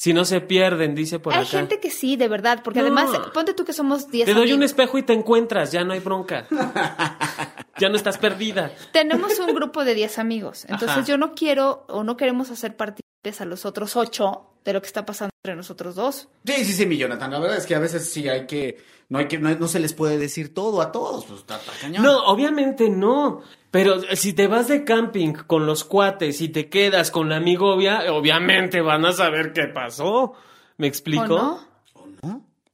Si 0.01 0.13
no 0.13 0.25
se 0.25 0.41
pierden, 0.41 0.95
dice 0.95 1.19
por 1.19 1.33
Hay 1.33 1.41
acá. 1.41 1.49
gente 1.59 1.81
que 1.81 1.91
sí, 1.91 2.15
de 2.17 2.29
verdad, 2.29 2.61
porque 2.63 2.79
No. 2.81 2.87
además, 2.87 3.11
ponte 3.35 3.53
tú 3.53 3.65
que 3.65 3.73
somos 3.73 4.09
10 4.09 4.27
Te 4.27 4.35
doy 4.35 4.53
un 4.53 4.63
espejo 4.63 4.97
y 4.99 5.03
te 5.03 5.13
encuentras, 5.13 5.73
ya 5.73 5.83
no 5.83 5.93
hay 5.93 5.99
bronca. 5.99 6.47
ya 7.79 7.89
no 7.89 7.97
estás 7.97 8.19
perdida. 8.19 8.73
Tenemos 8.93 9.39
un 9.39 9.55
grupo 9.55 9.85
de 9.85 9.95
10 9.95 10.19
amigos. 10.19 10.65
Entonces 10.65 10.99
Ajá. 10.99 11.05
yo 11.05 11.19
no 11.19 11.35
quiero 11.35 11.85
o 11.89 12.05
no 12.05 12.17
queremos 12.17 12.51
hacer 12.51 12.77
partícipes 12.77 13.41
a 13.41 13.45
los 13.45 13.65
otros 13.65 13.97
8 13.97 14.49
de 14.65 14.73
lo 14.73 14.81
que 14.83 14.87
está 14.87 15.07
pasando 15.07 15.31
entre 15.43 15.57
nosotros 15.57 15.95
dos. 15.95 16.29
Sí, 16.45 16.65
sí, 16.65 16.73
sí, 16.75 16.87
mi 16.87 16.99
Jonathan. 16.99 17.31
La 17.31 17.39
verdad 17.39 17.57
es 17.57 17.67
que 17.67 17.75
a 17.75 17.79
veces 17.79 18.11
sí 18.11 18.29
hay 18.29 18.47
que. 18.47 18.85
No 19.09 19.19
hay 19.19 19.27
que. 19.27 19.39
No, 19.39 19.55
no 19.55 19.69
se 19.69 19.81
les 19.81 19.95
puede 19.95 20.19
decir 20.19 20.53
todo 20.53 20.83
a 20.83 20.93
todos. 20.93 21.25
Pues 21.25 21.41
está, 21.41 21.57
está 21.57 21.73
cañón. 21.81 22.03
No, 22.03 22.25
obviamente 22.27 22.91
no. 22.91 23.43
Pero 23.71 24.03
si 24.15 24.33
te 24.35 24.47
vas 24.47 24.69
de 24.69 24.85
camping 24.85 25.33
con 25.33 25.65
los 25.67 25.85
cuates 25.85 26.41
y 26.41 26.49
te 26.49 26.69
quedas 26.69 27.11
con 27.11 27.29
la 27.29 27.37
amigovia, 27.37 28.13
obviamente 28.13 28.81
van 28.81 29.07
a 29.07 29.13
saber 29.13 29.53
qué 29.53 29.69
pasó. 29.69 30.35
¿Me 30.77 30.87
explico? 30.87 31.23
¿O 31.25 31.29
no? 31.29 31.68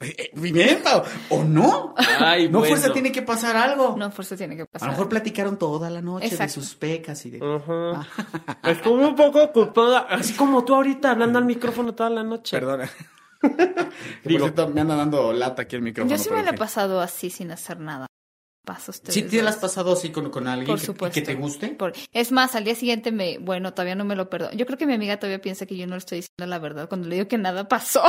Eh, 0.04 0.14
eh, 0.18 0.30
Bien, 0.34 0.80
Pau. 0.82 1.02
¿O 1.30 1.42
no? 1.44 1.94
Ay, 2.18 2.48
no 2.48 2.58
bueno. 2.60 2.74
fuerza 2.76 2.92
tiene 2.92 3.10
que 3.12 3.22
pasar 3.22 3.56
algo. 3.56 3.96
No, 3.96 4.10
fuerza 4.10 4.36
tiene 4.36 4.56
que 4.56 4.62
A 4.62 4.66
pasar. 4.66 4.88
lo 4.88 4.92
mejor 4.92 5.08
platicaron 5.08 5.58
toda 5.58 5.90
la 5.90 6.00
noche 6.02 6.26
Exacto. 6.26 6.44
de 6.44 6.66
sus 6.66 6.74
pecas 6.74 7.24
y 7.26 7.30
de. 7.30 7.40
Ajá. 7.44 8.06
Estuve 8.70 9.06
un 9.06 9.14
poco 9.16 9.42
ocupada, 9.42 10.00
así 10.10 10.34
como 10.34 10.64
tú 10.64 10.74
ahorita 10.74 11.10
hablando 11.12 11.38
al 11.38 11.44
micrófono 11.44 11.94
toda 11.94 12.10
la 12.10 12.22
noche. 12.22 12.56
Perdona. 12.58 12.90
Digo- 14.24 14.46
por 14.46 14.54
cierto, 14.54 14.68
me 14.68 14.80
anda 14.80 14.96
dando 14.96 15.32
lata 15.32 15.62
aquí 15.62 15.76
el 15.76 15.82
micrófono. 15.82 16.14
Yo 16.16 16.22
sí 16.22 16.30
me 16.30 16.42
la 16.42 16.50
he 16.50 16.54
pasado 16.58 17.00
así 17.00 17.30
sin 17.30 17.50
hacer 17.50 17.78
nada. 17.80 18.06
Paso 18.64 18.92
ustedes. 18.92 19.12
¿Sí 19.12 19.22
te 19.24 19.42
la 19.42 19.50
has 19.50 19.56
pasado 19.56 19.92
así 19.92 20.08
con, 20.08 20.30
con 20.30 20.48
alguien 20.48 20.66
Por 20.96 21.10
que- 21.12 21.20
te 21.20 21.34
guste? 21.34 21.68
Por- 21.68 21.92
Es 22.12 22.32
más, 22.32 22.54
al 22.54 22.64
día 22.64 22.74
siguiente 22.74 23.12
me, 23.12 23.36
bueno, 23.36 23.74
todavía 23.74 23.94
no 23.94 24.06
me 24.06 24.16
lo 24.16 24.30
perdono. 24.30 24.52
Yo 24.56 24.64
creo 24.64 24.78
que 24.78 24.86
mi 24.86 24.94
amiga 24.94 25.18
todavía 25.18 25.42
piensa 25.42 25.66
que 25.66 25.76
yo 25.76 25.86
no 25.86 25.92
le 25.92 25.98
estoy 25.98 26.16
diciendo 26.20 26.46
la 26.46 26.58
verdad 26.58 26.88
cuando 26.88 27.06
le 27.08 27.16
digo 27.16 27.28
que 27.28 27.36
nada 27.36 27.68
pasó. 27.68 28.00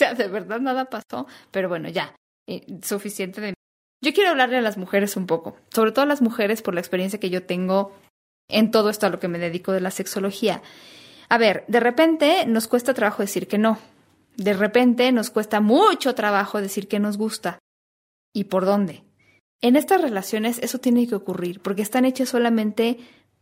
Sea, 0.00 0.14
de 0.14 0.28
verdad 0.28 0.60
nada 0.60 0.86
pasó. 0.86 1.26
Pero 1.50 1.68
bueno, 1.68 1.90
ya, 1.90 2.14
suficiente 2.82 3.42
de 3.42 3.48
mí. 3.48 3.54
Yo 4.02 4.14
quiero 4.14 4.30
hablarle 4.30 4.56
a 4.56 4.62
las 4.62 4.78
mujeres 4.78 5.14
un 5.14 5.26
poco, 5.26 5.58
sobre 5.68 5.92
todo 5.92 6.04
a 6.04 6.08
las 6.08 6.22
mujeres 6.22 6.62
por 6.62 6.72
la 6.72 6.80
experiencia 6.80 7.20
que 7.20 7.28
yo 7.28 7.44
tengo 7.44 7.92
en 8.48 8.70
todo 8.70 8.88
esto 8.88 9.04
a 9.04 9.10
lo 9.10 9.20
que 9.20 9.28
me 9.28 9.38
dedico 9.38 9.72
de 9.72 9.82
la 9.82 9.90
sexología. 9.90 10.62
A 11.28 11.36
ver, 11.36 11.64
de 11.68 11.80
repente 11.80 12.46
nos 12.46 12.66
cuesta 12.66 12.94
trabajo 12.94 13.22
decir 13.22 13.46
que 13.46 13.58
no. 13.58 13.78
De 14.38 14.54
repente 14.54 15.12
nos 15.12 15.28
cuesta 15.28 15.60
mucho 15.60 16.14
trabajo 16.14 16.62
decir 16.62 16.88
que 16.88 16.98
nos 16.98 17.18
gusta. 17.18 17.58
¿Y 18.32 18.44
por 18.44 18.64
dónde? 18.64 19.04
En 19.60 19.76
estas 19.76 20.00
relaciones 20.00 20.60
eso 20.60 20.78
tiene 20.78 21.06
que 21.08 21.14
ocurrir, 21.14 21.60
porque 21.60 21.82
están 21.82 22.06
hechas 22.06 22.30
solamente 22.30 22.96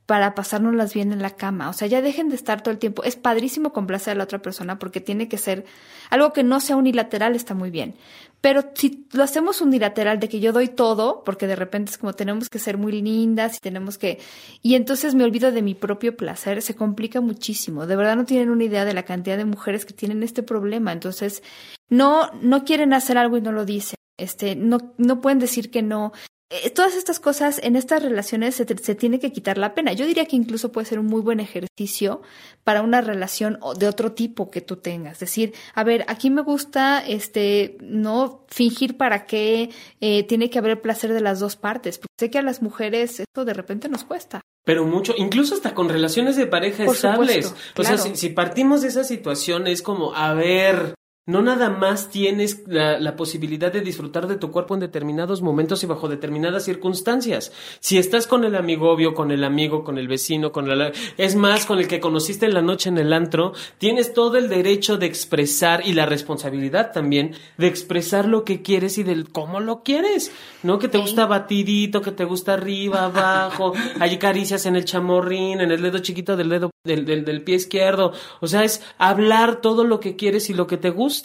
para 0.09 0.35
pasárnoslas 0.35 0.95
bien 0.95 1.13
en 1.13 1.21
la 1.21 1.37
cama. 1.37 1.69
O 1.69 1.75
sea, 1.75 1.87
ya 1.87 2.01
dejen 2.01 2.31
de 2.31 2.35
estar 2.35 2.63
todo 2.63 2.73
el 2.73 2.79
tiempo. 2.79 3.05
Es 3.05 3.17
padrísimo 3.17 3.75
complacer 3.75 4.13
a 4.13 4.15
la 4.15 4.25
otra 4.25 4.41
persona 4.41 4.79
porque 4.79 5.03
tiene 5.03 5.29
que 5.29 5.37
ser 5.37 5.67
algo 6.09 6.33
que 6.33 6.43
no 6.43 6.61
sea 6.61 6.77
unilateral, 6.77 7.37
está 7.37 7.53
muy 7.53 7.69
bien. 7.69 7.95
Pero 8.41 8.71
si 8.73 9.07
lo 9.13 9.23
hacemos 9.23 9.61
unilateral 9.61 10.19
de 10.19 10.31
que 10.31 10.41
yo 10.41 10.55
doy 10.55 10.69
todo, 10.69 11.23
porque 11.25 11.47
de 11.47 11.57
repente 11.57 11.91
es 11.91 11.99
como 11.99 12.15
tenemos 12.15 12.49
que 12.49 12.59
ser 12.59 12.79
muy 12.79 13.03
lindas 13.03 13.59
y 13.59 13.61
tenemos 13.61 13.99
que... 13.99 14.19
Y 14.63 14.77
entonces 14.77 15.15
me 15.15 15.25
olvido 15.25 15.53
de 15.53 15.61
mi 15.61 15.75
propio 15.75 16.17
placer, 16.17 16.63
se 16.63 16.75
complica 16.75 17.21
muchísimo. 17.21 17.87
De 17.87 17.95
verdad 17.95 18.17
no 18.17 18.25
tienen 18.25 18.49
una 18.49 18.65
idea 18.65 18.87
de 18.87 18.95
la 18.95 19.03
cantidad 19.03 19.37
de 19.37 19.45
mujeres 19.45 19.85
que 19.85 19.93
tienen 19.93 20.23
este 20.23 20.43
problema. 20.43 20.91
Entonces, 20.91 21.43
no, 21.91 22.31
no 22.41 22.65
quieren 22.65 22.95
hacer 22.95 23.19
algo 23.19 23.37
y 23.37 23.43
no 23.43 23.53
lo 23.53 23.67
dicen. 23.67 23.99
Este, 24.17 24.57
no, 24.57 24.95
no 24.97 25.21
pueden 25.21 25.39
decir 25.39 25.71
que 25.71 25.83
no. 25.83 26.13
Eh, 26.51 26.71
todas 26.71 26.95
estas 26.95 27.21
cosas 27.21 27.61
en 27.63 27.77
estas 27.77 28.03
relaciones 28.03 28.55
se, 28.55 28.65
te- 28.65 28.79
se 28.83 28.95
tiene 28.95 29.19
que 29.21 29.33
quitar 29.33 29.59
la 29.59 29.75
pena. 29.75 29.93
Yo 29.93 30.07
diría 30.07 30.25
que 30.25 30.35
incluso 30.37 30.73
puede 30.73 30.87
ser 30.87 30.99
un 30.99 31.05
muy 31.07 31.21
buen 31.21 31.41
ejercicio 31.41 32.23
para 32.65 32.81
una 32.83 33.03
relación 33.03 33.59
de 33.79 33.87
otro 33.87 34.13
tipo 34.13 34.51
que 34.51 34.63
tú 34.63 34.77
tengas. 34.77 35.19
Decir, 35.19 35.53
a 35.75 35.85
ver, 35.85 36.07
aquí 36.09 36.31
me 36.31 36.41
gusta, 36.41 37.07
este, 37.07 37.77
no 37.83 38.47
fingir 38.49 38.97
para 38.97 39.27
qué 39.27 39.69
eh, 40.01 40.23
tiene 40.23 40.49
que 40.49 40.59
haber 40.59 40.71
el 40.73 40.79
placer 40.79 41.13
de 41.13 41.21
las 41.21 41.39
dos 41.39 41.57
partes. 41.57 41.99
Porque 41.99 42.15
sé 42.19 42.31
que 42.31 42.39
a 42.39 42.43
las 42.43 42.63
mujeres 42.63 43.21
esto 43.21 43.45
de 43.45 43.53
repente 43.53 43.91
nos 43.91 44.05
cuesta. 44.05 44.41
Pero 44.65 44.85
mucho, 44.87 45.15
incluso 45.19 45.55
hasta 45.55 45.75
con 45.75 45.89
relaciones 45.91 46.37
de 46.37 46.47
pareja 46.47 46.85
Por 46.87 46.95
estables. 46.95 47.47
supuesto, 47.47 47.83
o 47.83 47.85
sea, 47.85 47.99
si, 47.99 48.17
si 48.17 48.29
partimos 48.31 48.81
de 48.83 48.89
esa 48.89 49.05
situación, 49.05 49.67
es 49.67 49.81
como, 49.83 50.15
a 50.15 50.33
ver, 50.35 50.95
no 51.29 51.43
nada 51.43 51.69
más 51.69 52.09
tienes 52.09 52.63
la, 52.67 52.99
la 52.99 53.15
posibilidad 53.15 53.71
de 53.71 53.83
disfrutar 53.83 54.27
de 54.27 54.37
tu 54.37 54.51
cuerpo 54.51 54.73
en 54.73 54.81
determinados 54.81 55.43
momentos 55.43 55.83
y 55.83 55.87
bajo 55.87 56.09
determinadas 56.09 56.65
circunstancias. 56.65 57.53
Si 57.81 57.99
estás 57.99 58.27
con 58.27 58.45
el 58.45 58.57
amigo 58.57 58.91
obvio, 58.91 59.13
con 59.13 59.31
el 59.31 59.45
amigo, 59.45 59.85
con 59.85 59.99
el 59.99 60.09
vecino, 60.09 60.53
con 60.53 60.67
la... 60.67 60.91
Es 61.19 61.37
más, 61.37 61.67
con 61.67 61.81
el 61.81 61.87
que 61.87 62.01
conociste 62.01 62.47
en 62.47 62.55
la 62.55 62.63
noche 62.63 62.89
en 62.89 62.97
el 62.97 63.13
antro, 63.13 63.53
tienes 63.77 64.15
todo 64.15 64.39
el 64.39 64.49
derecho 64.49 64.97
de 64.97 65.05
expresar 65.05 65.87
y 65.87 65.93
la 65.93 66.07
responsabilidad 66.07 66.93
también 66.93 67.35
de 67.59 67.67
expresar 67.67 68.27
lo 68.27 68.45
que 68.45 68.63
quieres 68.63 68.97
y 68.97 69.03
del 69.03 69.29
cómo 69.29 69.61
lo 69.61 69.83
quieres. 69.83 70.33
¿No? 70.63 70.79
Que 70.79 70.89
te 70.89 70.97
gusta 70.97 71.27
batidito, 71.27 72.01
que 72.01 72.13
te 72.13 72.25
gusta 72.25 72.55
arriba, 72.55 73.05
abajo, 73.05 73.75
hay 74.01 74.17
caricias 74.17 74.65
en 74.65 74.77
el 74.77 74.87
chamorrín, 74.87 75.61
en 75.61 75.73
el 75.73 75.83
dedo 75.83 75.99
chiquito 75.99 76.39
del 76.39 76.49
dedo 76.49 76.71
del, 76.85 77.05
del, 77.05 77.27
del 77.27 77.43
pie 77.43 77.57
izquierdo. 77.57 78.15
O 78.41 78.47
sea, 78.47 78.65
es 78.65 78.83
hablar 78.97 79.61
todo 79.61 79.85
lo 79.85 80.01
que 80.01 80.17
quieres 80.17 80.49
y 80.49 80.55
lo 80.55 80.67
que 80.67 80.79
te 80.79 80.89
gusta. 80.89 81.18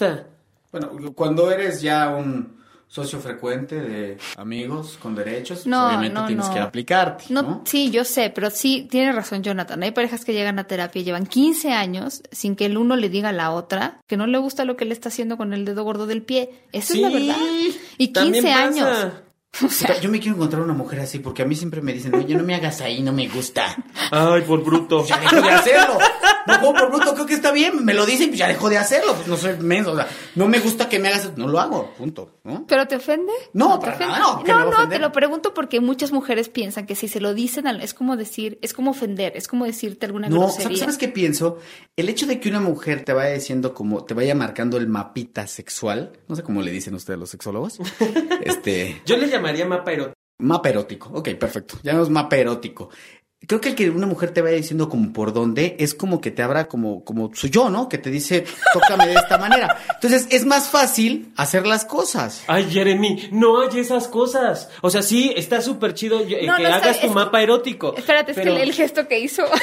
Bueno, 0.71 0.91
cuando 1.15 1.51
eres 1.51 1.81
ya 1.81 2.09
un 2.09 2.61
socio 2.87 3.19
frecuente 3.19 3.81
de 3.81 4.17
amigos 4.37 4.97
con 5.01 5.15
derechos, 5.15 5.59
pues 5.59 5.67
No, 5.67 5.87
obviamente 5.87 6.13
no, 6.13 6.25
tienes 6.27 6.47
no. 6.47 6.53
que 6.53 6.59
aplicarte, 6.59 7.25
No, 7.29 7.41
¿no? 7.41 7.61
sí, 7.65 7.89
yo 7.89 8.03
sé, 8.05 8.29
pero 8.29 8.51
sí, 8.51 8.87
tiene 8.89 9.11
razón 9.11 9.41
Jonathan. 9.41 9.81
Hay 9.81 9.91
parejas 9.91 10.23
que 10.23 10.33
llegan 10.33 10.59
a 10.59 10.65
terapia 10.65 11.01
y 11.01 11.03
llevan 11.03 11.25
15 11.25 11.71
años 11.73 12.21
sin 12.31 12.55
que 12.55 12.65
el 12.67 12.77
uno 12.77 12.95
le 12.95 13.09
diga 13.09 13.29
a 13.29 13.33
la 13.33 13.49
otra 13.51 13.99
que 14.07 14.15
no 14.17 14.27
le 14.27 14.37
gusta 14.37 14.63
lo 14.65 14.77
que 14.77 14.85
le 14.85 14.93
está 14.93 15.09
haciendo 15.09 15.37
con 15.37 15.53
el 15.53 15.65
dedo 15.65 15.83
gordo 15.83 16.05
del 16.05 16.21
pie. 16.21 16.51
Esa 16.71 16.93
es 16.93 16.99
la 16.99 17.07
Sí, 17.09 17.13
verdad. 17.27 17.41
Y 17.97 18.07
también 18.09 18.43
15 18.45 18.57
pasa. 18.85 19.21
Yo 20.01 20.09
me 20.09 20.19
quiero 20.19 20.35
encontrar 20.35 20.63
una 20.63 20.73
mujer 20.73 20.99
así 21.01 21.19
porque 21.19 21.43
a 21.43 21.45
mí 21.45 21.55
siempre 21.55 21.81
me 21.81 21.93
dicen, 21.93 22.13
oye, 22.15 22.35
no 22.35 22.43
me 22.43 22.55
hagas 22.55 22.81
ahí, 22.81 23.01
no 23.03 23.13
me 23.13 23.27
gusta. 23.27 23.75
Ay, 24.11 24.41
por 24.41 24.63
bruto. 24.63 25.05
Ya 25.05 25.19
dejo 25.19 25.41
de 25.41 25.49
hacerlo. 25.49 25.97
No 26.45 26.59
como 26.59 26.73
por 26.73 26.89
bruto, 26.89 27.13
creo 27.13 27.25
que 27.25 27.35
está 27.35 27.51
bien. 27.51 27.85
Me 27.85 27.93
lo 27.93 28.05
dicen, 28.05 28.27
pues 28.29 28.39
ya 28.39 28.47
dejo 28.47 28.69
de 28.69 28.77
hacerlo. 28.77 29.13
Pues 29.15 29.27
no 29.27 29.37
soy 29.37 29.55
menso. 29.59 29.91
O 29.91 29.95
sea, 29.95 30.07
no 30.35 30.47
me 30.47 30.59
gusta 30.59 30.89
que 30.89 30.99
me 30.99 31.07
hagas, 31.09 31.37
no 31.37 31.47
lo 31.47 31.59
hago, 31.59 31.93
punto. 31.97 32.39
¿no? 32.43 32.65
¿Pero 32.67 32.87
te 32.87 32.95
ofende? 32.97 33.31
No, 33.53 33.79
te 33.79 33.85
para 33.85 33.95
ofende? 33.95 34.13
nada, 34.13 34.19
no, 34.33 34.43
¿qué 34.43 34.51
me 34.51 34.57
va 34.57 34.61
a 34.61 34.65
no, 34.65 34.69
ofender? 34.71 34.89
te 34.89 34.99
lo 34.99 35.11
pregunto 35.11 35.53
porque 35.53 35.79
muchas 35.79 36.11
mujeres 36.11 36.49
piensan 36.49 36.85
que 36.85 36.95
si 36.95 37.07
se 37.07 37.21
lo 37.21 37.33
dicen, 37.33 37.67
es 37.67 37.93
como 37.93 38.17
decir, 38.17 38.59
es 38.61 38.73
como 38.73 38.91
ofender, 38.91 39.33
es 39.37 39.47
como 39.47 39.65
decirte 39.65 40.05
alguna 40.07 40.27
No, 40.29 40.39
grosería. 40.41 40.63
¿sabes, 40.65 40.79
¿sabes 40.79 40.97
qué 40.97 41.07
pienso? 41.07 41.59
El 41.95 42.09
hecho 42.09 42.25
de 42.25 42.39
que 42.41 42.49
una 42.49 42.59
mujer 42.59 43.05
te 43.05 43.13
vaya 43.13 43.33
diciendo 43.33 43.73
como, 43.73 44.03
te 44.03 44.13
vaya 44.13 44.35
marcando 44.35 44.77
el 44.77 44.87
mapita 44.87 45.47
sexual, 45.47 46.11
no 46.27 46.35
sé 46.35 46.43
cómo 46.43 46.61
le 46.61 46.71
dicen 46.71 46.93
ustedes 46.95 47.19
los 47.19 47.29
sexólogos, 47.29 47.79
este, 48.43 49.01
Yo 49.05 49.15
le 49.15 49.27
llamaría 49.43 49.65
mapa 49.65 49.91
erótico. 49.91 50.13
mapa 50.39 50.69
erótico, 50.69 51.09
ok, 51.13 51.29
perfecto, 51.39 51.79
llamamos 51.83 52.09
mapa 52.09 52.35
erótico. 52.37 52.89
Creo 53.45 53.59
que 53.59 53.69
el 53.69 53.75
que 53.75 53.89
una 53.89 54.07
mujer 54.07 54.31
te 54.31 54.41
vaya 54.41 54.55
diciendo 54.55 54.87
como 54.89 55.11
por 55.11 55.33
dónde 55.33 55.75
es 55.79 55.93
como 55.93 56.21
que 56.21 56.31
te 56.31 56.41
abra 56.43 56.67
como, 56.67 57.03
como 57.03 57.33
su 57.35 57.47
yo, 57.47 57.69
¿no? 57.69 57.89
Que 57.89 57.97
te 57.97 58.09
dice, 58.09 58.45
tócame 58.73 59.07
de 59.07 59.15
esta 59.15 59.37
manera. 59.37 59.77
Entonces 59.95 60.27
es 60.29 60.45
más 60.45 60.69
fácil 60.69 61.31
hacer 61.35 61.67
las 61.67 61.83
cosas. 61.85 62.43
Ay, 62.47 62.67
Jeremy, 62.71 63.29
no 63.31 63.61
hay 63.61 63.79
esas 63.79 64.07
cosas. 64.07 64.69
O 64.81 64.89
sea, 64.89 65.01
sí, 65.01 65.33
está 65.35 65.61
súper 65.61 65.93
chido 65.93 66.21
eh, 66.21 66.45
No, 66.45 66.55
que 66.57 66.63
no, 66.63 66.69
está- 66.69 66.75
hagas 66.75 67.01
tu 67.01 67.07
es- 67.07 67.13
mapa 67.13 67.41
erótico. 67.41 67.93
Espérate, 67.97 68.31
es 68.31 68.37
que 68.37 68.43
el, 68.49 68.57
el 68.57 68.73
gesto 68.73 69.07
que 69.07 69.19
hizo. 69.19 69.43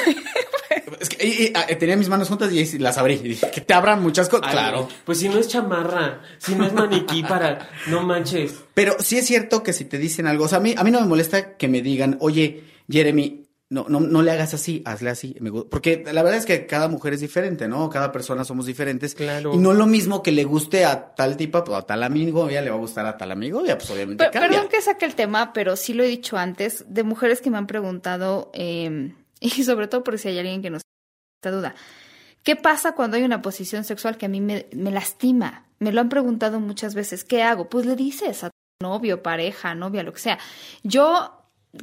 Es 0.99 1.09
que 1.09 1.25
y- 1.25 1.43
y, 1.47 1.53
ah, 1.55 1.65
tenía 1.79 1.97
mis 1.97 2.07
manos 2.09 2.27
juntas 2.29 2.51
y 2.53 2.77
las 2.77 2.97
abrí. 2.97 3.15
Y 3.15 3.29
dije, 3.29 3.49
que 3.51 3.61
te 3.61 3.73
abran 3.73 4.01
muchas 4.01 4.29
cosas. 4.29 4.47
Ay, 4.47 4.53
claro. 4.53 4.87
Pues 5.05 5.19
si 5.19 5.27
no 5.29 5.37
es 5.39 5.47
chamarra, 5.47 6.21
si 6.37 6.53
no 6.55 6.65
es 6.65 6.73
maniquí 6.73 7.23
para... 7.23 7.69
No 7.87 8.01
manches. 8.03 8.53
Pero 8.73 8.95
sí 8.99 9.17
es 9.17 9.25
cierto 9.25 9.63
que 9.63 9.73
si 9.73 9.85
te 9.85 9.97
dicen 9.97 10.27
algo, 10.27 10.45
o 10.45 10.47
sea, 10.47 10.59
a 10.59 10.61
mí, 10.61 10.75
a 10.77 10.83
mí 10.83 10.91
no 10.91 11.01
me 11.01 11.07
molesta 11.07 11.57
que 11.57 11.67
me 11.67 11.81
digan, 11.81 12.17
oye, 12.21 12.63
Jeremy, 12.89 13.45
no, 13.71 13.85
no, 13.89 13.99
no 14.01 14.21
le 14.21 14.29
hagas 14.31 14.53
así, 14.53 14.83
hazle 14.85 15.09
así. 15.09 15.35
Porque 15.71 16.03
la 16.11 16.21
verdad 16.21 16.37
es 16.37 16.45
que 16.45 16.67
cada 16.67 16.87
mujer 16.87 17.13
es 17.13 17.21
diferente, 17.21 17.67
¿no? 17.67 17.89
Cada 17.89 18.11
persona 18.11 18.43
somos 18.43 18.65
diferentes. 18.65 19.15
Claro. 19.15 19.53
Y 19.53 19.57
no 19.57 19.73
lo 19.73 19.87
mismo 19.87 20.21
que 20.21 20.31
le 20.31 20.43
guste 20.43 20.85
a 20.85 21.15
tal 21.15 21.37
tipa 21.37 21.59
o 21.67 21.75
a 21.75 21.85
tal 21.87 22.03
amigo, 22.03 22.49
ya 22.49 22.61
le 22.61 22.69
va 22.69 22.75
a 22.75 22.79
gustar 22.79 23.05
a 23.05 23.17
tal 23.17 23.31
amigo, 23.31 23.65
ya 23.65 23.77
pues 23.77 23.89
obviamente 23.89 24.23
Per- 24.23 24.31
cambia. 24.31 24.49
perdón 24.49 24.69
que 24.69 24.81
saque 24.81 25.05
el 25.05 25.15
tema, 25.15 25.53
pero 25.53 25.75
sí 25.75 25.93
lo 25.93 26.03
he 26.03 26.07
dicho 26.07 26.37
antes, 26.37 26.85
de 26.87 27.03
mujeres 27.03 27.41
que 27.41 27.49
me 27.49 27.57
han 27.57 27.65
preguntado, 27.67 28.51
eh, 28.53 29.13
y 29.39 29.49
sobre 29.63 29.87
todo 29.87 30.03
por 30.03 30.19
si 30.19 30.27
hay 30.27 30.37
alguien 30.39 30.61
que 30.61 30.69
nos 30.69 30.81
esta 31.43 31.55
duda. 31.55 31.73
¿Qué 32.43 32.55
pasa 32.55 32.93
cuando 32.93 33.17
hay 33.17 33.23
una 33.23 33.41
posición 33.41 33.83
sexual 33.83 34.17
que 34.17 34.25
a 34.25 34.29
mí 34.29 34.41
me, 34.41 34.67
me 34.73 34.91
lastima? 34.91 35.65
Me 35.79 35.91
lo 35.91 36.01
han 36.01 36.09
preguntado 36.09 36.59
muchas 36.59 36.93
veces. 36.93 37.23
¿Qué 37.23 37.41
hago? 37.41 37.69
Pues 37.69 37.85
le 37.85 37.95
dices 37.95 38.43
a 38.43 38.49
tu 38.49 38.85
novio, 38.87 39.23
pareja, 39.23 39.75
novia, 39.75 40.03
lo 40.03 40.11
que 40.11 40.19
sea. 40.19 40.39
Yo, 40.83 41.37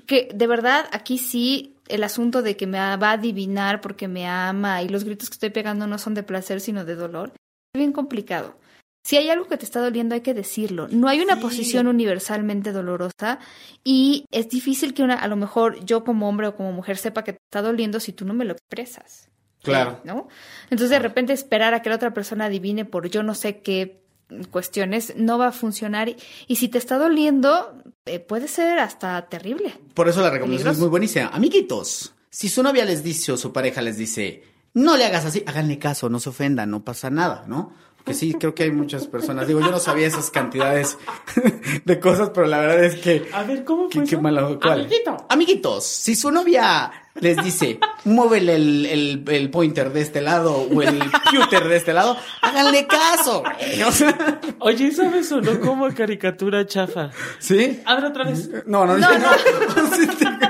que 0.06 0.28
de 0.34 0.46
verdad, 0.48 0.86
aquí 0.92 1.16
sí, 1.18 1.76
el 1.88 2.04
asunto 2.04 2.42
de 2.42 2.56
que 2.56 2.66
me 2.66 2.78
va 2.78 3.10
a 3.10 3.12
adivinar 3.12 3.80
porque 3.80 4.08
me 4.08 4.26
ama 4.26 4.82
y 4.82 4.88
los 4.88 5.04
gritos 5.04 5.28
que 5.30 5.34
estoy 5.34 5.50
pegando 5.50 5.86
no 5.86 5.98
son 5.98 6.14
de 6.14 6.22
placer, 6.22 6.60
sino 6.60 6.84
de 6.84 6.94
dolor, 6.94 7.32
es 7.74 7.78
bien 7.78 7.92
complicado. 7.92 8.56
Si 9.04 9.16
hay 9.16 9.30
algo 9.30 9.46
que 9.46 9.56
te 9.56 9.64
está 9.64 9.80
doliendo, 9.80 10.14
hay 10.14 10.20
que 10.20 10.34
decirlo. 10.34 10.86
No 10.90 11.08
hay 11.08 11.20
una 11.20 11.36
Sí. 11.36 11.40
posición 11.40 11.86
universalmente 11.86 12.72
dolorosa 12.72 13.38
y 13.84 14.24
es 14.30 14.48
difícil 14.48 14.92
que 14.92 15.02
una, 15.02 15.14
a 15.14 15.28
lo 15.28 15.36
mejor 15.36 15.82
yo 15.84 16.04
como 16.04 16.28
hombre 16.28 16.48
o 16.48 16.56
como 16.56 16.72
mujer 16.72 16.98
sepa 16.98 17.24
que 17.24 17.32
te 17.32 17.38
está 17.50 17.62
doliendo 17.62 18.00
si 18.00 18.12
tú 18.12 18.24
no 18.26 18.34
me 18.34 18.44
lo 18.44 18.52
expresas. 18.52 19.30
Claro. 19.62 20.00
¿No? 20.04 20.28
Entonces 20.64 20.90
de 20.90 20.98
repente 20.98 21.32
esperar 21.32 21.74
a 21.74 21.82
que 21.82 21.88
la 21.90 21.96
otra 21.96 22.12
persona 22.14 22.44
adivine 22.46 22.84
por 22.84 23.08
yo 23.08 23.22
no 23.22 23.34
sé 23.34 23.60
qué 23.60 24.02
cuestiones 24.50 25.14
no 25.16 25.38
va 25.38 25.48
a 25.48 25.52
funcionar 25.52 26.14
y, 26.46 26.56
si 26.56 26.68
te 26.68 26.78
está 26.78 26.98
doliendo 26.98 27.74
eh, 28.04 28.20
puede 28.20 28.48
ser 28.48 28.78
hasta 28.78 29.28
terrible. 29.28 29.74
Por 29.94 30.08
eso 30.08 30.20
la 30.22 30.30
recomendación 30.30 30.72
es 30.72 30.78
muy 30.78 30.88
buenísima. 30.88 31.28
Amiguitos, 31.28 32.14
si 32.30 32.48
su 32.48 32.62
novia 32.62 32.84
les 32.84 33.02
dice 33.02 33.32
o 33.32 33.36
su 33.36 33.52
pareja 33.52 33.82
les 33.82 33.96
dice, 33.96 34.42
no 34.74 34.96
le 34.96 35.04
hagas 35.04 35.24
así, 35.24 35.42
háganle 35.46 35.78
caso, 35.78 36.08
no 36.08 36.20
se 36.20 36.28
ofendan, 36.28 36.70
no 36.70 36.84
pasa 36.84 37.10
nada, 37.10 37.44
¿no? 37.46 37.72
Porque 37.96 38.14
sí, 38.14 38.32
creo 38.34 38.54
que 38.54 38.62
hay 38.62 38.70
muchas 38.70 39.06
personas. 39.06 39.46
Digo, 39.48 39.60
yo 39.60 39.70
no 39.70 39.78
sabía 39.80 40.06
esas 40.06 40.30
cantidades 40.30 40.96
de 41.84 42.00
cosas, 42.00 42.30
pero 42.32 42.46
la 42.46 42.58
verdad 42.58 42.84
es 42.84 42.94
que. 42.96 43.28
A 43.34 43.42
ver, 43.42 43.64
¿cómo 43.64 43.90
fue 43.90 44.04
qué 44.04 44.14
eso? 44.14 44.22
malo. 44.22 44.58
¿cuál? 44.60 44.80
Amiguito. 44.82 45.26
Amiguitos, 45.28 45.84
si 45.84 46.14
su 46.14 46.30
novia 46.30 46.90
les 47.20 47.36
dice, 47.44 47.80
muévele 48.04 48.54
el, 48.54 48.86
el, 48.86 49.24
el 49.26 49.50
pointer 49.50 49.92
de 49.92 50.00
este 50.00 50.20
lado 50.22 50.54
o 50.56 50.80
el 50.82 50.98
pewter 51.32 51.68
de 51.68 51.76
este 51.76 51.92
lado, 51.92 52.16
háganle 52.40 52.86
caso. 52.86 53.42
güey. 53.42 53.82
O 53.88 53.92
sea, 53.92 54.40
Oye, 54.60 54.90
¿sabes 54.92 55.30
o 55.32 55.40
no 55.42 55.58
como 55.60 55.92
caricatura 55.92 56.64
chafa? 56.66 57.10
¿Sí? 57.40 57.82
Abre 57.84 58.06
otra 58.06 58.24
vez. 58.24 58.48
No, 58.66 58.86
no, 58.86 58.96
No, 58.96 59.10
ya 59.10 59.18
no. 59.18 59.28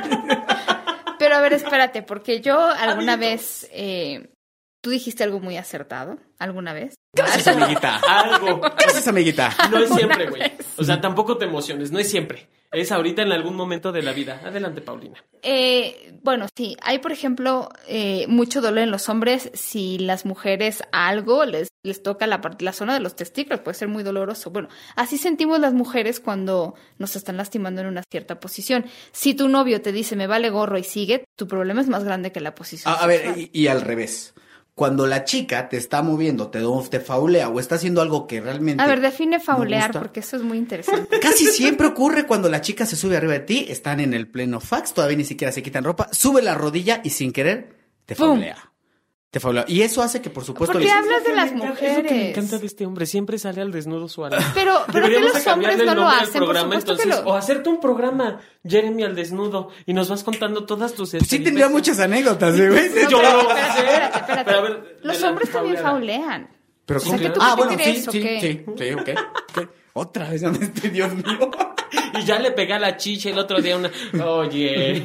Ver, 1.49 1.57
espérate, 1.57 2.03
porque 2.03 2.41
yo 2.41 2.59
alguna 2.61 3.17
vez, 3.17 3.69
eh, 3.73 4.29
tú 4.81 4.91
dijiste 4.91 5.25
algo 5.25 5.41
muy 5.41 5.57
acertado, 5.57 6.19
alguna 6.39 6.73
vez. 6.73 6.95
Gracias, 7.15 7.47
amiguita. 7.49 7.97
Algo. 8.09 8.61
Gracias, 8.61 9.09
amiguita. 9.09 9.51
No 9.71 9.79
es 9.79 9.89
siempre, 9.91 10.29
güey. 10.29 10.43
O 10.77 10.85
sea, 10.85 11.01
tampoco 11.01 11.37
te 11.39 11.47
emociones, 11.47 11.91
no 11.91 11.99
es 11.99 12.09
siempre. 12.11 12.49
Es 12.71 12.93
ahorita 12.93 13.23
en 13.23 13.33
algún 13.33 13.57
momento 13.57 13.93
de 13.93 14.03
la 14.03 14.13
vida. 14.13 14.43
Adelante, 14.45 14.83
Paulina. 14.83 15.25
Eh, 15.43 16.19
bueno, 16.23 16.47
sí, 16.55 16.77
hay 16.83 16.99
por 16.99 17.13
ejemplo 17.13 17.71
eh, 17.89 18.27
mucho 18.29 18.61
dolor 18.61 18.81
en 18.81 18.91
los 18.91 19.09
hombres 19.09 19.51
si 19.55 19.99
las 19.99 20.27
mujeres 20.27 20.83
algo 20.93 21.47
les, 21.47 21.69
les 21.83 22.03
toca 22.03 22.27
la, 22.27 22.43
parte- 22.43 22.65
la 22.67 22.75
zona 22.75 22.93
de 22.93 23.01
los 23.01 23.17
testículos, 23.17 23.61
puede 23.61 23.75
ser 23.75 23.89
muy 23.89 24.03
doloroso. 24.03 24.51
Bueno, 24.51 24.69
así 24.97 25.17
sentimos 25.17 25.59
las 25.61 25.73
mujeres 25.73 26.21
cuando 26.21 26.75
nos 26.99 27.17
están 27.17 27.39
lastimando 27.39 27.81
en 27.81 27.87
una 27.87 28.03
cierta 28.11 28.39
posición. 28.39 28.85
Si 29.13 29.33
tu 29.33 29.49
novio 29.49 29.81
te 29.81 29.91
dice 29.91 30.15
me 30.15 30.27
vale 30.27 30.51
gorro 30.51 30.77
y 30.77 30.85
sigue, 30.85 31.25
tu 31.37 31.49
problema 31.49 31.81
es 31.81 31.89
más 31.89 32.05
grande 32.05 32.33
que 32.33 32.41
la 32.41 32.55
posición. 32.55 32.93
A, 32.93 32.99
a 32.99 33.07
ver, 33.07 33.49
y 33.51 33.67
al 33.69 33.81
revés. 33.81 34.35
Cuando 34.79 35.09
la 35.09 35.25
chica 35.25 35.69
te 35.69 35.77
está 35.77 36.03
moviendo, 36.03 36.51
te, 36.51 36.61
te 36.89 37.01
faulea 37.01 37.49
o 37.49 37.59
está 37.59 37.75
haciendo 37.75 38.01
algo 38.01 38.29
que 38.29 38.41
realmente. 38.41 38.81
a 38.81 38.87
ver, 38.87 39.01
define 39.01 39.41
faulear 39.41 39.91
porque 39.91 40.21
eso 40.21 40.37
es 40.37 40.43
muy 40.45 40.57
interesante. 40.57 41.19
Casi 41.21 41.47
siempre 41.47 41.89
ocurre 41.89 42.27
cuando 42.29 42.49
la 42.49 42.61
chica 42.61 42.87
se 42.87 42.95
sube 42.95 43.17
arriba 43.17 43.33
de 43.33 43.41
ti, 43.41 43.67
están 43.69 43.99
en 43.99 44.15
el 44.15 44.29
pleno 44.29 44.61
fax, 44.61 44.95
todavía 44.95 45.17
ni 45.17 45.25
siquiera 45.25 45.51
se 45.51 45.65
quitan 45.65 45.83
ropa, 45.83 46.09
sube 46.13 46.43
la 46.43 46.55
rodilla 46.55 47.01
y 47.03 47.11
sin 47.11 47.33
querer 47.33 47.75
te 48.07 48.15
¡Pum! 48.15 48.29
faulea. 48.29 48.68
Te 49.31 49.41
faulea. 49.41 49.67
Y 49.69 49.83
eso 49.83 50.01
hace 50.03 50.23
que, 50.23 50.31
por 50.31 50.43
supuesto, 50.43 50.73
¿Por 50.73 50.81
qué 50.81 50.87
le- 50.89 50.93
hablas 50.93 51.23
de 51.23 51.29
Me 51.31 51.37
las 51.37 51.53
encanta- 51.53 51.67
Es 51.67 51.69
lo 51.69 51.75
que 51.77 51.87
me 51.87 52.03
mujeres? 52.03 52.29
encanta 52.31 52.59
de 52.59 52.67
este 52.67 52.87
hombre. 52.87 53.05
Siempre 53.05 53.39
sale 53.39 53.61
al 53.61 53.71
desnudo 53.71 54.09
suave. 54.09 54.39
Pero, 54.55 54.73
pero 54.87 54.93
que 55.05 55.11
Deberíamos 55.11 55.35
los 55.35 55.47
hombres 55.47 55.77
no 55.85 55.95
lo 55.95 56.09
hacen, 56.09 56.33
por 56.33 56.45
programa, 56.45 56.75
entonces, 56.77 57.07
lo... 57.07 57.19
o 57.21 57.35
hacerte 57.35 57.69
un 57.69 57.79
programa, 57.79 58.41
Jeremy 58.65 59.03
al 59.05 59.15
desnudo, 59.15 59.69
y 59.85 59.93
nos 59.93 60.09
vas 60.09 60.25
contando 60.25 60.65
todas 60.65 60.95
tus 60.95 61.11
Pues 61.11 61.29
sí 61.29 61.41
tendría 61.41 61.69
muchas 61.69 62.01
anécdotas, 62.01 62.59
¿eh, 62.59 62.71
güey. 62.71 62.89
No, 62.89 63.11
Yo 63.11 63.21
espérate, 63.21 63.39
espérate, 63.49 63.73
sé. 63.73 63.79
espérate, 63.87 64.19
espérate. 64.19 64.45
Pero 64.47 64.59
a 64.59 64.63
ver, 64.63 64.99
Los 65.03 65.23
hombres 65.23 65.51
también 65.51 65.77
faulean. 65.77 66.51
Pero 66.87 66.99
O 67.01 67.03
sea, 67.03 67.13
¿cómo? 67.13 67.23
¿que 67.23 67.31
tú 67.31 67.41
ah, 67.43 67.55
bueno, 67.55 67.73
sí, 67.79 67.95
sí, 68.11 68.23
sí, 68.41 68.65
sí, 68.79 68.93
ok. 68.95 69.11
Otra 69.93 70.31
vez, 70.31 70.41
¿dónde 70.41 70.65
estoy, 70.65 70.89
Dios 70.89 71.13
mío? 71.13 71.51
Y 72.19 72.25
ya 72.25 72.39
le 72.39 72.53
pegué 72.53 72.73
a 72.73 72.79
la 72.79 72.97
chicha 72.97 73.29
el 73.29 73.39
otro 73.39 73.61
día 73.61 73.77
una. 73.77 73.91
Oye. 74.25 75.03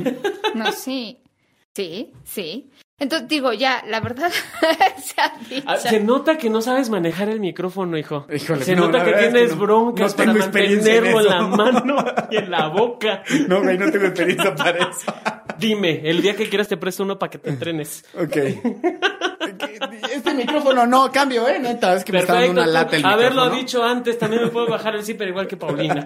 No, 0.55 0.71
sí. 0.71 1.19
Sí, 1.75 2.13
sí. 2.23 2.69
Entonces 2.99 3.27
digo, 3.27 3.51
ya, 3.53 3.83
la 3.87 3.99
verdad 3.99 4.31
se 5.03 5.19
ha 5.19 5.33
dicho. 5.49 5.63
Ah, 5.67 5.77
Se 5.77 5.99
nota 5.99 6.37
que 6.37 6.49
no 6.49 6.61
sabes 6.61 6.89
manejar 6.89 7.27
el 7.29 7.39
micrófono, 7.39 7.97
hijo. 7.97 8.25
Híjole, 8.33 8.63
Se 8.63 8.75
no, 8.75 8.85
nota 8.85 9.03
que 9.03 9.11
verdad 9.11 9.19
es 9.23 9.27
que 9.27 9.31
tienes 9.33 9.55
no. 9.55 9.61
broncas 9.61 10.11
No 10.11 10.17
para 10.17 10.31
tengo 10.31 10.45
experiencia 10.45 10.95
en 10.95 11.03
mantenerlo 11.13 11.21
en, 11.21 11.51
la 11.51 11.57
mano 11.71 12.05
y 12.29 12.37
en 12.37 12.51
la 12.51 12.67
boca. 12.67 13.23
No, 13.47 13.61
güey, 13.63 13.77
no 13.77 13.91
tengo 13.91 14.05
experiencia 14.05 14.55
para 14.55 14.77
eso. 14.89 15.13
Dime, 15.57 16.01
el 16.09 16.21
día 16.21 16.35
que 16.35 16.47
quieras 16.49 16.67
te 16.67 16.77
presto 16.77 17.03
uno 17.03 17.17
para 17.19 17.29
que 17.31 17.37
te 17.39 17.49
entrenes. 17.49 18.05
Ok. 18.15 18.37
Este 20.11 20.33
micrófono 20.33 20.85
no, 20.85 21.11
cambio, 21.11 21.47
¿eh? 21.47 21.59
Neta, 21.59 21.95
es 21.95 22.03
que 22.03 22.11
me 22.11 22.19
está 22.19 22.35
dando 22.35 22.51
una 22.51 22.65
lata 22.65 22.95
el 22.95 23.05
Haberlo 23.05 23.41
micrófono. 23.41 23.55
dicho 23.55 23.83
antes, 23.83 24.17
también 24.17 24.43
me 24.43 24.49
puedo 24.49 24.67
bajar 24.67 24.95
el 24.95 25.03
zipper 25.03 25.27
igual 25.27 25.47
que 25.47 25.57
Paulina. 25.57 26.05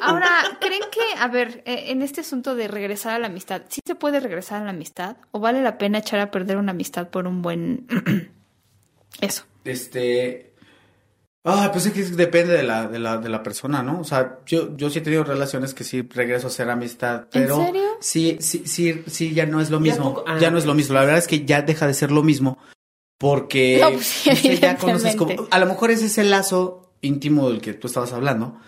Ahora, 0.00 0.28
¿creen 0.60 0.82
que, 0.90 1.18
a 1.18 1.28
ver, 1.28 1.62
eh, 1.66 1.84
en 1.88 2.02
este 2.02 2.22
asunto 2.22 2.54
de 2.54 2.68
regresar 2.68 3.14
a 3.14 3.18
la 3.18 3.26
amistad, 3.26 3.62
¿sí 3.68 3.80
se 3.84 3.94
puede 3.94 4.20
regresar 4.20 4.62
a 4.62 4.64
la 4.64 4.70
amistad? 4.70 5.16
¿O 5.30 5.40
vale 5.40 5.62
la 5.62 5.78
pena 5.78 5.98
echar 5.98 6.20
a 6.20 6.30
perder 6.30 6.56
una 6.56 6.72
amistad 6.72 7.08
por 7.08 7.26
un 7.26 7.42
buen... 7.42 7.86
Eso. 9.20 9.44
Este. 9.64 10.49
Ah, 11.44 11.70
pues 11.72 11.86
es 11.86 11.92
que 11.92 12.02
depende 12.02 12.52
de 12.52 12.62
la, 12.62 12.86
de 12.86 12.98
la, 12.98 13.16
de 13.16 13.28
la 13.30 13.42
persona, 13.42 13.82
¿no? 13.82 14.00
O 14.00 14.04
sea, 14.04 14.40
yo, 14.44 14.76
yo 14.76 14.90
sí 14.90 14.98
he 14.98 15.02
tenido 15.02 15.24
relaciones 15.24 15.72
que 15.72 15.84
sí 15.84 16.02
regreso 16.02 16.48
a 16.48 16.50
hacer 16.50 16.68
amistad, 16.68 17.22
¿En 17.22 17.28
pero 17.44 17.56
serio? 17.64 17.82
sí, 18.00 18.36
sí, 18.40 18.62
sí, 18.66 19.02
sí, 19.06 19.32
ya 19.32 19.46
no 19.46 19.60
es 19.60 19.70
lo 19.70 19.78
¿Ya 19.78 19.82
mismo. 19.82 20.22
Ah. 20.26 20.38
Ya 20.38 20.50
no 20.50 20.58
es 20.58 20.66
lo 20.66 20.74
mismo. 20.74 20.94
La 20.94 21.00
verdad 21.00 21.16
es 21.18 21.26
que 21.26 21.46
ya 21.46 21.62
deja 21.62 21.86
de 21.86 21.94
ser 21.94 22.10
lo 22.10 22.22
mismo. 22.22 22.58
Porque 23.18 23.78
No, 23.80 23.90
pues 23.92 24.06
sí, 24.06 24.34
sé, 24.36 24.58
ya 24.58 24.76
conoces 24.76 25.16
como. 25.16 25.46
A 25.50 25.58
lo 25.58 25.66
mejor 25.66 25.90
es 25.90 26.02
ese 26.02 26.24
lazo 26.24 26.92
íntimo 27.02 27.48
del 27.50 27.60
que 27.60 27.74
tú 27.74 27.86
estabas 27.86 28.12
hablando. 28.12 28.58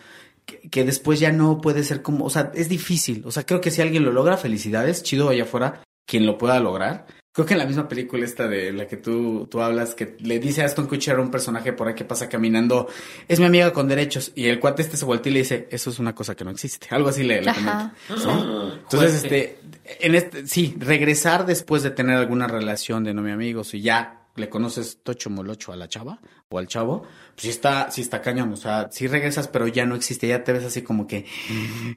Que, 0.47 0.61
que 0.70 0.85
después 0.85 1.20
ya 1.20 1.31
no 1.33 1.61
puede 1.61 1.85
ser 1.85 2.03
como, 2.03 2.25
o 2.25 2.31
sea, 2.31 2.53
es 2.55 2.68
difícil. 2.68 3.23
O 3.27 3.31
sea, 3.33 3.45
creo 3.45 3.61
que 3.61 3.70
si 3.70 3.81
alguien 3.83 4.05
lo 4.05 4.12
logra, 4.12 4.37
felicidades, 4.37 5.03
chido 5.03 5.29
allá 5.29 5.45
afuera. 5.45 5.83
quien 6.07 6.27
lo 6.27 6.37
pueda 6.39 6.59
lograr. 6.61 7.07
Creo 7.33 7.47
que 7.47 7.55
en 7.55 7.61
la 7.61 7.66
misma 7.66 7.89
película 7.89 8.26
esta 8.26 8.47
de 8.47 8.72
la 8.72 8.87
que 8.87 8.99
tú, 8.99 9.47
tú 9.51 9.62
hablas, 9.62 9.95
que 9.95 10.16
le 10.20 10.39
dice 10.39 10.61
a 10.61 10.66
Aston 10.66 10.87
Kutcher 10.87 11.16
a 11.16 11.22
un 11.22 11.30
personaje 11.30 11.72
por 11.72 11.89
ahí 11.89 11.95
que 11.95 12.05
pasa 12.05 12.28
caminando, 12.28 12.89
es 13.26 13.41
mi 13.41 13.47
amiga 13.47 13.72
con 13.72 13.89
derechos, 13.89 14.33
y 14.35 14.49
el 14.49 14.61
cuate 14.61 14.83
este 14.83 14.99
se 14.99 15.07
voltea 15.07 15.30
y 15.30 15.35
le 15.35 15.39
dice, 15.41 15.66
eso 15.70 15.89
es 15.89 15.99
una 15.99 16.14
cosa 16.14 16.35
que 16.35 16.45
no 16.45 16.51
existe. 16.51 16.89
Algo 16.91 17.09
así 17.09 17.22
le, 17.22 17.41
le 17.41 17.55
comenta. 17.55 17.95
¿no? 18.11 18.74
Entonces, 18.74 19.24
este, 19.24 19.61
en 20.01 20.14
este, 20.14 20.47
sí, 20.47 20.76
regresar 20.78 21.47
después 21.47 21.83
de 21.83 21.91
tener 21.91 22.18
alguna 22.18 22.49
relación 22.49 23.03
de 23.03 23.14
no 23.14 23.22
mi 23.22 23.30
amigo, 23.30 23.64
si 23.64 23.80
ya 23.80 24.26
le 24.37 24.51
conoces 24.51 24.99
tocho 25.03 25.30
molocho 25.30 25.72
a 25.72 25.76
la 25.76 25.89
chava 25.89 26.20
o 26.51 26.59
al 26.59 26.66
chavo, 26.66 27.03
pues 27.35 27.45
sí 27.45 27.49
está, 27.49 27.91
sí 27.91 28.03
está 28.03 28.20
cañón, 28.20 28.53
o 28.53 28.57
sea, 28.57 28.89
sí 28.93 29.07
regresas, 29.07 29.49
pero 29.49 29.66
ya 29.68 29.87
no 29.87 29.95
existe, 29.95 30.28
ya 30.28 30.45
te 30.45 30.53
ves 30.53 30.64
así 30.64 30.83
como 30.83 31.07
que, 31.07 31.24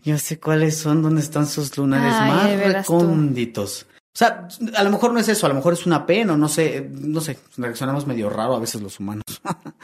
yo 0.01 0.17
sé 0.17 0.39
cuáles 0.39 0.77
son, 0.77 1.01
dónde 1.01 1.19
están 1.19 1.45
sus 1.45 1.77
lunares 1.77 2.13
Ay, 2.15 2.73
más 2.73 2.85
tú. 2.85 3.85
O 4.15 4.17
sea, 4.17 4.47
a 4.77 4.83
lo 4.85 4.91
mejor 4.91 5.11
no 5.11 5.19
es 5.19 5.27
eso, 5.27 5.45
a 5.45 5.49
lo 5.49 5.55
mejor 5.55 5.73
es 5.73 5.85
una 5.85 6.05
pena, 6.05 6.37
no 6.37 6.47
sé, 6.47 6.89
no 6.89 7.19
sé, 7.19 7.37
reaccionamos 7.57 8.07
medio 8.07 8.29
raro 8.29 8.55
a 8.55 8.59
veces 8.59 8.81
los 8.81 8.99
humanos. 8.99 9.23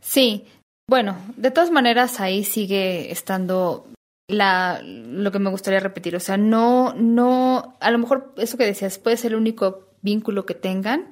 Sí, 0.00 0.44
bueno, 0.88 1.16
de 1.36 1.50
todas 1.50 1.70
maneras 1.70 2.20
ahí 2.20 2.44
sigue 2.44 3.10
estando 3.10 3.86
la 4.28 4.82
lo 4.82 5.32
que 5.32 5.38
me 5.38 5.48
gustaría 5.48 5.80
repetir, 5.80 6.14
o 6.14 6.20
sea, 6.20 6.36
no 6.36 6.92
no 6.94 7.76
a 7.80 7.90
lo 7.90 7.98
mejor 7.98 8.34
eso 8.36 8.58
que 8.58 8.66
decías 8.66 8.98
puede 8.98 9.16
ser 9.16 9.32
el 9.32 9.38
único 9.38 9.88
vínculo 10.02 10.44
que 10.44 10.54
tengan 10.54 11.10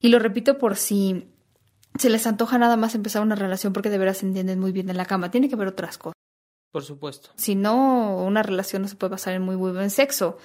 y 0.00 0.08
lo 0.08 0.18
repito 0.18 0.56
por 0.56 0.76
si 0.76 1.28
se 1.98 2.08
les 2.08 2.26
antoja 2.26 2.58
nada 2.58 2.76
más 2.76 2.94
empezar 2.94 3.22
una 3.22 3.34
relación 3.34 3.72
porque 3.72 3.90
de 3.90 3.98
veras 3.98 4.18
se 4.18 4.26
entienden 4.26 4.60
muy 4.60 4.72
bien 4.72 4.88
en 4.88 4.96
la 4.96 5.04
cama, 5.04 5.30
tiene 5.30 5.48
que 5.48 5.56
haber 5.56 5.68
otras 5.68 5.98
cosas. 5.98 6.14
Por 6.72 6.82
supuesto. 6.82 7.30
Si 7.36 7.54
no, 7.54 8.16
una 8.24 8.42
relación 8.42 8.82
no 8.82 8.88
se 8.88 8.96
puede 8.96 9.10
pasar 9.10 9.34
en 9.34 9.42
muy, 9.42 9.56
muy 9.56 9.72
buen 9.72 9.90
sexo. 9.90 10.38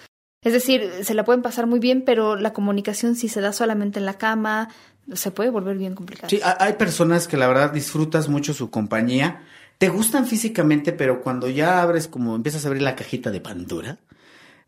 Es 0.43 0.53
decir, 0.53 0.89
se 1.03 1.13
la 1.13 1.23
pueden 1.23 1.41
pasar 1.41 1.67
muy 1.67 1.79
bien, 1.79 2.03
pero 2.05 2.35
la 2.35 2.53
comunicación 2.53 3.15
si 3.15 3.27
se 3.29 3.41
da 3.41 3.53
solamente 3.53 3.99
en 3.99 4.05
la 4.05 4.17
cama, 4.17 4.69
se 5.13 5.31
puede 5.31 5.49
volver 5.49 5.77
bien 5.77 5.95
complicada. 5.95 6.29
Sí, 6.29 6.39
ha- 6.43 6.57
hay 6.63 6.73
personas 6.73 7.27
que 7.27 7.37
la 7.37 7.47
verdad 7.47 7.71
disfrutas 7.71 8.27
mucho 8.29 8.53
su 8.53 8.69
compañía, 8.69 9.41
te 9.77 9.89
gustan 9.89 10.25
físicamente, 10.27 10.91
pero 10.93 11.21
cuando 11.21 11.49
ya 11.49 11.81
abres 11.81 12.07
como 12.07 12.35
empiezas 12.35 12.63
a 12.63 12.67
abrir 12.67 12.83
la 12.83 12.95
cajita 12.95 13.31
de 13.31 13.41
Pandora, 13.41 13.97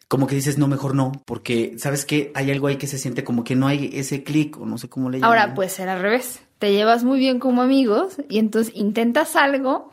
como 0.07 0.28
que 0.28 0.36
dices, 0.36 0.57
no, 0.57 0.67
mejor 0.67 0.93
no, 0.95 1.11
porque 1.26 1.76
sabes 1.78 2.05
que 2.05 2.32
hay 2.36 2.51
algo 2.51 2.67
ahí 2.67 2.76
que 2.78 2.88
se 2.88 2.97
siente 2.97 3.23
como 3.23 3.43
que 3.43 3.55
no 3.55 3.67
hay 3.67 3.89
ese 3.93 4.23
clic 4.23 4.59
o 4.59 4.65
no 4.65 4.78
sé 4.78 4.88
cómo 4.89 5.09
le 5.09 5.19
llaman. 5.19 5.39
Ahora 5.39 5.55
puede 5.55 5.69
ser 5.69 5.89
al 5.89 6.01
revés. 6.01 6.41
Te 6.59 6.71
llevas 6.71 7.03
muy 7.03 7.19
bien 7.19 7.39
como 7.39 7.61
amigos 7.61 8.17
y 8.30 8.39
entonces 8.39 8.73
intentas 8.76 9.36
algo 9.36 9.89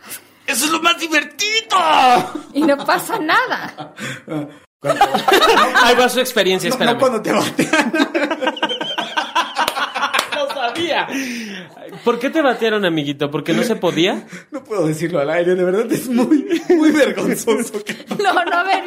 ¡Eso 0.46 0.66
es 0.66 0.70
lo 0.72 0.80
más 0.82 0.98
divertido! 1.00 1.78
y 2.52 2.62
no 2.62 2.76
pasa 2.78 3.18
nada. 3.18 3.94
Cuando- 4.82 5.04
Ahí 5.84 5.94
va 5.94 6.08
su 6.08 6.18
experiencia, 6.20 6.68
no, 6.68 6.74
espérame. 6.74 6.94
no 6.94 7.00
cuando 7.00 7.22
te 7.22 7.30
batean. 7.32 7.92
¡Lo 10.34 10.48
sabía! 10.54 11.06
¿Por 12.04 12.18
qué 12.18 12.30
te 12.30 12.42
batearon, 12.42 12.84
amiguito? 12.84 13.30
¿Porque 13.30 13.52
no 13.52 13.62
se 13.62 13.76
podía? 13.76 14.26
No 14.50 14.64
puedo 14.64 14.86
decirlo 14.88 15.20
al 15.20 15.30
aire, 15.30 15.54
de 15.54 15.62
verdad 15.64 15.90
es 15.92 16.08
muy, 16.08 16.60
muy 16.70 16.90
vergonzoso. 16.90 17.80
No, 18.20 18.32
no, 18.44 18.56
a 18.56 18.62
ver. 18.64 18.82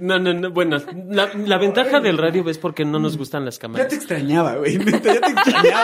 No, 0.00 0.18
no, 0.18 0.32
no. 0.32 0.50
Bueno, 0.50 0.78
la, 1.10 1.28
la 1.34 1.58
ventaja 1.58 2.00
del 2.00 2.16
radio 2.16 2.42
ves 2.44 2.56
porque 2.58 2.84
no 2.86 2.98
nos 2.98 3.18
gustan 3.18 3.44
las 3.44 3.56
Ya 3.56 3.60
cámaras. 3.62 3.88
te 3.88 3.96
extrañaba, 3.96 4.54
güey, 4.56 4.78
ya 4.78 5.00
te 5.00 5.10
extrañaba. 5.12 5.82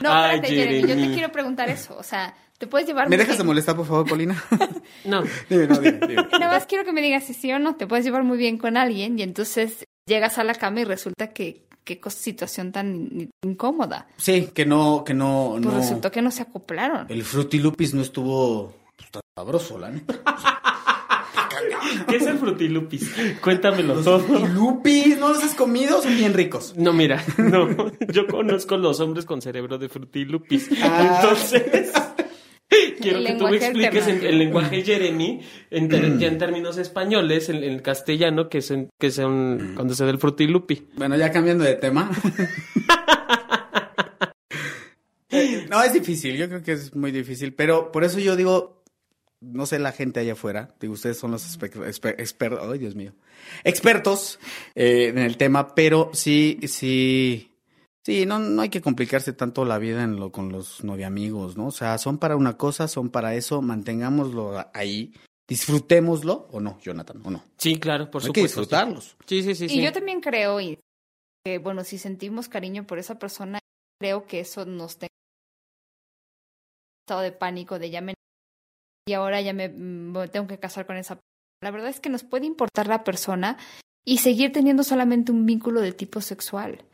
No, 0.00 0.12
Ay, 0.12 0.36
espérate, 0.36 0.48
Jeremy, 0.56 0.80
yo 0.88 0.96
te 1.08 1.12
quiero 1.14 1.30
preguntar 1.32 1.68
eso. 1.68 1.96
O 1.96 2.02
sea, 2.02 2.34
¿te 2.60 2.66
puedes 2.68 2.86
llevar 2.86 3.08
¿Me 3.08 3.16
dejas 3.16 3.38
de 3.38 3.42
molestar, 3.44 3.74
por 3.74 3.86
favor, 3.86 4.06
Paulina? 4.06 4.40
No. 5.04 5.24
dime, 5.48 5.66
no, 5.66 5.78
dime, 5.78 5.98
dime. 6.06 6.26
Nada 6.38 6.52
más 6.52 6.66
quiero 6.66 6.84
que 6.84 6.92
me 6.92 7.00
digas 7.02 7.24
si 7.24 7.32
sí 7.34 7.50
o 7.52 7.58
no. 7.58 7.74
Te 7.74 7.86
puedes 7.86 8.04
llevar 8.04 8.22
muy 8.22 8.36
bien 8.38 8.58
con 8.58 8.76
alguien 8.76 9.18
y 9.18 9.22
entonces 9.22 9.84
llegas 10.06 10.36
a 10.38 10.44
la 10.44 10.54
cama 10.54 10.80
y 10.80 10.84
resulta 10.84 11.28
que 11.32 11.64
qué 11.84 11.98
situación 12.10 12.70
tan 12.70 12.94
in- 12.94 13.30
incómoda. 13.42 14.06
Sí, 14.18 14.50
que 14.54 14.66
no, 14.66 15.02
que 15.04 15.14
no, 15.14 15.52
Pues 15.54 15.64
no. 15.64 15.70
resultó 15.80 16.10
que 16.12 16.20
no 16.22 16.30
se 16.30 16.42
acoplaron. 16.42 17.06
El 17.08 17.24
Frutilupis 17.24 17.94
no 17.94 18.02
estuvo 18.02 18.74
pues, 18.96 19.10
tan 19.10 19.22
sabroso, 19.36 19.78
la 19.78 19.90
neta. 19.90 20.20
¿Qué 22.08 22.16
es 22.16 22.26
el 22.26 22.38
frutilupis? 22.38 23.10
Cuéntamelo 23.42 23.94
todo. 24.02 24.20
Frutilupis, 24.20 25.18
¿no 25.18 25.28
los 25.28 25.42
has 25.42 25.54
comido? 25.54 26.00
Son 26.02 26.16
bien 26.16 26.32
ricos. 26.32 26.74
No, 26.76 26.92
mira, 26.92 27.22
no. 27.38 27.68
Yo 28.12 28.26
conozco 28.26 28.76
los 28.76 29.00
hombres 29.00 29.24
con 29.26 29.42
cerebro 29.42 29.76
de 29.78 29.88
frutilupis. 29.88 30.68
Ah. 30.82 31.20
Entonces. 31.22 31.92
Quiero 33.00 33.18
El 33.18 33.26
que 33.26 33.32
tú 33.34 33.48
me 33.48 33.56
expliques 33.56 34.06
en, 34.06 34.24
el 34.24 34.38
lenguaje 34.38 34.82
Jeremy, 34.84 35.40
en, 35.70 35.88
ter- 35.88 36.18
ya 36.18 36.28
en 36.28 36.38
términos 36.38 36.78
españoles, 36.78 37.48
en, 37.48 37.64
en 37.64 37.78
castellano, 37.80 38.48
que 38.48 38.62
son, 38.62 38.90
que 38.98 39.10
son 39.10 39.72
cuando 39.74 39.94
se 39.94 40.04
da 40.04 40.10
el 40.10 40.18
frutilupi. 40.18 40.86
Bueno, 40.96 41.16
ya 41.16 41.30
cambiando 41.32 41.64
de 41.64 41.74
tema. 41.74 42.10
no, 45.70 45.82
es 45.82 45.92
difícil, 45.92 46.36
yo 46.36 46.48
creo 46.48 46.62
que 46.62 46.72
es 46.72 46.94
muy 46.94 47.10
difícil, 47.12 47.54
pero 47.54 47.92
por 47.92 48.04
eso 48.04 48.18
yo 48.18 48.36
digo, 48.36 48.82
no 49.40 49.66
sé 49.66 49.78
la 49.78 49.92
gente 49.92 50.20
allá 50.20 50.32
afuera, 50.34 50.74
digo, 50.80 50.92
ustedes 50.94 51.18
son 51.18 51.30
los 51.30 51.44
expertos, 51.44 52.60
ay 52.70 52.78
Dios 52.78 52.94
mío, 52.94 53.12
expertos 53.64 54.38
eh, 54.74 55.08
en 55.08 55.18
el 55.18 55.36
tema, 55.36 55.74
pero 55.74 56.10
sí, 56.12 56.58
sí, 56.66 57.49
sí, 58.04 58.26
no, 58.26 58.38
no 58.38 58.62
hay 58.62 58.68
que 58.68 58.80
complicarse 58.80 59.32
tanto 59.32 59.64
la 59.64 59.78
vida 59.78 60.02
en 60.02 60.16
lo, 60.16 60.32
con 60.32 60.50
los 60.50 60.84
noviamigos, 60.84 61.56
¿no? 61.56 61.66
O 61.66 61.72
sea, 61.72 61.98
son 61.98 62.18
para 62.18 62.36
una 62.36 62.56
cosa, 62.56 62.88
son 62.88 63.10
para 63.10 63.34
eso, 63.34 63.62
mantengámoslo 63.62 64.70
ahí, 64.74 65.12
disfrutémoslo, 65.48 66.48
o 66.50 66.60
no, 66.60 66.78
Jonathan, 66.80 67.20
o 67.24 67.30
no. 67.30 67.44
Sí, 67.56 67.78
claro, 67.78 68.10
por 68.10 68.22
hay 68.22 68.32
que 68.32 68.40
supuesto. 68.40 68.60
disfrutarlos. 68.60 69.16
Sí, 69.26 69.42
sí, 69.42 69.54
sí. 69.54 69.64
Y 69.66 69.68
sí. 69.68 69.82
yo 69.82 69.92
también 69.92 70.20
creo 70.20 70.60
y 70.60 70.78
que, 71.44 71.58
bueno, 71.58 71.84
si 71.84 71.98
sentimos 71.98 72.48
cariño 72.48 72.86
por 72.86 72.98
esa 72.98 73.18
persona, 73.18 73.58
creo 74.00 74.26
que 74.26 74.40
eso 74.40 74.64
nos 74.64 74.98
tenga 74.98 75.10
estado 77.10 77.22
de 77.22 77.32
pánico 77.32 77.78
de 77.78 77.90
ya 77.90 78.00
me 78.00 78.14
y 79.08 79.14
ahora 79.14 79.40
ya 79.40 79.52
me 79.52 79.68
mm, 79.68 80.28
tengo 80.30 80.46
que 80.46 80.58
casar 80.58 80.86
con 80.86 80.96
esa 80.96 81.16
persona. 81.16 81.26
La 81.62 81.70
verdad 81.72 81.90
es 81.90 82.00
que 82.00 82.08
nos 82.08 82.22
puede 82.22 82.46
importar 82.46 82.86
la 82.86 83.02
persona 83.04 83.58
y 84.04 84.18
seguir 84.18 84.52
teniendo 84.52 84.82
solamente 84.82 85.32
un 85.32 85.44
vínculo 85.44 85.80
de 85.80 85.92
tipo 85.92 86.20
sexual. 86.20 86.84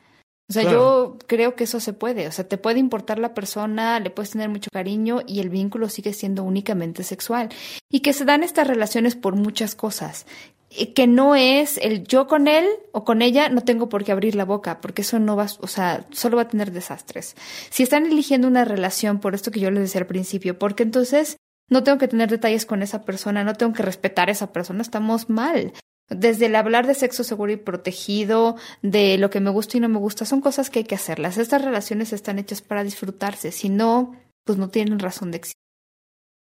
O 0.48 0.52
sea, 0.52 0.62
Claro. 0.62 0.78
yo 0.78 1.18
creo 1.26 1.54
que 1.56 1.64
eso 1.64 1.80
se 1.80 1.92
puede. 1.92 2.28
O 2.28 2.32
sea, 2.32 2.46
te 2.46 2.56
puede 2.58 2.78
importar 2.78 3.18
la 3.18 3.34
persona, 3.34 3.98
le 4.00 4.10
puedes 4.10 4.30
tener 4.30 4.48
mucho 4.48 4.70
cariño 4.72 5.20
y 5.26 5.40
el 5.40 5.48
vínculo 5.50 5.88
sigue 5.88 6.12
siendo 6.12 6.44
únicamente 6.44 7.02
sexual. 7.02 7.48
Y 7.90 8.00
que 8.00 8.12
se 8.12 8.24
dan 8.24 8.42
estas 8.44 8.68
relaciones 8.68 9.16
por 9.16 9.34
muchas 9.34 9.74
cosas. 9.74 10.26
Eh, 10.70 10.92
Que 10.92 11.06
no 11.06 11.34
es 11.34 11.78
el 11.78 12.04
yo 12.04 12.26
con 12.26 12.46
él 12.48 12.66
o 12.92 13.04
con 13.04 13.22
ella, 13.22 13.48
no 13.48 13.62
tengo 13.62 13.88
por 13.88 14.04
qué 14.04 14.12
abrir 14.12 14.34
la 14.34 14.44
boca, 14.44 14.80
porque 14.80 15.02
eso 15.02 15.18
no 15.18 15.34
va, 15.36 15.46
o 15.60 15.66
sea, 15.68 16.06
solo 16.10 16.36
va 16.36 16.42
a 16.44 16.48
tener 16.48 16.70
desastres. 16.72 17.34
Si 17.70 17.82
están 17.82 18.04
eligiendo 18.06 18.46
una 18.48 18.64
relación, 18.64 19.18
por 19.20 19.34
esto 19.34 19.50
que 19.50 19.60
yo 19.60 19.70
les 19.70 19.80
decía 19.82 20.00
al 20.00 20.06
principio, 20.06 20.58
porque 20.58 20.82
entonces 20.82 21.36
no 21.70 21.82
tengo 21.82 21.98
que 21.98 22.08
tener 22.08 22.30
detalles 22.30 22.66
con 22.66 22.82
esa 22.82 23.04
persona, 23.04 23.42
no 23.42 23.54
tengo 23.54 23.72
que 23.72 23.82
respetar 23.82 24.28
a 24.28 24.32
esa 24.32 24.52
persona, 24.52 24.82
estamos 24.82 25.28
mal. 25.28 25.72
Desde 26.08 26.46
el 26.46 26.54
hablar 26.54 26.86
de 26.86 26.94
sexo 26.94 27.24
seguro 27.24 27.52
y 27.52 27.56
protegido, 27.56 28.56
de 28.82 29.18
lo 29.18 29.30
que 29.30 29.40
me 29.40 29.50
gusta 29.50 29.76
y 29.76 29.80
no 29.80 29.88
me 29.88 29.98
gusta, 29.98 30.24
son 30.24 30.40
cosas 30.40 30.70
que 30.70 30.80
hay 30.80 30.84
que 30.84 30.94
hacerlas. 30.94 31.36
Estas 31.36 31.64
relaciones 31.64 32.12
están 32.12 32.38
hechas 32.38 32.62
para 32.62 32.84
disfrutarse, 32.84 33.50
si 33.50 33.68
no, 33.68 34.14
pues 34.44 34.58
no 34.58 34.68
tienen 34.68 34.98
razón 34.98 35.30
de 35.32 35.38
existir. 35.38 35.60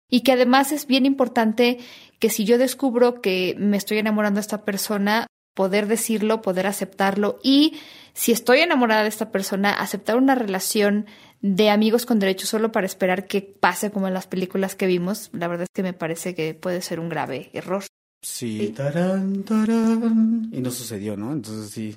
Y 0.09 0.21
que 0.21 0.33
además 0.33 0.73
es 0.73 0.87
bien 0.87 1.07
importante 1.07 1.79
que 2.21 2.31
si 2.31 2.45
yo 2.45 2.59
descubro 2.59 3.21
que 3.21 3.57
me 3.59 3.77
estoy 3.77 3.99
enamorando 3.99 4.39
de 4.39 4.43
esta 4.43 4.65
persona, 4.65 5.27
poder 5.55 5.87
decirlo, 5.87 6.43
poder 6.43 6.67
aceptarlo 6.67 7.39
y 7.43 7.79
si 8.13 8.31
estoy 8.31 8.61
enamorada 8.61 9.03
de 9.03 9.09
esta 9.09 9.33
persona, 9.33 9.73
aceptar 9.73 10.17
una 10.17 10.35
relación 10.35 11.07
de 11.41 11.71
amigos 11.71 12.07
con 12.07 12.19
derechos 12.19 12.51
solo 12.51 12.73
para 12.73 12.87
esperar 12.87 13.27
que 13.27 13.41
pase 13.41 13.91
como 13.91 14.07
en 14.07 14.15
las 14.15 14.27
películas 14.27 14.77
que 14.77 14.87
vimos, 14.87 15.31
la 15.33 15.49
verdad 15.49 15.65
es 15.65 15.75
que 15.75 15.83
me 15.83 15.95
parece 15.95 16.35
que 16.35 16.55
puede 16.55 16.83
ser 16.83 17.01
un 17.01 17.09
grave 17.09 17.51
error. 17.53 17.85
Sí, 18.23 18.73
tarán, 18.77 19.45
tarán. 19.45 20.51
Y 20.53 20.61
no 20.61 20.71
sucedió, 20.71 21.17
¿no? 21.17 21.33
Entonces 21.33 21.71
sí. 21.71 21.97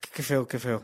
Qué, 0.00 0.10
qué 0.14 0.22
feo, 0.22 0.46
qué 0.46 0.58
feo. 0.58 0.82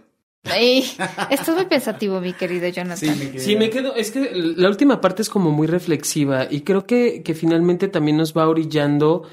Ay, 0.51 0.84
esto 1.30 1.51
es 1.51 1.57
muy 1.57 1.66
pensativo, 1.66 2.20
mi 2.20 2.32
querido 2.32 2.68
Jonathan. 2.68 3.18
mi 3.18 3.38
Sí, 3.38 3.57
me 3.57 3.70
quedo, 3.70 3.94
es 3.94 4.11
que 4.11 4.30
la 4.32 4.68
última 4.68 5.01
parte 5.01 5.22
es 5.22 5.28
como 5.28 5.51
muy 5.51 5.66
reflexiva 5.66 6.47
y 6.51 6.61
creo 6.61 6.86
que, 6.86 7.22
que 7.22 7.34
finalmente 7.34 7.88
también 7.88 8.16
nos 8.16 8.36
va 8.36 8.49
orillando 8.49 9.28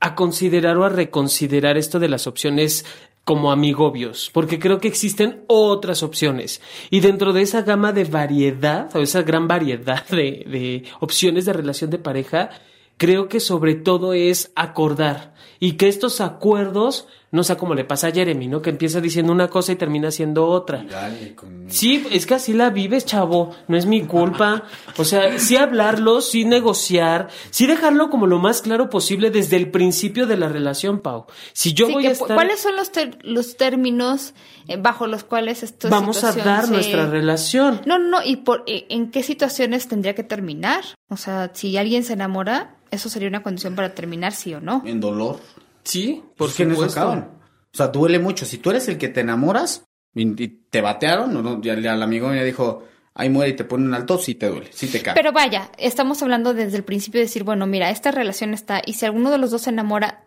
a 0.00 0.14
considerar 0.14 0.76
o 0.76 0.84
a 0.84 0.90
reconsiderar 0.90 1.76
esto 1.76 1.98
de 1.98 2.08
las 2.08 2.26
opciones 2.26 2.84
como 3.24 3.50
amigobios, 3.50 4.30
porque 4.34 4.58
creo 4.58 4.78
que 4.78 4.88
existen 4.88 5.44
otras 5.46 6.02
opciones. 6.02 6.60
Y 6.90 7.00
dentro 7.00 7.32
de 7.32 7.40
esa 7.40 7.62
gama 7.62 7.92
de 7.92 8.04
variedad, 8.04 8.94
o 8.94 9.00
esa 9.00 9.22
gran 9.22 9.48
variedad 9.48 10.06
de, 10.08 10.44
de 10.46 10.84
opciones 11.00 11.46
de 11.46 11.54
relación 11.54 11.88
de 11.88 11.98
pareja, 11.98 12.50
creo 12.96 13.28
que 13.28 13.40
sobre 13.40 13.74
todo 13.74 14.12
es 14.12 14.52
acordar 14.54 15.34
y 15.60 15.72
que 15.72 15.88
estos 15.88 16.20
acuerdos 16.20 17.08
no 17.30 17.42
sea 17.42 17.56
como 17.56 17.74
le 17.74 17.84
pasa 17.84 18.08
a 18.08 18.12
Jeremy, 18.12 18.46
¿no? 18.46 18.62
Que 18.62 18.70
empieza 18.70 19.00
diciendo 19.00 19.32
una 19.32 19.48
cosa 19.48 19.72
y 19.72 19.76
termina 19.76 20.08
haciendo 20.08 20.46
otra. 20.46 20.84
Dale 20.88 21.34
con- 21.34 21.64
Sí, 21.68 22.06
es 22.12 22.26
que 22.26 22.34
así 22.34 22.52
la 22.52 22.70
vives, 22.70 23.04
chavo. 23.06 23.54
No 23.66 23.76
es 23.76 23.86
mi 23.86 24.02
culpa. 24.02 24.62
O 24.98 25.04
sea, 25.04 25.38
sí 25.38 25.56
hablarlo, 25.56 26.20
sí 26.20 26.44
negociar, 26.44 27.28
sí 27.50 27.66
dejarlo 27.66 28.10
como 28.10 28.26
lo 28.26 28.38
más 28.38 28.62
claro 28.62 28.88
posible 28.90 29.30
desde 29.30 29.56
el 29.56 29.70
principio 29.70 30.26
de 30.26 30.36
la 30.36 30.48
relación, 30.48 31.00
Pau. 31.00 31.26
Si 31.52 31.72
yo 31.74 31.86
Sí, 31.88 31.92
voy 31.94 32.02
que 32.02 32.08
a 32.10 32.12
estar. 32.12 32.34
¿Cuáles 32.36 32.60
son 32.60 32.76
los, 32.76 32.92
ter- 32.92 33.18
los 33.22 33.56
términos 33.56 34.34
eh, 34.68 34.76
bajo 34.76 35.06
los 35.06 35.24
cuales 35.24 35.62
esto 35.62 35.88
Vamos 35.88 36.22
a 36.22 36.32
dar 36.32 36.66
se- 36.66 36.72
nuestra 36.72 37.06
relación. 37.06 37.80
No, 37.86 37.98
no, 37.98 38.18
y 38.24 38.36
por, 38.36 38.62
eh, 38.66 38.86
en 38.90 39.10
qué 39.10 39.22
situaciones 39.24 39.88
tendría 39.88 40.14
que 40.14 40.22
terminar. 40.22 40.84
O 41.08 41.16
sea, 41.16 41.50
si 41.54 41.76
alguien 41.76 42.04
se 42.04 42.12
enamora, 42.12 42.76
eso 42.90 43.08
sería 43.08 43.28
una 43.28 43.42
condición 43.42 43.74
para 43.74 43.94
terminar, 43.94 44.32
sí 44.32 44.54
o 44.54 44.60
no. 44.60 44.82
En 44.86 45.00
dolor. 45.00 45.40
Sí, 45.84 46.22
por 46.36 46.48
Pues 46.48 46.54
que 46.56 46.62
en 46.64 46.70
eso 46.72 46.80
supuesto. 46.80 47.00
acaban. 47.00 47.38
O 47.72 47.76
sea, 47.76 47.88
duele 47.88 48.18
mucho. 48.18 48.44
Si 48.46 48.58
tú 48.58 48.70
eres 48.70 48.88
el 48.88 48.98
que 48.98 49.08
te 49.08 49.20
enamoras 49.20 49.84
y, 50.14 50.42
y 50.42 50.48
te 50.70 50.80
batearon, 50.80 51.36
o 51.36 51.42
no, 51.42 51.60
ya, 51.60 51.78
ya 51.78 51.94
el 51.94 52.02
amigo 52.02 52.28
me 52.28 52.44
dijo, 52.44 52.84
ahí 53.14 53.28
muere 53.30 53.50
y 53.52 53.56
te 53.56 53.64
ponen 53.64 53.92
alto, 53.94 54.18
sí 54.18 54.34
te 54.34 54.48
duele, 54.48 54.68
sí 54.72 54.86
te 54.88 55.02
cae. 55.02 55.14
Pero 55.14 55.32
vaya, 55.32 55.70
estamos 55.78 56.22
hablando 56.22 56.54
desde 56.54 56.76
el 56.76 56.84
principio 56.84 57.20
de 57.20 57.26
decir, 57.26 57.44
bueno, 57.44 57.66
mira, 57.66 57.90
esta 57.90 58.10
relación 58.10 58.54
está, 58.54 58.80
y 58.84 58.94
si 58.94 59.06
alguno 59.06 59.30
de 59.30 59.38
los 59.38 59.50
dos 59.50 59.62
se 59.62 59.70
enamora, 59.70 60.24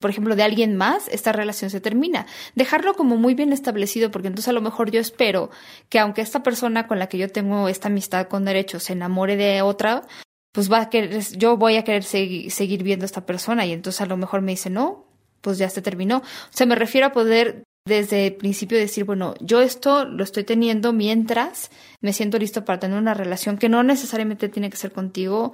por 0.00 0.10
ejemplo, 0.10 0.36
de 0.36 0.42
alguien 0.42 0.76
más, 0.76 1.08
esta 1.08 1.32
relación 1.32 1.70
se 1.70 1.80
termina. 1.80 2.26
Dejarlo 2.54 2.94
como 2.94 3.16
muy 3.16 3.34
bien 3.34 3.52
establecido, 3.52 4.10
porque 4.10 4.28
entonces 4.28 4.48
a 4.48 4.52
lo 4.52 4.60
mejor 4.60 4.90
yo 4.90 5.00
espero 5.00 5.50
que 5.88 5.98
aunque 5.98 6.20
esta 6.20 6.42
persona 6.42 6.86
con 6.86 6.98
la 6.98 7.08
que 7.08 7.18
yo 7.18 7.28
tengo 7.30 7.68
esta 7.68 7.88
amistad 7.88 8.26
con 8.28 8.44
derecho 8.44 8.80
se 8.80 8.92
enamore 8.92 9.36
de 9.36 9.62
otra, 9.62 10.02
pues 10.54 10.70
va 10.70 10.80
a 10.82 10.88
querer, 10.88 11.20
yo 11.36 11.56
voy 11.56 11.76
a 11.76 11.82
querer 11.84 12.04
segui- 12.04 12.48
seguir 12.48 12.84
viendo 12.84 13.04
a 13.04 13.06
esta 13.06 13.26
persona 13.26 13.66
y 13.66 13.72
entonces 13.72 14.00
a 14.00 14.06
lo 14.06 14.16
mejor 14.16 14.40
me 14.40 14.52
dice, 14.52 14.70
no, 14.70 15.04
pues 15.40 15.58
ya 15.58 15.68
se 15.68 15.82
terminó. 15.82 16.18
O 16.18 16.22
sea, 16.50 16.64
me 16.66 16.76
refiero 16.76 17.08
a 17.08 17.12
poder 17.12 17.64
desde 17.86 18.28
el 18.28 18.34
principio 18.36 18.78
decir, 18.78 19.04
bueno, 19.04 19.34
yo 19.40 19.60
esto 19.60 20.04
lo 20.04 20.22
estoy 20.22 20.44
teniendo 20.44 20.92
mientras 20.92 21.70
me 22.00 22.12
siento 22.12 22.38
listo 22.38 22.64
para 22.64 22.78
tener 22.78 22.96
una 22.96 23.14
relación 23.14 23.58
que 23.58 23.68
no 23.68 23.82
necesariamente 23.82 24.48
tiene 24.48 24.70
que 24.70 24.76
ser 24.76 24.92
contigo, 24.92 25.52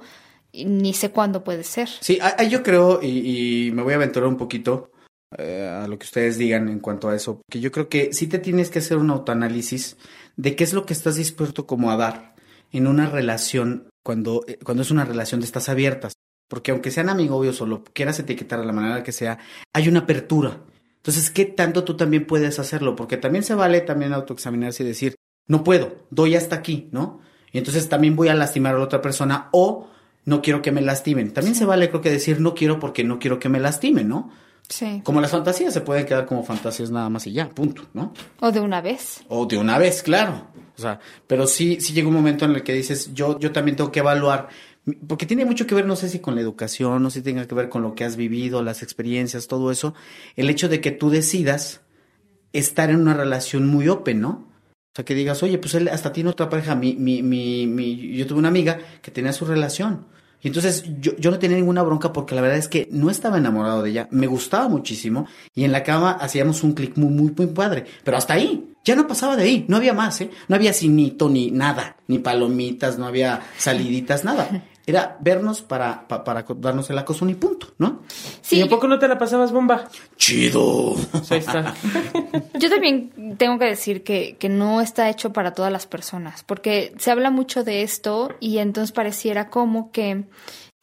ni 0.53 0.93
sé 0.93 1.09
cuándo 1.09 1.43
puede 1.43 1.63
ser. 1.63 1.89
Sí, 1.99 2.19
a- 2.21 2.35
a- 2.37 2.43
yo 2.43 2.61
creo, 2.61 3.01
y, 3.01 3.65
y 3.67 3.71
me 3.71 3.81
voy 3.81 3.93
a 3.93 3.95
aventurar 3.97 4.29
un 4.29 4.37
poquito 4.37 4.91
eh, 5.37 5.67
a 5.67 5.87
lo 5.87 5.97
que 5.97 6.05
ustedes 6.05 6.37
digan 6.37 6.69
en 6.69 6.79
cuanto 6.79 7.09
a 7.09 7.15
eso, 7.15 7.41
que 7.49 7.59
yo 7.59 7.71
creo 7.71 7.89
que 7.89 8.13
sí 8.13 8.27
te 8.27 8.37
tienes 8.37 8.69
que 8.69 8.79
hacer 8.79 8.97
un 8.97 9.09
autoanálisis 9.09 9.97
de 10.37 10.55
qué 10.55 10.63
es 10.63 10.73
lo 10.73 10.85
que 10.85 10.93
estás 10.93 11.15
dispuesto 11.15 11.65
como 11.65 11.89
a 11.89 11.97
dar 11.97 12.30
en 12.71 12.87
una 12.87 13.09
relación 13.09 13.89
cuando, 14.03 14.43
eh, 14.47 14.57
cuando 14.63 14.83
es 14.83 14.91
una 14.91 15.05
relación 15.05 15.41
de 15.41 15.45
estas 15.45 15.69
abiertas. 15.69 16.13
Porque 16.47 16.71
aunque 16.71 16.91
sean 16.91 17.09
amigobios 17.09 17.61
o 17.61 17.65
lo 17.65 17.83
quieras 17.83 18.19
etiquetar 18.19 18.59
de 18.59 18.65
la 18.65 18.73
manera 18.73 19.03
que 19.03 19.11
sea, 19.13 19.39
hay 19.73 19.87
una 19.87 20.01
apertura. 20.01 20.61
Entonces, 20.97 21.31
¿qué 21.31 21.45
tanto 21.45 21.83
tú 21.83 21.95
también 21.95 22.27
puedes 22.27 22.59
hacerlo? 22.59 22.95
Porque 22.95 23.17
también 23.17 23.43
se 23.43 23.55
vale 23.55 23.81
también 23.81 24.13
autoexaminarse 24.13 24.83
y 24.83 24.87
decir, 24.87 25.15
no 25.47 25.63
puedo, 25.63 25.95
doy 26.09 26.35
hasta 26.35 26.57
aquí, 26.57 26.89
¿no? 26.91 27.21
Y 27.51 27.57
entonces 27.57 27.89
también 27.89 28.15
voy 28.15 28.27
a 28.27 28.33
lastimar 28.33 28.75
a 28.75 28.77
la 28.77 28.83
otra 28.83 29.01
persona 29.01 29.49
o 29.51 29.89
no 30.25 30.41
quiero 30.41 30.61
que 30.61 30.71
me 30.71 30.81
lastimen. 30.81 31.31
También 31.31 31.55
se 31.55 31.65
vale, 31.65 31.89
creo 31.89 32.01
que 32.01 32.11
decir 32.11 32.39
no 32.39 32.53
quiero 32.53 32.79
porque 32.79 33.03
no 33.03 33.19
quiero 33.19 33.39
que 33.39 33.49
me 33.49 33.59
lastimen, 33.59 34.07
¿no? 34.07 34.29
Sí. 34.69 35.01
Como 35.03 35.19
las 35.19 35.31
fantasías 35.31 35.73
se 35.73 35.81
pueden 35.81 36.05
quedar 36.05 36.25
como 36.25 36.43
fantasías 36.43 36.91
nada 36.91 37.09
más 37.09 37.27
y 37.27 37.33
ya, 37.33 37.49
punto, 37.49 37.83
¿no? 37.93 38.13
O 38.39 38.51
de 38.51 38.59
una 38.59 38.81
vez. 38.81 39.23
O 39.27 39.45
de 39.45 39.57
una 39.57 39.77
vez, 39.77 40.03
claro. 40.03 40.47
O 40.81 40.83
sea, 40.83 40.99
pero 41.27 41.45
sí, 41.45 41.79
sí 41.79 41.93
llega 41.93 42.07
un 42.07 42.15
momento 42.15 42.45
en 42.45 42.51
el 42.51 42.63
que 42.63 42.73
dices, 42.73 43.13
yo, 43.13 43.37
yo 43.39 43.51
también 43.51 43.77
tengo 43.77 43.91
que 43.91 43.99
evaluar, 43.99 44.49
porque 45.07 45.27
tiene 45.27 45.45
mucho 45.45 45.67
que 45.67 45.75
ver, 45.75 45.85
no 45.85 45.95
sé 45.95 46.09
si 46.09 46.19
con 46.19 46.33
la 46.33 46.41
educación, 46.41 47.03
no 47.03 47.11
sé 47.11 47.19
si 47.19 47.23
tenga 47.23 47.47
que 47.47 47.53
ver 47.53 47.69
con 47.69 47.83
lo 47.83 47.93
que 47.93 48.03
has 48.03 48.15
vivido, 48.15 48.63
las 48.63 48.81
experiencias, 48.81 49.47
todo 49.47 49.71
eso, 49.71 49.93
el 50.35 50.49
hecho 50.49 50.69
de 50.69 50.81
que 50.81 50.89
tú 50.89 51.11
decidas 51.11 51.81
estar 52.51 52.89
en 52.89 52.97
una 52.97 53.13
relación 53.13 53.67
muy 53.67 53.87
open, 53.89 54.21
¿no? 54.21 54.47
O 54.91 54.95
sea, 54.95 55.05
que 55.05 55.13
digas, 55.13 55.43
oye, 55.43 55.59
pues 55.59 55.75
él 55.75 55.87
hasta 55.87 56.11
tiene 56.11 56.31
otra 56.31 56.49
pareja, 56.49 56.75
mi, 56.75 56.95
mi, 56.95 57.21
mi, 57.21 57.67
mi, 57.67 58.17
yo 58.17 58.25
tuve 58.25 58.39
una 58.39 58.49
amiga 58.49 58.79
que 59.03 59.11
tenía 59.11 59.33
su 59.33 59.45
relación. 59.45 60.07
Y 60.41 60.47
entonces 60.47 60.83
yo, 60.99 61.15
yo 61.17 61.29
no 61.29 61.37
tenía 61.37 61.57
ninguna 61.57 61.83
bronca 61.83 62.11
porque 62.11 62.33
la 62.33 62.41
verdad 62.41 62.57
es 62.57 62.67
que 62.67 62.89
no 62.91 63.09
estaba 63.09 63.37
enamorado 63.37 63.83
de 63.83 63.91
ella, 63.91 64.07
me 64.11 64.25
gustaba 64.25 64.67
muchísimo 64.67 65.27
y 65.53 65.65
en 65.65 65.71
la 65.71 65.83
cama 65.83 66.13
hacíamos 66.13 66.63
un 66.63 66.73
clic 66.73 66.97
muy, 66.97 67.09
muy, 67.09 67.31
muy 67.37 67.47
padre. 67.47 67.85
Pero 68.03 68.17
hasta 68.17 68.33
ahí, 68.33 68.70
ya 68.83 68.95
no 68.95 69.07
pasaba 69.07 69.35
de 69.35 69.43
ahí, 69.43 69.65
no 69.67 69.77
había 69.77 69.93
más, 69.93 70.21
¿eh? 70.21 70.29
No 70.47 70.55
había 70.55 70.73
cinito 70.73 71.29
ni 71.29 71.51
nada, 71.51 71.97
ni 72.07 72.19
palomitas, 72.19 72.97
no 72.97 73.05
había 73.05 73.41
saliditas, 73.57 74.23
nada. 74.23 74.49
Era 74.87 75.15
vernos 75.21 75.61
para, 75.61 76.07
pa- 76.07 76.23
para 76.23 76.43
darnos 76.57 76.89
el 76.89 76.97
acosón 76.97 77.29
y 77.29 77.35
punto, 77.35 77.67
¿no? 77.77 78.01
Sí, 78.41 78.57
¿Y 78.57 78.61
a 78.61 78.67
poco 78.67 78.87
no 78.87 78.97
te 78.97 79.07
la 79.07 79.15
pasabas 79.19 79.51
bomba? 79.51 79.87
Chido. 80.17 80.95
Pues 81.11 81.31
ahí 81.31 81.37
está. 81.37 81.75
Yo 82.59 82.67
también 82.69 83.35
tengo 83.37 83.59
que 83.59 83.65
decir 83.65 84.03
que, 84.03 84.37
que 84.39 84.49
no 84.49 84.81
está 84.81 85.07
hecho 85.11 85.31
para 85.33 85.53
todas 85.53 85.71
las 85.71 85.85
personas, 85.85 86.43
porque 86.43 86.95
se 86.97 87.11
habla 87.11 87.29
mucho 87.29 87.63
de 87.63 87.83
esto 87.83 88.31
y 88.39 88.57
entonces 88.57 88.91
pareciera 88.91 89.49
como 89.51 89.91
que, 89.91 90.23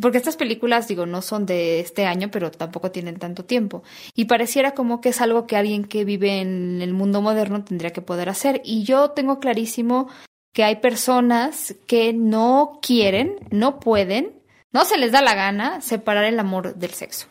porque 0.00 0.18
estas 0.18 0.36
películas, 0.36 0.86
digo, 0.86 1.06
no 1.06 1.22
son 1.22 1.44
de 1.44 1.80
este 1.80 2.06
año, 2.06 2.30
pero 2.30 2.50
tampoco 2.50 2.90
tienen 2.90 3.18
tanto 3.18 3.44
tiempo, 3.44 3.82
y 4.14 4.26
pareciera 4.26 4.72
como 4.72 5.00
que 5.00 5.10
es 5.10 5.20
algo 5.20 5.46
que 5.46 5.56
alguien 5.56 5.84
que 5.84 6.04
vive 6.04 6.40
en 6.40 6.80
el 6.82 6.92
mundo 6.92 7.20
moderno 7.20 7.64
tendría 7.64 7.92
que 7.92 8.02
poder 8.02 8.28
hacer. 8.28 8.60
Y 8.64 8.84
yo 8.84 9.10
tengo 9.10 9.40
clarísimo 9.40 10.08
que 10.52 10.64
hay 10.64 10.76
personas 10.76 11.74
que 11.86 12.12
no 12.12 12.78
quieren, 12.82 13.36
no 13.50 13.80
pueden, 13.80 14.40
no 14.72 14.84
se 14.84 14.98
les 14.98 15.12
da 15.12 15.22
la 15.22 15.34
gana 15.34 15.80
separar 15.80 16.24
el 16.24 16.38
amor 16.38 16.74
del 16.76 16.90
sexo 16.90 17.26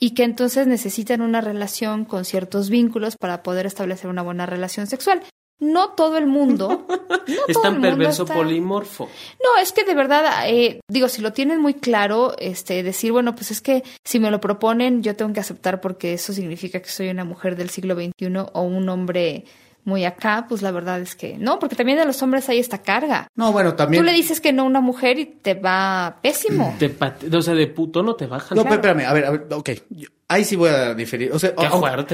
y 0.00 0.14
que 0.14 0.24
entonces 0.24 0.66
necesitan 0.66 1.22
una 1.22 1.40
relación 1.40 2.04
con 2.04 2.24
ciertos 2.24 2.70
vínculos 2.70 3.16
para 3.16 3.42
poder 3.42 3.66
establecer 3.66 4.08
una 4.08 4.22
buena 4.22 4.46
relación 4.46 4.86
sexual. 4.86 5.22
No 5.60 5.90
todo 5.90 6.18
el 6.18 6.26
mundo. 6.26 6.86
No 7.28 7.34
es 7.46 7.60
tan 7.60 7.80
perverso 7.82 8.22
está- 8.22 8.34
polimorfo. 8.34 9.04
No, 9.44 9.60
es 9.60 9.72
que 9.72 9.84
de 9.84 9.94
verdad, 9.94 10.48
eh, 10.48 10.80
digo, 10.88 11.08
si 11.08 11.20
lo 11.20 11.32
tienen 11.34 11.60
muy 11.60 11.74
claro, 11.74 12.34
este, 12.38 12.82
decir, 12.82 13.12
bueno, 13.12 13.34
pues 13.34 13.50
es 13.50 13.60
que 13.60 13.82
si 14.02 14.18
me 14.18 14.30
lo 14.30 14.40
proponen, 14.40 15.02
yo 15.02 15.14
tengo 15.14 15.32
que 15.34 15.40
aceptar 15.40 15.80
porque 15.82 16.14
eso 16.14 16.32
significa 16.32 16.80
que 16.80 16.88
soy 16.88 17.08
una 17.10 17.24
mujer 17.24 17.54
del 17.56 17.68
siglo 17.68 17.94
XXI 17.94 18.32
o 18.52 18.62
un 18.62 18.88
hombre 18.88 19.44
muy 19.84 20.04
acá, 20.06 20.46
pues 20.48 20.62
la 20.62 20.70
verdad 20.70 21.00
es 21.00 21.14
que 21.16 21.36
no, 21.38 21.58
porque 21.58 21.76
también 21.76 21.98
de 21.98 22.04
los 22.06 22.22
hombres 22.22 22.48
hay 22.48 22.58
esta 22.58 22.78
carga. 22.82 23.28
No, 23.34 23.52
bueno, 23.52 23.74
también. 23.74 24.02
Tú 24.02 24.06
le 24.06 24.12
dices 24.12 24.40
que 24.40 24.52
no 24.54 24.62
a 24.62 24.66
una 24.66 24.80
mujer 24.80 25.18
y 25.18 25.26
te 25.26 25.52
va 25.54 26.18
pésimo. 26.22 26.76
Te 26.78 26.88
pate- 26.90 27.34
o 27.34 27.42
sea, 27.42 27.54
de 27.54 27.66
puto 27.66 28.02
no 28.02 28.14
te 28.14 28.26
bajan. 28.26 28.56
No, 28.56 28.62
pero 28.64 28.76
espérame, 28.76 29.06
a 29.06 29.12
ver, 29.12 29.24
a 29.26 29.30
ver, 29.32 29.46
ok. 29.52 29.70
Yo- 29.90 30.08
ahí 30.28 30.44
sí 30.44 30.56
voy 30.56 30.68
a 30.68 30.94
diferir. 30.94 31.32
O 31.32 31.38
sea, 31.38 31.54
Qué 31.54 31.66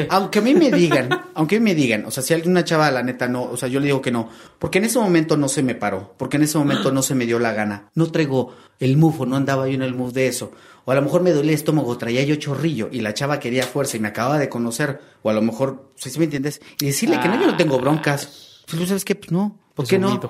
aunque, 0.09 0.39
a 0.39 0.43
mí 0.43 0.55
me 0.55 0.71
digan, 0.71 1.09
aunque 1.35 1.57
a 1.57 1.61
mí 1.61 1.65
me 1.65 1.75
digan, 1.75 2.07
o 2.07 2.11
sea, 2.11 2.23
si 2.23 2.33
alguien, 2.33 2.53
una 2.53 2.65
chava, 2.65 2.91
la 2.91 3.03
neta, 3.03 3.29
no, 3.29 3.43
o 3.43 3.57
sea, 3.57 3.69
yo 3.69 3.81
le 3.81 3.87
digo 3.87 4.01
que 4.01 4.11
no, 4.11 4.29
porque 4.59 4.79
en 4.79 4.85
ese 4.85 4.99
momento 4.99 5.37
no 5.37 5.49
se 5.49 5.62
me 5.62 5.75
paró, 5.75 6.15
porque 6.17 6.37
en 6.37 6.45
ese 6.45 6.57
momento 6.57 6.93
no 6.93 7.03
se 7.03 7.15
me 7.15 7.27
dio 7.27 7.39
la 7.39 7.53
gana, 7.53 7.91
no 7.95 8.11
traigo 8.11 8.55
el 8.79 8.97
mufo, 8.97 9.27
no 9.27 9.37
andaba 9.37 9.69
yo 9.69 9.75
en 9.75 9.83
el 9.83 9.95
move 9.95 10.12
de 10.12 10.29
eso. 10.29 10.53
O 10.87 10.93
a 10.93 10.95
lo 10.95 11.03
mejor 11.03 11.23
me 11.23 11.33
dolía 11.33 11.53
el 11.53 11.57
estómago, 11.57 11.97
traía 11.97 12.23
yo 12.25 12.37
chorrillo 12.37 12.89
y 12.93 13.01
la 13.01 13.15
chava 13.15 13.41
quería 13.41 13.62
fuerza 13.65 13.97
y 13.97 14.01
me 14.01 14.09
acababa 14.09 14.39
de 14.39 14.49
conocer, 14.49 15.01
o 15.23 15.31
a 15.31 15.33
lo 15.33 15.43
mejor, 15.43 15.91
si 15.97 16.17
me 16.19 16.25
entiendes? 16.27 16.61
Y 16.81 16.87
decirle 16.87 17.19
que 17.21 17.29
no, 17.29 17.41
yo 17.41 17.47
no 17.47 17.57
tengo 17.57 17.79
broncas. 17.79 18.62
Pues, 18.67 18.81
¿tú 18.81 18.87
¿sabes 18.87 19.05
qué? 19.05 19.15
Pues 19.15 19.33
no. 19.33 19.59
¿Por 19.75 19.87
qué 19.87 19.99
no? 19.99 20.21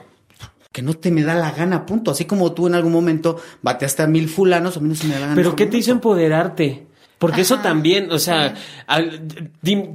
Que 0.70 0.82
no 0.82 0.94
te 0.94 1.12
me 1.12 1.22
da 1.22 1.34
la 1.34 1.52
gana, 1.52 1.86
punto. 1.86 2.10
Así 2.10 2.24
como 2.24 2.52
tú 2.52 2.66
en 2.66 2.74
algún 2.74 2.92
momento 2.92 3.36
bateaste 3.62 4.02
a 4.02 4.06
mil 4.06 4.28
fulanos, 4.28 4.76
a 4.76 4.80
mí 4.80 4.88
no 4.88 4.94
se 4.94 5.06
me 5.06 5.14
da 5.14 5.20
la 5.20 5.26
gana. 5.26 5.36
Pero 5.36 5.54
¿qué 5.54 5.66
te 5.66 5.76
hizo 5.76 5.92
empoderarte? 5.92 6.86
Porque 7.26 7.40
eso 7.42 7.58
también, 7.60 8.10
o 8.12 8.18
sea, 8.18 8.54
al- 8.86 9.50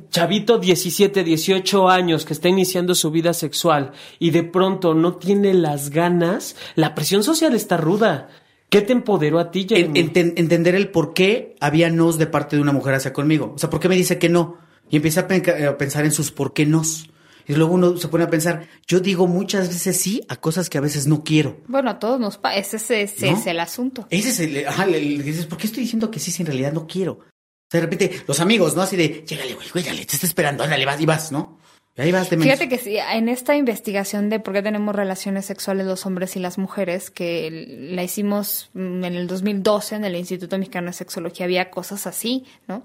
chavito 0.09 0.57
17, 0.57 1.23
18 1.23 1.89
años 1.89 2.25
que 2.25 2.33
está 2.33 2.49
iniciando 2.49 2.95
su 2.95 3.11
vida 3.11 3.33
sexual 3.33 3.91
y 4.17 4.31
de 4.31 4.43
pronto 4.43 4.93
no 4.93 5.13
tiene 5.15 5.53
las 5.53 5.89
ganas, 5.89 6.55
la 6.75 6.95
presión 6.95 7.23
social 7.23 7.53
está 7.53 7.77
ruda. 7.77 8.29
¿Qué 8.69 8.81
te 8.81 8.93
empoderó 8.93 9.39
a 9.39 9.51
ti, 9.51 9.65
Jeremy? 9.67 9.99
enten- 9.99 10.33
entender 10.37 10.75
el 10.75 10.89
por 10.89 11.13
qué 11.13 11.55
había 11.59 11.89
nos 11.89 12.17
de 12.17 12.27
parte 12.27 12.55
de 12.55 12.61
una 12.61 12.71
mujer 12.71 12.93
hacia 12.95 13.13
conmigo. 13.13 13.53
O 13.55 13.57
sea, 13.59 13.69
¿por 13.69 13.79
qué 13.79 13.89
me 13.89 13.95
dice 13.95 14.17
que 14.19 14.29
no? 14.29 14.57
Y 14.89 14.95
empieza 14.97 15.21
a, 15.21 15.69
a 15.69 15.77
pensar 15.77 16.05
en 16.05 16.11
sus 16.11 16.31
por 16.31 16.53
qué 16.53 16.65
nos. 16.65 17.09
Y 17.49 17.55
luego 17.55 17.73
uno 17.73 17.97
se 17.97 18.07
pone 18.07 18.23
a 18.23 18.29
pensar, 18.29 18.67
yo 18.87 18.99
digo 18.99 19.25
muchas 19.27 19.67
veces 19.69 19.97
sí 19.97 20.21
a 20.29 20.35
cosas 20.35 20.69
que 20.69 20.77
a 20.77 20.81
veces 20.81 21.07
no 21.07 21.23
quiero. 21.23 21.57
Bueno, 21.67 21.89
a 21.89 21.97
todos 21.99 22.19
nos 22.19 22.37
pasa, 22.37 22.57
ese, 22.57 22.77
es- 22.77 22.91
ese 23.15 23.31
¿No? 23.31 23.37
es 23.37 23.47
el 23.47 23.59
asunto. 23.59 24.07
Ese 24.11 24.29
es 24.29 24.39
el, 24.39 24.67
ajá, 24.67 24.83
el- 24.85 24.93
el 24.95 25.23
dices, 25.23 25.47
¿por 25.47 25.57
qué 25.57 25.65
estoy 25.67 25.81
diciendo 25.83 26.11
que 26.11 26.19
sí 26.19 26.29
si 26.31 26.43
en 26.43 26.47
realidad 26.47 26.71
no 26.73 26.85
quiero? 26.87 27.13
O 27.13 27.71
sea, 27.71 27.81
de 27.81 27.87
repente, 27.87 28.21
los 28.27 28.39
amigos, 28.39 28.75
¿no? 28.75 28.83
Así 28.83 28.95
de, 28.95 29.25
llégale, 29.27 29.55
güey, 29.55 29.67
güey, 29.73 29.83
dale, 29.83 30.05
te 30.05 30.15
está 30.15 30.25
esperando, 30.27 30.63
ándale, 30.63 30.85
vas 30.85 31.01
y 31.01 31.05
vas, 31.05 31.31
¿no? 31.31 31.58
Ahí 31.99 32.11
vas 32.11 32.29
de. 32.29 32.37
Fíjate 32.37 32.69
que 32.69 33.01
en 33.13 33.29
esta 33.29 33.55
investigación 33.55 34.29
de 34.29 34.39
por 34.39 34.53
qué 34.53 34.61
tenemos 34.61 34.95
relaciones 34.95 35.45
sexuales 35.45 35.85
los 35.85 36.05
hombres 36.05 36.35
y 36.35 36.39
las 36.39 36.57
mujeres, 36.57 37.09
que 37.11 37.89
la 37.91 38.03
hicimos 38.03 38.69
mm, 38.73 39.03
en 39.03 39.15
el 39.15 39.27
2012 39.27 39.95
en 39.95 40.05
el 40.05 40.15
Instituto 40.15 40.57
Mexicano 40.57 40.87
de 40.87 40.93
Sexología, 40.93 41.45
había 41.45 41.69
cosas 41.69 42.07
así, 42.07 42.45
¿no? 42.67 42.83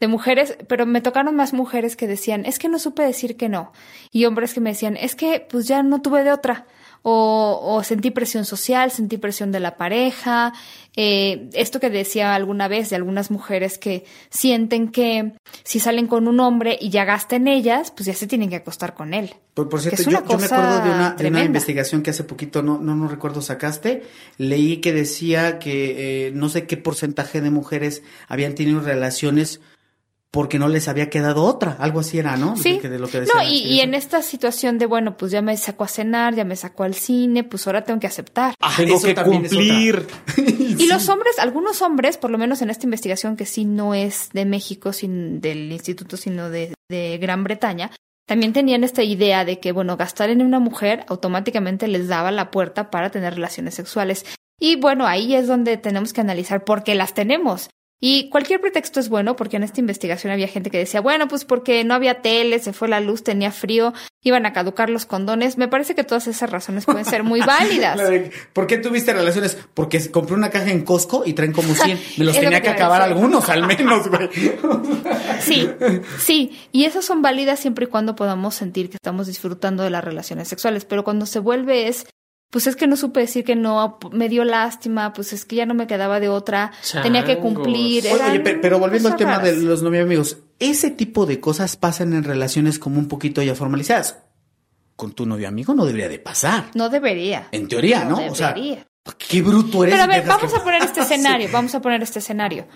De 0.00 0.08
mujeres, 0.08 0.58
pero 0.68 0.84
me 0.84 1.00
tocaron 1.00 1.36
más 1.36 1.52
mujeres 1.52 1.96
que 1.96 2.06
decían, 2.06 2.44
es 2.44 2.58
que 2.58 2.68
no 2.68 2.78
supe 2.78 3.02
decir 3.02 3.36
que 3.36 3.48
no. 3.48 3.72
Y 4.10 4.24
hombres 4.24 4.52
que 4.52 4.60
me 4.60 4.70
decían, 4.70 4.96
es 4.96 5.14
que 5.14 5.46
pues 5.48 5.68
ya 5.68 5.82
no 5.82 6.02
tuve 6.02 6.24
de 6.24 6.32
otra. 6.32 6.66
O, 7.02 7.60
o 7.62 7.82
sentí 7.82 8.10
presión 8.10 8.44
social, 8.44 8.90
sentí 8.90 9.16
presión 9.16 9.52
de 9.52 9.60
la 9.60 9.76
pareja, 9.76 10.52
eh, 10.98 11.50
esto 11.52 11.78
que 11.78 11.90
decía 11.90 12.34
alguna 12.34 12.68
vez 12.68 12.88
de 12.88 12.96
algunas 12.96 13.30
mujeres 13.30 13.76
que 13.76 14.06
sienten 14.30 14.88
que 14.88 15.34
si 15.62 15.78
salen 15.78 16.06
con 16.06 16.26
un 16.26 16.40
hombre 16.40 16.78
y 16.80 16.88
ya 16.88 17.04
gastan 17.04 17.48
ellas, 17.48 17.90
pues 17.90 18.06
ya 18.06 18.14
se 18.14 18.26
tienen 18.26 18.48
que 18.48 18.56
acostar 18.56 18.94
con 18.94 19.12
él. 19.12 19.34
Por, 19.52 19.68
por 19.68 19.82
cierto, 19.82 20.02
yo, 20.04 20.10
me 20.10 20.16
acuerdo 20.18 20.40
de 20.40 20.48
una, 20.48 20.80
de 20.80 20.90
una 20.90 21.16
tremenda. 21.16 21.46
investigación 21.46 22.02
que 22.02 22.10
hace 22.10 22.24
poquito, 22.24 22.62
no, 22.62 22.78
no, 22.78 22.96
no 22.96 23.08
recuerdo, 23.08 23.42
sacaste. 23.42 24.04
Leí 24.38 24.78
que 24.78 24.94
decía 24.94 25.58
que 25.58 26.28
eh, 26.28 26.30
no 26.32 26.48
sé 26.48 26.66
qué 26.66 26.78
porcentaje 26.78 27.42
de 27.42 27.50
mujeres 27.50 28.02
habían 28.26 28.54
tenido 28.54 28.80
relaciones 28.80 29.60
porque 30.30 30.58
no 30.58 30.68
les 30.68 30.88
había 30.88 31.08
quedado 31.08 31.44
otra. 31.44 31.76
Algo 31.78 32.00
así 32.00 32.18
era, 32.18 32.36
¿no? 32.36 32.56
Sí. 32.56 32.78
De 32.78 32.98
lo 32.98 33.08
que 33.08 33.20
no, 33.20 33.42
y, 33.48 33.80
en 33.80 33.94
esta 33.94 34.22
situación 34.22 34.78
de, 34.78 34.86
bueno, 34.86 35.16
pues 35.16 35.32
ya 35.32 35.42
me 35.42 35.56
sacó 35.56 35.84
a 35.84 35.88
cenar, 35.88 36.34
ya 36.34 36.44
me 36.44 36.56
sacó 36.56 36.84
al 36.84 36.94
cine, 36.94 37.44
pues 37.44 37.66
ahora 37.66 37.84
tengo 37.84 38.00
que 38.00 38.06
aceptar. 38.06 38.54
Ah, 38.60 38.74
Tengo 38.76 38.96
eso 38.96 39.06
que 39.06 39.14
cumplir. 39.14 40.06
Y 40.36 40.86
los 40.88 41.08
hombres, 41.08 41.38
algunos 41.38 41.80
hombres, 41.82 42.18
por 42.18 42.30
lo 42.30 42.38
menos 42.38 42.60
en 42.62 42.70
esta 42.70 42.84
investigación 42.84 43.36
que 43.36 43.46
sí 43.46 43.64
no 43.64 43.94
es 43.94 44.30
de 44.32 44.44
México, 44.44 44.92
sin, 44.92 45.40
del 45.40 45.72
instituto, 45.72 46.16
sino 46.16 46.50
de, 46.50 46.74
de 46.88 47.18
Gran 47.18 47.42
Bretaña, 47.44 47.90
también 48.26 48.52
tenían 48.52 48.82
esta 48.82 49.04
idea 49.04 49.44
de 49.44 49.60
que, 49.60 49.72
bueno, 49.72 49.96
gastar 49.96 50.30
en 50.30 50.42
una 50.42 50.58
mujer 50.58 51.04
automáticamente 51.08 51.86
les 51.86 52.08
daba 52.08 52.32
la 52.32 52.50
puerta 52.50 52.90
para 52.90 53.10
tener 53.10 53.34
relaciones 53.34 53.74
sexuales. 53.74 54.26
Y 54.58 54.76
bueno, 54.76 55.06
ahí 55.06 55.34
es 55.34 55.46
donde 55.46 55.76
tenemos 55.76 56.12
que 56.12 56.22
analizar 56.22 56.64
por 56.64 56.82
qué 56.82 56.94
las 56.94 57.14
tenemos. 57.14 57.70
Y 57.98 58.28
cualquier 58.28 58.60
pretexto 58.60 59.00
es 59.00 59.08
bueno, 59.08 59.36
porque 59.36 59.56
en 59.56 59.62
esta 59.62 59.80
investigación 59.80 60.30
había 60.30 60.48
gente 60.48 60.70
que 60.70 60.76
decía, 60.76 61.00
bueno, 61.00 61.28
pues 61.28 61.46
porque 61.46 61.82
no 61.82 61.94
había 61.94 62.20
tele, 62.20 62.58
se 62.58 62.74
fue 62.74 62.88
la 62.88 63.00
luz, 63.00 63.24
tenía 63.24 63.50
frío, 63.50 63.94
iban 64.22 64.44
a 64.44 64.52
caducar 64.52 64.90
los 64.90 65.06
condones. 65.06 65.56
Me 65.56 65.66
parece 65.66 65.94
que 65.94 66.04
todas 66.04 66.26
esas 66.26 66.50
razones 66.50 66.84
pueden 66.84 67.06
ser 67.06 67.22
muy 67.22 67.40
válidas. 67.46 67.98
¿Por 68.52 68.66
qué 68.66 68.76
tuviste 68.76 69.14
relaciones? 69.14 69.56
Porque 69.72 70.10
compré 70.10 70.34
una 70.34 70.50
caja 70.50 70.70
en 70.70 70.84
Costco 70.84 71.22
y 71.24 71.32
traen 71.32 71.52
como 71.52 71.74
100. 71.74 71.98
Me 72.18 72.24
los 72.26 72.34
lo 72.34 72.42
tenía 72.42 72.60
que 72.60 72.66
que 72.66 72.70
acabar 72.70 73.00
algunos, 73.00 73.48
al 73.48 73.66
menos, 73.66 74.08
güey. 74.08 74.28
Sí, 75.40 75.68
sí, 76.18 76.58
y 76.72 76.86
esas 76.86 77.04
son 77.04 77.22
válidas 77.22 77.60
siempre 77.60 77.84
y 77.84 77.88
cuando 77.88 78.16
podamos 78.16 78.54
sentir 78.54 78.88
que 78.88 78.96
estamos 78.96 79.26
disfrutando 79.26 79.82
de 79.82 79.90
las 79.90 80.02
relaciones 80.02 80.48
sexuales, 80.48 80.84
pero 80.84 81.04
cuando 81.04 81.26
se 81.26 81.38
vuelve 81.38 81.88
es, 81.88 82.06
pues 82.50 82.66
es 82.66 82.76
que 82.76 82.86
no 82.86 82.96
supe 82.96 83.20
decir 83.20 83.44
que 83.44 83.56
no, 83.56 83.98
me 84.12 84.28
dio 84.28 84.44
lástima, 84.44 85.12
pues 85.12 85.32
es 85.32 85.44
que 85.44 85.56
ya 85.56 85.66
no 85.66 85.74
me 85.74 85.86
quedaba 85.86 86.20
de 86.20 86.28
otra, 86.28 86.72
tenía 87.02 87.24
que 87.24 87.38
cumplir. 87.38 88.04
Oye, 88.12 88.40
eran 88.40 88.60
pero 88.62 88.78
volviendo 88.78 89.08
al 89.08 89.16
tema 89.16 89.38
de 89.40 89.56
los 89.56 89.82
novios 89.82 90.04
amigos, 90.04 90.38
ese 90.58 90.90
tipo 90.90 91.26
de 91.26 91.40
cosas 91.40 91.76
pasan 91.76 92.12
en 92.14 92.24
relaciones 92.24 92.78
como 92.78 92.98
un 92.98 93.08
poquito 93.08 93.42
ya 93.42 93.54
formalizadas. 93.54 94.18
Con 94.94 95.12
tu 95.12 95.26
novio 95.26 95.46
amigo 95.48 95.74
no 95.74 95.84
debería 95.84 96.08
de 96.08 96.18
pasar. 96.18 96.70
No 96.74 96.88
debería. 96.88 97.48
En 97.52 97.68
teoría, 97.68 98.04
¿no? 98.04 98.18
No 98.20 98.32
O 98.32 98.34
sea, 98.34 98.54
debería. 98.54 98.86
qué 99.18 99.42
bruto 99.42 99.84
eres. 99.84 99.94
Pero 99.94 100.04
a 100.04 100.06
ver, 100.16 100.26
vamos 100.26 100.50
que- 100.52 100.58
a 100.58 100.64
poner 100.64 100.82
este 100.82 101.00
escenario, 101.02 101.48
vamos 101.52 101.74
a 101.74 101.82
poner 101.82 102.02
este 102.02 102.20
escenario. 102.20 102.66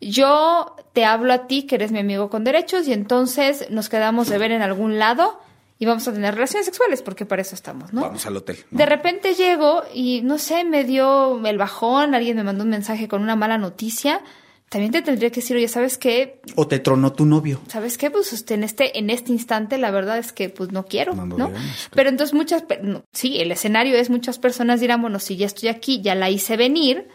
Yo 0.00 0.76
te 0.92 1.04
hablo 1.04 1.32
a 1.32 1.46
ti, 1.46 1.62
que 1.66 1.76
eres 1.76 1.92
mi 1.92 1.98
amigo 1.98 2.30
con 2.30 2.44
derechos, 2.44 2.86
y 2.88 2.92
entonces 2.92 3.66
nos 3.70 3.88
quedamos 3.88 4.28
de 4.28 4.38
ver 4.38 4.50
en 4.52 4.62
algún 4.62 4.98
lado 4.98 5.40
y 5.80 5.86
vamos 5.86 6.06
a 6.06 6.12
tener 6.12 6.34
relaciones 6.34 6.66
sexuales, 6.66 7.00
porque 7.00 7.24
para 7.24 7.40
eso 7.40 7.54
estamos, 7.54 7.94
¿no? 7.94 8.02
Vamos 8.02 8.26
al 8.26 8.36
hotel. 8.36 8.58
¿no? 8.70 8.76
De 8.78 8.84
repente 8.84 9.32
llego 9.34 9.82
y 9.94 10.20
no 10.20 10.36
sé, 10.36 10.62
me 10.64 10.84
dio 10.84 11.44
el 11.44 11.56
bajón, 11.56 12.14
alguien 12.14 12.36
me 12.36 12.44
mandó 12.44 12.64
un 12.64 12.70
mensaje 12.70 13.08
con 13.08 13.22
una 13.22 13.34
mala 13.34 13.56
noticia. 13.56 14.20
También 14.68 14.92
te 14.92 15.00
tendría 15.00 15.30
que 15.30 15.40
decir, 15.40 15.56
oye, 15.56 15.68
¿sabes 15.68 15.96
qué? 15.96 16.42
O 16.54 16.68
te 16.68 16.80
tronó 16.80 17.14
tu 17.14 17.24
novio. 17.24 17.62
¿Sabes 17.66 17.96
qué? 17.96 18.10
Pues 18.10 18.30
usted 18.34 18.56
en 18.56 18.62
este, 18.62 18.98
en 18.98 19.08
este 19.08 19.32
instante 19.32 19.78
la 19.78 19.90
verdad 19.90 20.18
es 20.18 20.32
que 20.34 20.50
pues 20.50 20.70
no 20.70 20.84
quiero, 20.84 21.14
No 21.14 21.24
¿no? 21.24 21.46
digamos, 21.48 21.88
Pero 21.92 22.10
entonces 22.10 22.34
muchas, 22.34 22.64
no, 22.82 23.02
sí, 23.12 23.40
el 23.40 23.50
escenario 23.50 23.96
es 23.96 24.10
muchas 24.10 24.38
personas 24.38 24.80
dirán, 24.80 25.00
bueno, 25.00 25.18
si 25.18 25.38
ya 25.38 25.46
estoy 25.46 25.70
aquí, 25.70 26.02
ya 26.02 26.14
la 26.14 26.28
hice 26.28 26.58
venir, 26.58 27.08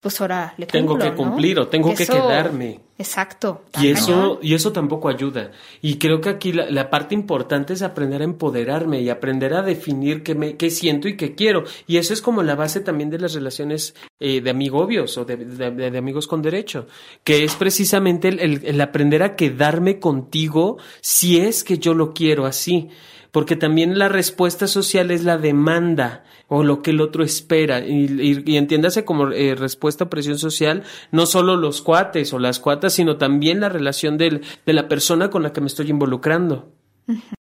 pues 0.00 0.20
ahora 0.20 0.54
le 0.56 0.66
Tengo 0.66 0.96
que 0.96 1.10
¿no? 1.10 1.14
cumplir 1.16 1.58
o 1.58 1.68
tengo 1.68 1.94
que 1.94 2.06
quedarme. 2.06 2.80
Exacto. 2.96 3.62
Y 3.80 3.88
eso, 3.88 4.38
y 4.42 4.52
eso 4.54 4.72
tampoco 4.72 5.08
ayuda. 5.08 5.52
Y 5.80 5.96
creo 5.96 6.20
que 6.20 6.28
aquí 6.28 6.52
la, 6.52 6.70
la 6.70 6.90
parte 6.90 7.14
importante 7.14 7.72
es 7.72 7.82
aprender 7.82 8.20
a 8.20 8.24
empoderarme 8.24 9.00
y 9.00 9.08
aprender 9.10 9.54
a 9.54 9.62
definir 9.62 10.22
qué, 10.22 10.34
me, 10.34 10.56
qué 10.56 10.70
siento 10.70 11.08
y 11.08 11.16
qué 11.16 11.34
quiero. 11.34 11.64
Y 11.86 11.96
eso 11.98 12.12
es 12.14 12.20
como 12.22 12.42
la 12.42 12.54
base 12.56 12.80
también 12.80 13.08
de 13.10 13.18
las 13.18 13.32
relaciones 13.34 13.94
eh, 14.20 14.40
de 14.42 14.50
amigobios 14.50 15.16
o 15.18 15.24
de, 15.24 15.36
de- 15.36 15.70
de- 15.70 15.90
de 15.90 15.98
amigos 15.98 16.26
con 16.26 16.42
derecho, 16.42 16.86
que 17.24 17.44
es 17.44 17.54
precisamente 17.54 18.28
el, 18.28 18.38
el- 18.40 18.60
el 18.66 18.80
aprender 18.82 19.22
a 19.22 19.34
quedarme 19.36 19.98
contigo 19.98 20.76
si 21.00 21.38
es 21.40 21.64
que 21.64 21.78
yo 21.78 21.94
lo 21.94 22.12
quiero 22.12 22.44
así. 22.46 22.88
Porque 23.32 23.56
también 23.56 23.98
la 23.98 24.08
respuesta 24.08 24.66
social 24.66 25.10
es 25.10 25.24
la 25.24 25.38
demanda 25.38 26.24
o 26.48 26.64
lo 26.64 26.82
que 26.82 26.90
el 26.90 27.00
otro 27.00 27.22
espera. 27.22 27.86
Y, 27.86 28.06
y- 28.20 28.42
y 28.44 28.56
entiéndase 28.56 29.04
como 29.04 29.30
eh, 29.30 29.54
respuesta 29.54 30.04
a 30.04 30.10
presión 30.10 30.36
social, 30.38 30.82
no 31.12 31.26
solo 31.26 31.56
los 31.56 31.80
cuates 31.82 32.32
o 32.32 32.38
las 32.38 32.58
cuatas, 32.58 32.92
sino 32.92 33.16
también 33.18 33.60
la 33.60 33.68
relación 33.68 34.18
del, 34.18 34.40
de 34.66 34.72
la 34.72 34.88
persona 34.88 35.30
con 35.30 35.42
la 35.44 35.52
que 35.52 35.60
me 35.60 35.68
estoy 35.68 35.90
involucrando. 35.90 36.72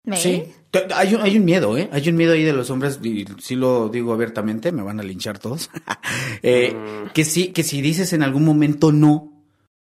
¿Me? 0.04 0.18
Sí. 0.18 0.44
Hay 0.94 1.16
un, 1.16 1.22
hay 1.22 1.38
un 1.38 1.46
miedo, 1.46 1.78
¿eh? 1.78 1.90
Hay 1.92 2.08
un 2.10 2.16
miedo 2.16 2.34
ahí 2.34 2.44
de 2.44 2.54
los 2.54 2.70
hombres, 2.70 3.00
y 3.02 3.26
sí 3.40 3.56
lo 3.56 3.90
digo 3.90 4.14
abiertamente, 4.14 4.72
me 4.72 4.84
van 4.84 5.00
a 5.00 5.04
linchar 5.04 5.40
todos. 5.40 5.70
Eh, 6.44 6.74
Mm. 6.76 7.10
Que 7.14 7.24
sí, 7.26 7.48
que 7.48 7.64
si 7.64 7.82
dices 7.82 8.14
en 8.14 8.22
algún 8.24 8.46
momento 8.46 8.92
no, 8.92 9.35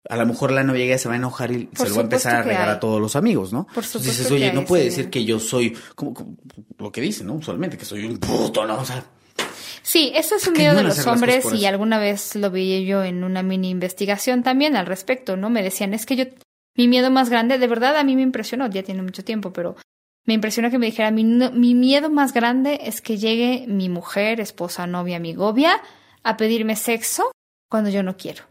a 0.09 0.15
lo 0.17 0.25
mejor 0.25 0.51
la 0.51 0.63
novia 0.63 0.97
se 0.97 1.07
va 1.07 1.15
a 1.15 1.17
enojar 1.17 1.51
y 1.51 1.65
Por 1.65 1.87
se 1.87 1.89
lo 1.89 1.95
va 1.95 2.01
a 2.01 2.03
empezar 2.03 2.49
a 2.51 2.63
hay. 2.63 2.69
a 2.69 2.79
todos 2.79 2.99
los 3.01 3.15
amigos, 3.15 3.51
¿no? 3.53 3.65
Por 3.73 3.83
supuesto 3.83 3.99
dices, 3.99 4.31
oye, 4.31 4.51
no 4.53 4.65
puede 4.65 4.85
decir 4.85 5.09
que 5.09 5.25
yo 5.25 5.39
soy, 5.39 5.75
como, 5.95 6.13
como 6.13 6.35
lo 6.77 6.91
que 6.91 7.01
dicen, 7.01 7.27
¿no? 7.27 7.33
Usualmente, 7.35 7.77
que 7.77 7.85
soy 7.85 8.05
un 8.05 8.17
puto, 8.17 8.65
¿no? 8.65 8.79
O 8.79 8.85
sea, 8.85 9.03
Sí, 9.83 10.11
eso 10.15 10.35
es 10.35 10.45
un 10.47 10.53
miedo 10.53 10.75
de 10.75 10.83
los 10.83 11.05
hombres 11.07 11.45
y 11.53 11.65
alguna 11.65 11.97
vez 11.97 12.35
lo 12.35 12.51
vi 12.51 12.85
yo 12.85 13.03
en 13.03 13.23
una 13.23 13.41
mini 13.41 13.69
investigación 13.69 14.43
también 14.43 14.75
al 14.75 14.85
respecto, 14.85 15.37
¿no? 15.37 15.49
Me 15.49 15.63
decían, 15.63 15.93
es 15.93 16.05
que 16.05 16.15
yo, 16.17 16.25
mi 16.75 16.87
miedo 16.89 17.09
más 17.09 17.29
grande, 17.29 17.57
de 17.57 17.67
verdad 17.67 17.95
a 17.95 18.03
mí 18.03 18.15
me 18.15 18.21
impresionó, 18.21 18.67
ya 18.69 18.83
tiene 18.83 19.01
mucho 19.01 19.23
tiempo, 19.23 19.53
pero 19.53 19.77
me 20.25 20.33
impresionó 20.33 20.69
que 20.69 20.77
me 20.77 20.87
dijera, 20.87 21.09
mi, 21.11 21.23
no- 21.23 21.51
mi 21.51 21.73
miedo 21.73 22.09
más 22.09 22.33
grande 22.33 22.81
es 22.83 22.99
que 23.01 23.17
llegue 23.17 23.65
mi 23.67 23.87
mujer, 23.87 24.41
esposa, 24.41 24.87
novia, 24.87 25.17
amigovia, 25.17 25.79
a 26.23 26.35
pedirme 26.35 26.75
sexo 26.75 27.31
cuando 27.69 27.89
yo 27.89 28.03
no 28.03 28.17
quiero. 28.17 28.43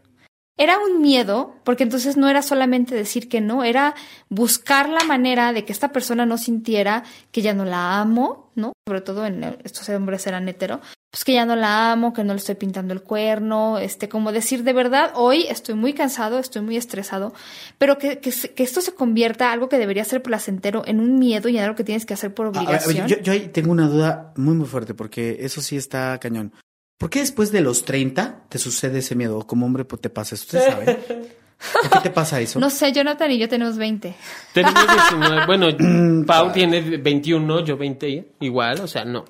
Era 0.57 0.79
un 0.79 1.01
miedo, 1.01 1.53
porque 1.63 1.83
entonces 1.83 2.17
no 2.17 2.27
era 2.29 2.41
solamente 2.41 2.95
decir 2.95 3.29
que 3.29 3.41
no, 3.41 3.63
era 3.63 3.93
buscar 4.29 4.89
la 4.89 5.03
manera 5.03 5.53
de 5.53 5.65
que 5.65 5.71
esta 5.71 5.91
persona 5.91 6.25
no 6.25 6.37
sintiera 6.37 7.03
que 7.31 7.41
ya 7.43 7.53
no 7.53 7.63
la 7.63 7.99
amo, 8.01 8.49
¿no? 8.55 8.73
Sobre 8.87 9.01
todo 9.01 9.25
en 9.27 9.43
el- 9.43 9.59
estos 9.63 9.87
hombres 9.89 10.25
eran 10.25 10.49
hetero, 10.49 10.81
pues 11.11 11.23
que 11.23 11.33
ya 11.33 11.45
no 11.45 11.55
la 11.55 11.91
amo, 11.91 12.11
que 12.11 12.23
no 12.23 12.33
le 12.33 12.39
estoy 12.39 12.55
pintando 12.55 12.93
el 12.93 13.01
cuerno, 13.01 13.77
este, 13.77 14.09
como 14.09 14.31
decir 14.31 14.63
de 14.63 14.73
verdad, 14.73 15.11
hoy 15.15 15.45
estoy 15.47 15.75
muy 15.75 15.93
cansado, 15.93 16.39
estoy 16.39 16.63
muy 16.63 16.75
estresado, 16.75 17.33
pero 17.77 17.97
que, 17.97 18.19
que, 18.19 18.31
esto 18.63 18.81
se 18.81 18.93
convierta 18.93 19.51
algo 19.51 19.69
que 19.69 19.77
debería 19.77 20.03
ser 20.05 20.21
placentero 20.23 20.83
en 20.85 20.99
un 20.99 21.19
miedo 21.19 21.49
y 21.49 21.57
en 21.57 21.63
algo 21.63 21.75
que 21.75 21.83
tienes 21.83 22.05
que 22.05 22.13
hacer 22.15 22.33
por 22.33 22.47
a 22.47 22.49
ver, 22.49 22.57
a 22.57 22.61
obligación. 22.63 23.07
ver, 23.07 23.17
yo, 23.17 23.23
yo 23.23 23.31
ahí 23.33 23.47
tengo 23.49 23.71
una 23.71 23.87
duda 23.87 24.33
muy, 24.35 24.55
muy 24.55 24.65
fuerte, 24.67 24.93
porque 24.95 25.37
eso 25.41 25.61
sí 25.61 25.77
está 25.77 26.17
cañón. 26.19 26.51
¿Por 26.97 27.09
qué 27.09 27.19
después 27.19 27.51
de 27.51 27.61
los 27.61 27.85
30 27.85 28.45
te 28.49 28.57
sucede 28.57 28.99
ese 28.99 29.15
miedo? 29.15 29.45
Como 29.45 29.65
hombre, 29.65 29.85
pues 29.85 30.01
te 30.01 30.09
pasa 30.09 30.35
eso. 30.35 30.45
¿Usted 30.45 30.71
sabe? 30.71 30.95
¿Por 30.95 31.89
qué 31.91 31.99
te 31.99 32.09
pasa 32.09 32.41
eso? 32.41 32.59
No 32.59 32.69
sé, 32.69 32.91
Jonathan 32.91 33.31
y 33.31 33.37
yo 33.37 33.47
tenemos 33.47 33.77
20. 33.77 34.15
Tenemos 34.53 34.83
19, 35.11 35.45
bueno, 35.45 36.25
Pau 36.25 36.51
tiene 36.51 36.81
21, 36.81 37.63
yo 37.65 37.77
20, 37.77 38.33
igual, 38.39 38.81
o 38.81 38.87
sea, 38.87 39.05
no. 39.05 39.25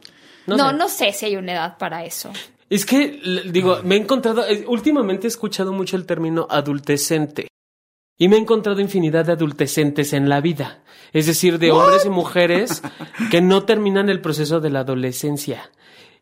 No, 0.46 0.70
sé. 0.70 0.76
no, 0.78 0.88
sé 0.88 1.12
si 1.12 1.26
hay 1.26 1.36
una 1.36 1.54
edad 1.54 1.78
para 1.78 2.06
eso. 2.06 2.32
Es 2.70 2.86
que, 2.86 3.20
digo, 3.52 3.82
me 3.84 3.96
he 3.96 3.98
encontrado, 4.00 4.48
eh, 4.48 4.64
últimamente 4.68 5.28
he 5.28 5.30
escuchado 5.30 5.74
mucho 5.74 5.98
el 5.98 6.06
término 6.06 6.48
adultecente. 6.50 7.48
Y 8.18 8.30
me 8.30 8.38
he 8.38 8.40
encontrado 8.40 8.82
infinidad 8.82 9.26
de 9.26 9.34
adultecentes 9.34 10.14
en 10.14 10.28
la 10.28 10.42
vida. 10.42 10.80
Es 11.14 11.28
decir, 11.28 11.60
de 11.60 11.72
hombres 11.72 12.06
y 12.06 12.10
mujeres 12.10 12.82
que 13.30 13.42
no 13.42 13.64
terminan 13.64 14.10
el 14.10 14.22
proceso 14.22 14.60
de 14.60 14.70
la 14.70 14.80
adolescencia. 14.80 15.70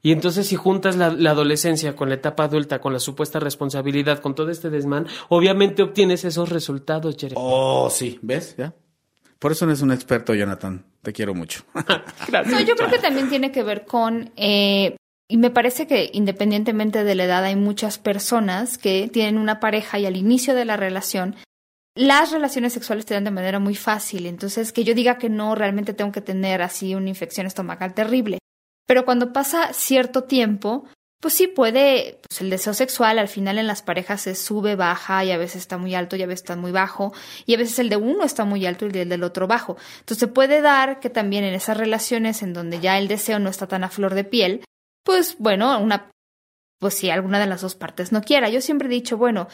Y 0.06 0.12
entonces 0.12 0.46
si 0.46 0.56
juntas 0.56 0.98
la, 0.98 1.10
la 1.10 1.32
adolescencia 1.32 1.96
con 1.96 2.10
la 2.10 2.16
etapa 2.16 2.44
adulta, 2.44 2.80
con 2.80 2.94
la 2.94 3.00
supuesta 3.00 3.40
responsabilidad, 3.40 4.20
con 4.20 4.36
todo 4.36 4.52
este 4.52 4.70
desmán, 4.70 5.08
obviamente 5.30 5.82
obtienes 5.82 6.24
esos 6.26 6.50
resultados, 6.50 7.18
Jeremy. 7.18 7.42
Oh, 7.44 7.90
sí, 7.90 8.20
¿ves? 8.22 8.56
¿Ya? 8.56 8.76
Por 9.40 9.52
eso 9.52 9.66
no 9.66 9.72
es 9.72 9.82
un 9.82 9.92
experto, 9.92 10.36
Jonathan. 10.36 10.86
Te 11.02 11.12
quiero 11.12 11.34
mucho. 11.34 11.64
No, 12.46 12.62
yo 12.62 12.76
creo 12.76 12.92
que 12.92 13.00
también 13.00 13.30
tiene 13.30 13.52
que 13.52 13.64
ver 13.64 13.86
con, 13.86 14.32
eh, 14.36 14.96
y 15.28 15.38
me 15.38 15.50
parece 15.50 15.88
que 15.88 16.12
independientemente 16.14 17.04
de 17.04 17.16
la 17.16 17.24
edad 17.24 17.44
hay 17.44 17.56
muchas 17.56 17.98
personas 17.98 18.78
que 18.78 19.10
tienen 19.12 19.40
una 19.40 19.60
pareja 19.60 19.98
y 19.98 20.06
al 20.06 20.18
inicio 20.18 20.54
de 20.54 20.66
la 20.66 20.78
relación 20.78 21.36
las 21.96 22.32
relaciones 22.32 22.74
sexuales 22.74 23.08
te 23.08 23.16
dan 23.16 23.24
de 23.24 23.32
manera 23.32 23.58
muy 23.58 23.74
fácil. 23.74 24.28
Entonces, 24.28 24.72
que 24.72 24.84
yo 24.84 24.94
diga 24.94 25.18
que 25.18 25.30
no, 25.30 25.56
realmente 25.56 25.94
tengo 25.96 26.12
que 26.12 26.22
tener 26.22 26.62
así 26.62 26.94
una 26.94 27.10
infección 27.10 27.48
estomacal 27.48 27.96
terrible. 27.96 28.38
Pero 28.86 29.06
cuando 29.06 29.34
pasa 29.34 29.74
cierto 29.74 30.24
tiempo, 30.24 30.86
pues 31.22 31.34
sí 31.34 31.48
puede, 31.48 32.20
pues 32.28 32.42
el 32.42 32.50
deseo 32.50 32.74
sexual 32.74 33.18
al 33.18 33.28
final 33.28 33.58
en 33.58 33.66
las 33.66 33.82
parejas 33.82 34.22
se 34.22 34.36
sube, 34.36 34.76
baja 34.76 35.26
y 35.26 35.32
a 35.32 35.38
veces 35.38 35.58
está 35.58 35.78
muy 35.78 35.96
alto 35.96 36.16
y 36.16 36.22
a 36.22 36.28
veces 36.28 36.42
está 36.42 36.56
muy 36.56 36.72
bajo 36.72 37.14
y 37.48 37.56
a 37.56 37.58
veces 37.58 37.80
el 37.80 37.90
de 37.90 37.98
uno 37.98 38.24
está 38.24 38.46
muy 38.46 38.66
alto 38.66 38.86
y 38.86 38.98
el 38.98 39.10
del 39.10 39.24
otro 39.24 39.48
bajo. 39.48 39.76
Entonces 40.02 40.30
puede 40.30 40.62
dar 40.62 41.00
que 41.00 41.10
también 41.10 41.44
en 41.44 41.56
esas 41.56 41.78
relaciones 41.78 42.44
en 42.44 42.54
donde 42.54 42.80
ya 42.80 43.00
el 43.00 43.08
deseo 43.08 43.40
no 43.40 43.50
está 43.50 43.66
tan 43.66 43.84
a 43.84 43.90
flor 43.90 44.14
de 44.14 44.24
piel, 44.24 44.64
pues 45.04 45.38
bueno, 45.40 45.80
una, 45.80 46.12
pues 46.80 46.94
si 46.94 47.10
alguna 47.10 47.40
de 47.40 47.48
las 47.48 47.62
dos 47.62 47.74
partes 47.74 48.12
no 48.12 48.22
quiera. 48.22 48.50
Yo 48.50 48.62
siempre 48.62 48.88
he 48.88 48.92
dicho, 48.92 49.18
bueno, 49.18 49.48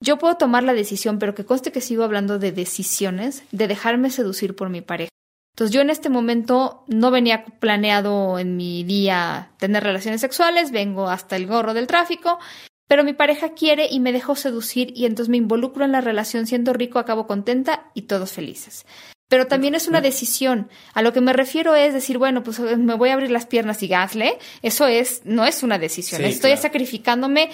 yo 0.00 0.16
puedo 0.16 0.36
tomar 0.36 0.62
la 0.62 0.72
decisión, 0.72 1.18
pero 1.18 1.34
que 1.34 1.44
conste 1.44 1.72
que 1.72 1.82
sigo 1.82 2.04
hablando 2.04 2.38
de 2.38 2.52
decisiones, 2.52 3.42
de 3.52 3.68
dejarme 3.68 4.10
seducir 4.10 4.56
por 4.56 4.70
mi 4.70 4.80
pareja. 4.80 5.10
Entonces 5.58 5.74
yo 5.74 5.80
en 5.80 5.90
este 5.90 6.08
momento 6.08 6.84
no 6.86 7.10
venía 7.10 7.44
planeado 7.44 8.38
en 8.38 8.56
mi 8.56 8.84
día 8.84 9.50
tener 9.58 9.82
relaciones 9.82 10.20
sexuales, 10.20 10.70
vengo 10.70 11.10
hasta 11.10 11.34
el 11.34 11.48
gorro 11.48 11.74
del 11.74 11.88
tráfico, 11.88 12.38
pero 12.86 13.02
mi 13.02 13.12
pareja 13.12 13.54
quiere 13.54 13.88
y 13.90 13.98
me 13.98 14.12
dejó 14.12 14.36
seducir 14.36 14.92
y 14.94 15.04
entonces 15.04 15.28
me 15.30 15.36
involucro 15.36 15.84
en 15.84 15.90
la 15.90 16.00
relación, 16.00 16.46
siendo 16.46 16.74
rico, 16.74 17.00
acabo 17.00 17.26
contenta 17.26 17.90
y 17.92 18.02
todos 18.02 18.30
felices. 18.30 18.86
Pero 19.28 19.48
también 19.48 19.74
es 19.74 19.88
una 19.88 20.00
decisión. 20.00 20.70
A 20.94 21.02
lo 21.02 21.12
que 21.12 21.20
me 21.20 21.32
refiero 21.32 21.74
es 21.74 21.92
decir, 21.92 22.18
bueno, 22.18 22.44
pues 22.44 22.60
me 22.60 22.94
voy 22.94 23.08
a 23.08 23.14
abrir 23.14 23.32
las 23.32 23.46
piernas 23.46 23.82
y 23.82 23.88
gasle. 23.88 24.38
Eso 24.62 24.86
es, 24.86 25.22
no 25.24 25.44
es 25.44 25.64
una 25.64 25.80
decisión. 25.80 26.22
Sí, 26.22 26.28
Estoy 26.28 26.52
claro. 26.52 26.62
sacrificándome 26.62 27.50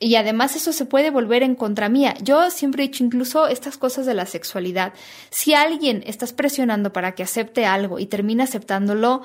y 0.00 0.16
además 0.16 0.56
eso 0.56 0.72
se 0.72 0.86
puede 0.86 1.10
volver 1.10 1.42
en 1.42 1.54
contra 1.54 1.88
mía. 1.88 2.14
Yo 2.22 2.50
siempre 2.50 2.84
he 2.84 2.88
dicho 2.88 3.04
incluso 3.04 3.46
estas 3.46 3.78
cosas 3.78 4.06
de 4.06 4.14
la 4.14 4.26
sexualidad. 4.26 4.92
Si 5.30 5.54
alguien 5.54 6.02
estás 6.06 6.32
presionando 6.32 6.92
para 6.92 7.14
que 7.14 7.22
acepte 7.22 7.64
algo 7.64 7.98
y 7.98 8.06
termina 8.06 8.44
aceptándolo 8.44 9.22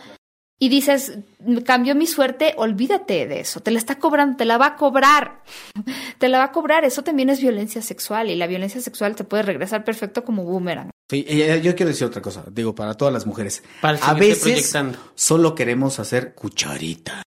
y 0.61 0.69
dices, 0.69 1.19
cambió 1.65 1.95
mi 1.95 2.05
suerte, 2.05 2.53
olvídate 2.57 3.27
de 3.27 3.39
eso. 3.39 3.61
Te 3.61 3.71
la 3.71 3.79
está 3.79 3.95
cobrando, 3.97 4.37
te 4.37 4.45
la 4.45 4.57
va 4.57 4.67
a 4.67 4.75
cobrar. 4.75 5.43
Te 6.17 6.27
la 6.27 6.37
va 6.37 6.45
a 6.45 6.51
cobrar. 6.51 6.83
Eso 6.83 7.01
también 7.01 7.29
es 7.29 7.39
violencia 7.39 7.81
sexual 7.81 8.29
y 8.29 8.35
la 8.35 8.45
violencia 8.45 8.81
sexual 8.81 9.15
te 9.15 9.23
puede 9.23 9.43
regresar 9.43 9.85
perfecto 9.85 10.25
como 10.25 10.43
boomerang. 10.43 10.89
Sí, 11.09 11.25
eh, 11.27 11.61
yo 11.63 11.75
quiero 11.75 11.89
decir 11.89 12.05
otra 12.05 12.21
cosa, 12.21 12.43
digo, 12.51 12.75
para 12.75 12.93
todas 12.95 13.13
las 13.13 13.25
mujeres. 13.25 13.63
Para 13.81 13.97
a 13.99 14.13
veces 14.13 14.43
proyectando. 14.43 14.99
solo 15.15 15.55
queremos 15.55 15.97
hacer 15.99 16.35
cucharita. 16.35 17.23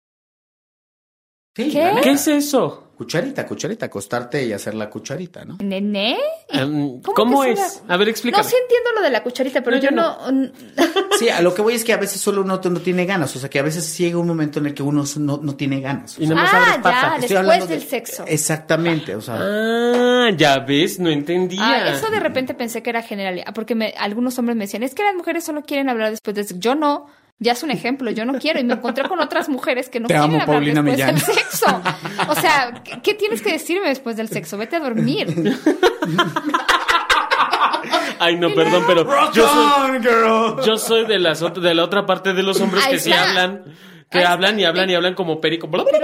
Sí, 1.57 1.71
¿Qué? 1.71 1.79
la 1.83 1.89
neta. 1.89 2.01
¿Qué 2.01 2.11
es 2.11 2.27
eso? 2.27 2.83
Cucharita, 2.97 3.45
cucharita, 3.45 3.85
acostarte 3.87 4.43
y 4.43 4.53
hacer 4.53 4.73
la 4.73 4.89
cucharita, 4.89 5.45
¿no? 5.45 5.57
¿Nene? 5.63 6.17
Em, 6.49 6.99
¿Cómo 7.01 7.13
¿Cómo, 7.13 7.41
que 7.43 7.51
es? 7.51 7.59
será? 7.73 7.93
A 7.93 7.97
ver, 7.97 8.09
explícame. 8.09 8.43
No, 8.43 8.49
sí 8.49 8.55
entiendo 8.59 8.89
lo 8.95 9.01
de 9.03 9.09
la 9.11 9.21
cucharita, 9.21 9.61
pero 9.61 9.75
No, 9.77 9.81
yo 9.83 9.89
yo 9.89 9.95
no. 9.95 10.51
Sí, 11.19 11.29
a 11.29 11.41
lo 11.41 11.53
que 11.53 11.61
voy 11.61 11.75
es 11.75 11.83
que 11.83 11.93
a 11.93 11.97
veces 11.97 12.19
solo 12.19 12.41
uno 12.41 12.59
no 12.63 12.79
tiene 12.81 13.05
ganas, 13.05 13.35
o 13.35 13.39
sea, 13.39 13.49
que 13.49 13.59
a 13.59 13.61
veces 13.63 13.95
llega 13.99 14.17
un 14.17 14.25
momento 14.27 14.57
en 14.59 14.65
el 14.67 14.73
que 14.73 14.81
uno 14.81 15.03
no, 15.17 15.37
no 15.43 15.55
tiene 15.55 15.79
ganas. 15.81 16.17
o 16.17 16.23
Y 16.23 16.27
sea, 16.27 16.35
Ah, 16.39 16.81
ya, 16.83 17.17
estoy 17.25 17.37
después 17.37 17.69
del 17.69 17.83
sexo. 17.83 18.23
Exactamente, 18.27 19.15
o 19.15 19.21
sea, 19.21 19.37
Ah, 19.39 20.29
ya 20.35 20.59
ves, 20.59 20.99
no 20.99 21.09
entendía. 21.09 21.61
Ah, 21.61 21.89
eso 21.89 22.09
de 22.09 22.19
repente 22.19 22.53
pensé 22.55 22.81
que 22.81 22.89
era 22.89 23.01
general, 23.03 23.43
porque 23.53 23.75
me- 23.75 23.93
algunos 23.97 24.37
hombres 24.39 24.57
me 24.57 24.63
decían, 24.65 24.81
es 24.83 24.95
que 24.95 25.03
las 25.03 25.13
mujeres 25.15 25.43
solo 25.43 25.61
quieren 25.63 25.89
hablar 25.89 26.09
después 26.11 26.35
de 26.35 26.43
sexo. 26.43 26.59
Yo 26.59 26.73
no, 26.75 27.05
ya 27.39 27.51
es 27.51 27.63
un 27.63 27.71
ejemplo, 27.71 28.09
yo 28.11 28.25
no 28.25 28.39
quiero. 28.39 28.59
Y 28.59 28.63
me 28.63 28.73
encontré 28.73 29.07
con 29.07 29.19
otras 29.19 29.47
mujeres 29.49 29.89
que 29.89 29.99
no 29.99 30.07
Te 30.07 30.13
quieren 30.15 30.29
amo, 30.31 30.41
hablar 30.41 30.55
Paulina 30.57 30.81
después 30.81 30.97
Millán. 30.97 31.15
del 31.15 31.23
sexo. 31.23 31.81
O 32.29 32.35
sea, 32.35 32.81
¿qué, 32.83 32.99
qué 33.03 33.13
tienes 33.13 33.41
que 33.41 33.51
decirme 33.51 33.89
después 33.89 34.17
del 34.17 34.27
sexo? 34.29 34.57
Vete 34.57 34.75
a 34.77 34.79
dormir. 34.79 35.55
Ay, 38.19 38.35
no, 38.37 38.53
perdón, 38.53 38.83
pero 38.87 39.31
yo 39.31 39.47
soy, 39.47 39.91
on, 39.91 40.01
girl. 40.01 40.65
yo 40.65 40.77
soy 40.77 41.05
de, 41.05 41.19
las 41.19 41.39
de 41.53 41.75
la 41.75 41.83
otra 41.83 42.05
parte 42.05 42.33
de 42.33 42.43
los 42.43 42.59
hombres 42.59 42.83
Ahí 42.85 42.93
que 42.93 42.99
sí 42.99 43.11
está. 43.11 43.29
hablan, 43.29 43.63
que 44.09 44.19
Ahí 44.19 44.23
hablan 44.25 44.59
y 44.59 44.65
hablan 44.65 44.89
y 44.89 44.95
hablan 44.95 45.13
como 45.13 45.39
perico. 45.39 45.69
¿Pero 45.69 45.83
de 45.83 45.91
qué 45.91 45.99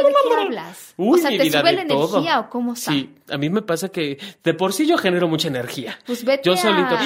hablas? 0.60 0.94
Uy, 0.98 1.20
o 1.20 1.22
sea, 1.22 1.32
mi 1.32 1.38
¿te 1.38 1.44
vida, 1.44 1.60
sube 1.62 1.70
de 1.72 1.76
la 1.78 1.88
todo. 1.88 2.18
energía 2.18 2.40
o 2.40 2.50
cómo 2.50 2.74
está? 2.74 2.92
Sí, 2.92 3.10
a 3.30 3.38
mí 3.38 3.50
me 3.50 3.62
pasa 3.62 3.90
que 3.90 4.18
de 4.44 4.54
por 4.54 4.74
sí 4.74 4.86
yo 4.88 4.98
genero 4.98 5.28
mucha 5.28 5.48
energía. 5.48 5.98
Pues 6.06 6.24
vete 6.24 6.44
Yo 6.46 6.54
a- 6.54 6.58
solito. 6.58 6.96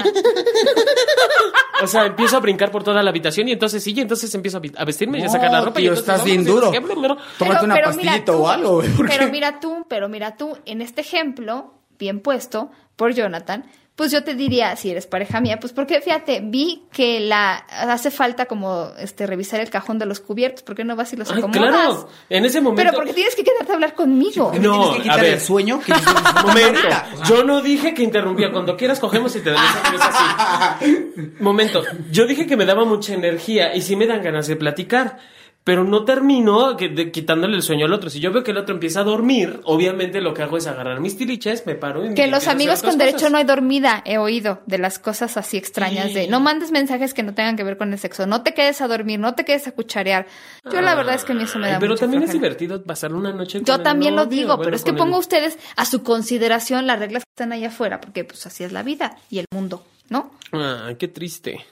O 1.83 1.85
sea, 1.85 2.07
empiezo 2.07 2.37
a 2.37 2.39
brincar 2.39 2.71
por 2.71 2.83
toda 2.83 3.03
la 3.03 3.11
habitación 3.11 3.47
y 3.47 3.51
entonces 3.51 3.83
sí, 3.83 3.93
y 3.95 3.99
entonces 4.01 4.33
empiezo 4.33 4.59
a 4.77 4.83
vestirme 4.85 5.19
y 5.19 5.21
a 5.21 5.25
No, 5.25 5.31
sacar 5.31 5.51
la 5.51 5.61
ropa. 5.61 5.79
y 5.79 5.83
tío, 5.83 5.91
entonces 5.91 6.11
estás 6.11 6.25
bien 6.25 6.41
y 6.41 6.43
duro. 6.45 6.71
no. 6.71 7.17
Tómate 7.37 7.65
una 7.65 7.75
pastillita 7.79 8.31
o 8.35 8.47
algo, 8.49 8.81
Pero 9.07 9.29
mira 9.29 9.59
tú, 9.59 9.85
pero 9.87 10.09
mira 10.09 10.37
tú, 10.37 10.57
en 10.65 10.81
este 10.81 11.01
ejemplo, 11.01 11.75
bien 11.99 12.19
puesto 12.21 12.71
por 12.95 13.13
Jonathan, 13.13 13.65
pues 13.97 14.11
yo 14.11 14.23
te 14.23 14.35
diría, 14.35 14.75
si 14.75 14.91
eres 14.91 15.07
pareja 15.07 15.41
mía, 15.41 15.59
pues 15.59 15.73
porque 15.73 15.99
fíjate, 16.01 16.39
vi 16.43 16.83
que 16.91 17.19
la 17.19 17.55
hace 17.55 18.11
falta 18.11 18.45
como 18.45 18.91
este 18.99 19.25
revisar 19.25 19.59
el 19.59 19.71
cajón 19.71 19.97
de 19.97 20.05
los 20.05 20.19
cubiertos, 20.19 20.61
¿por 20.61 20.75
qué 20.75 20.83
no 20.83 20.95
vas 20.95 21.11
y 21.13 21.15
los 21.15 21.31
Ay, 21.31 21.39
acomodas? 21.39 21.71
claro, 21.71 22.09
en 22.29 22.45
ese 22.45 22.61
momento. 22.61 22.83
Pero 22.83 22.95
porque 22.95 23.13
tienes 23.13 23.35
que 23.35 23.43
quedarte 23.43 23.71
a 23.71 23.73
hablar 23.75 23.95
conmigo. 23.95 24.51
¿Me 24.53 24.59
No, 24.59 24.73
tienes 24.73 24.95
que 24.97 25.01
quitar 25.01 25.19
a 25.19 25.23
ver. 25.23 25.33
el 25.33 25.39
sueño? 25.41 25.79
Que 25.79 25.93
Momento, 26.45 26.87
yo 27.27 27.43
no 27.43 27.61
dije 27.61 27.95
que 27.95 28.03
interrumpía. 28.03 28.51
Cuando 28.51 28.77
quieras 28.77 28.99
cogemos 28.99 29.35
y 29.35 29.39
te 29.41 29.49
damos 29.49 29.71
así. 29.99 30.85
Momento, 31.39 31.81
yo 32.11 32.27
dije 32.27 32.45
que 32.45 32.55
me 32.55 32.65
daba 32.65 32.85
mucha 32.85 33.15
energía 33.15 33.75
y 33.75 33.81
sí 33.81 33.95
me 33.95 34.05
dan 34.05 34.21
ganas 34.21 34.45
de 34.45 34.55
platicar. 34.57 35.17
Pero 35.67 35.83
no 35.83 36.05
termino 36.05 36.77
que- 36.77 36.87
de- 36.87 37.11
quitándole 37.11 37.57
el 37.57 37.61
sueño 37.61 37.87
al 37.87 37.91
otro. 37.93 38.09
Si 38.09 38.21
yo 38.21 38.31
veo 38.31 38.41
que 38.41 38.51
el 38.51 38.57
otro 38.57 38.73
empieza 38.73 39.01
a 39.01 39.03
dormir, 39.03 39.59
obviamente 39.65 40.21
lo 40.21 40.33
que 40.33 40.41
hago 40.41 40.55
es 40.55 40.65
agarrar 40.65 41.01
mis 41.01 41.17
tiliches, 41.17 41.65
me 41.65 41.75
paro 41.75 42.05
y 42.05 42.09
me 42.09 42.15
Que 42.15 42.27
los 42.27 42.47
amigos 42.47 42.81
con 42.81 42.97
derecho 42.97 43.17
cosas. 43.17 43.31
no 43.33 43.37
hay 43.37 43.43
dormida, 43.43 44.01
he 44.05 44.17
oído 44.17 44.61
de 44.65 44.77
las 44.77 44.97
cosas 44.97 45.35
así 45.35 45.57
extrañas 45.57 46.13
de 46.13 46.29
no 46.29 46.39
mandes 46.39 46.71
mensajes 46.71 47.13
que 47.13 47.21
no 47.21 47.33
tengan 47.33 47.57
que 47.57 47.65
ver 47.65 47.75
con 47.77 47.91
el 47.91 47.99
sexo, 47.99 48.25
no 48.25 48.43
te 48.43 48.53
quedes 48.53 48.79
a 48.79 48.87
dormir, 48.87 49.19
no 49.19 49.35
te 49.35 49.43
quedes 49.43 49.67
a 49.67 49.73
cucharear. 49.73 50.25
Yo 50.71 50.79
la 50.79 50.95
verdad 50.95 51.15
es 51.15 51.25
que 51.25 51.33
a 51.33 51.35
mí 51.35 51.43
eso 51.43 51.59
me 51.59 51.67
da 51.69 51.79
Pero 51.79 51.91
mucha 51.91 52.05
también 52.05 52.23
es 52.23 52.31
divertido 52.31 52.81
pasar 52.83 53.13
una 53.13 53.33
noche 53.33 53.59
con 53.59 53.65
Yo 53.65 53.75
el 53.75 53.83
también 53.83 54.15
lo 54.15 54.25
digo, 54.25 54.55
bueno, 54.55 54.63
pero 54.63 54.75
es 54.77 54.85
que 54.85 54.91
el- 54.91 54.95
pongo 54.95 55.17
a 55.17 55.19
ustedes 55.19 55.59
a 55.75 55.83
su 55.83 56.01
consideración 56.01 56.87
las 56.87 56.97
reglas 56.97 57.23
que 57.25 57.29
están 57.33 57.51
allá 57.51 57.67
afuera, 57.67 57.99
porque 57.99 58.23
pues 58.23 58.45
así 58.47 58.63
es 58.63 58.71
la 58.71 58.83
vida 58.83 59.17
y 59.29 59.39
el 59.39 59.45
mundo, 59.53 59.83
¿no? 60.09 60.31
Ay, 60.53 60.95
qué 60.95 61.09
triste. 61.09 61.65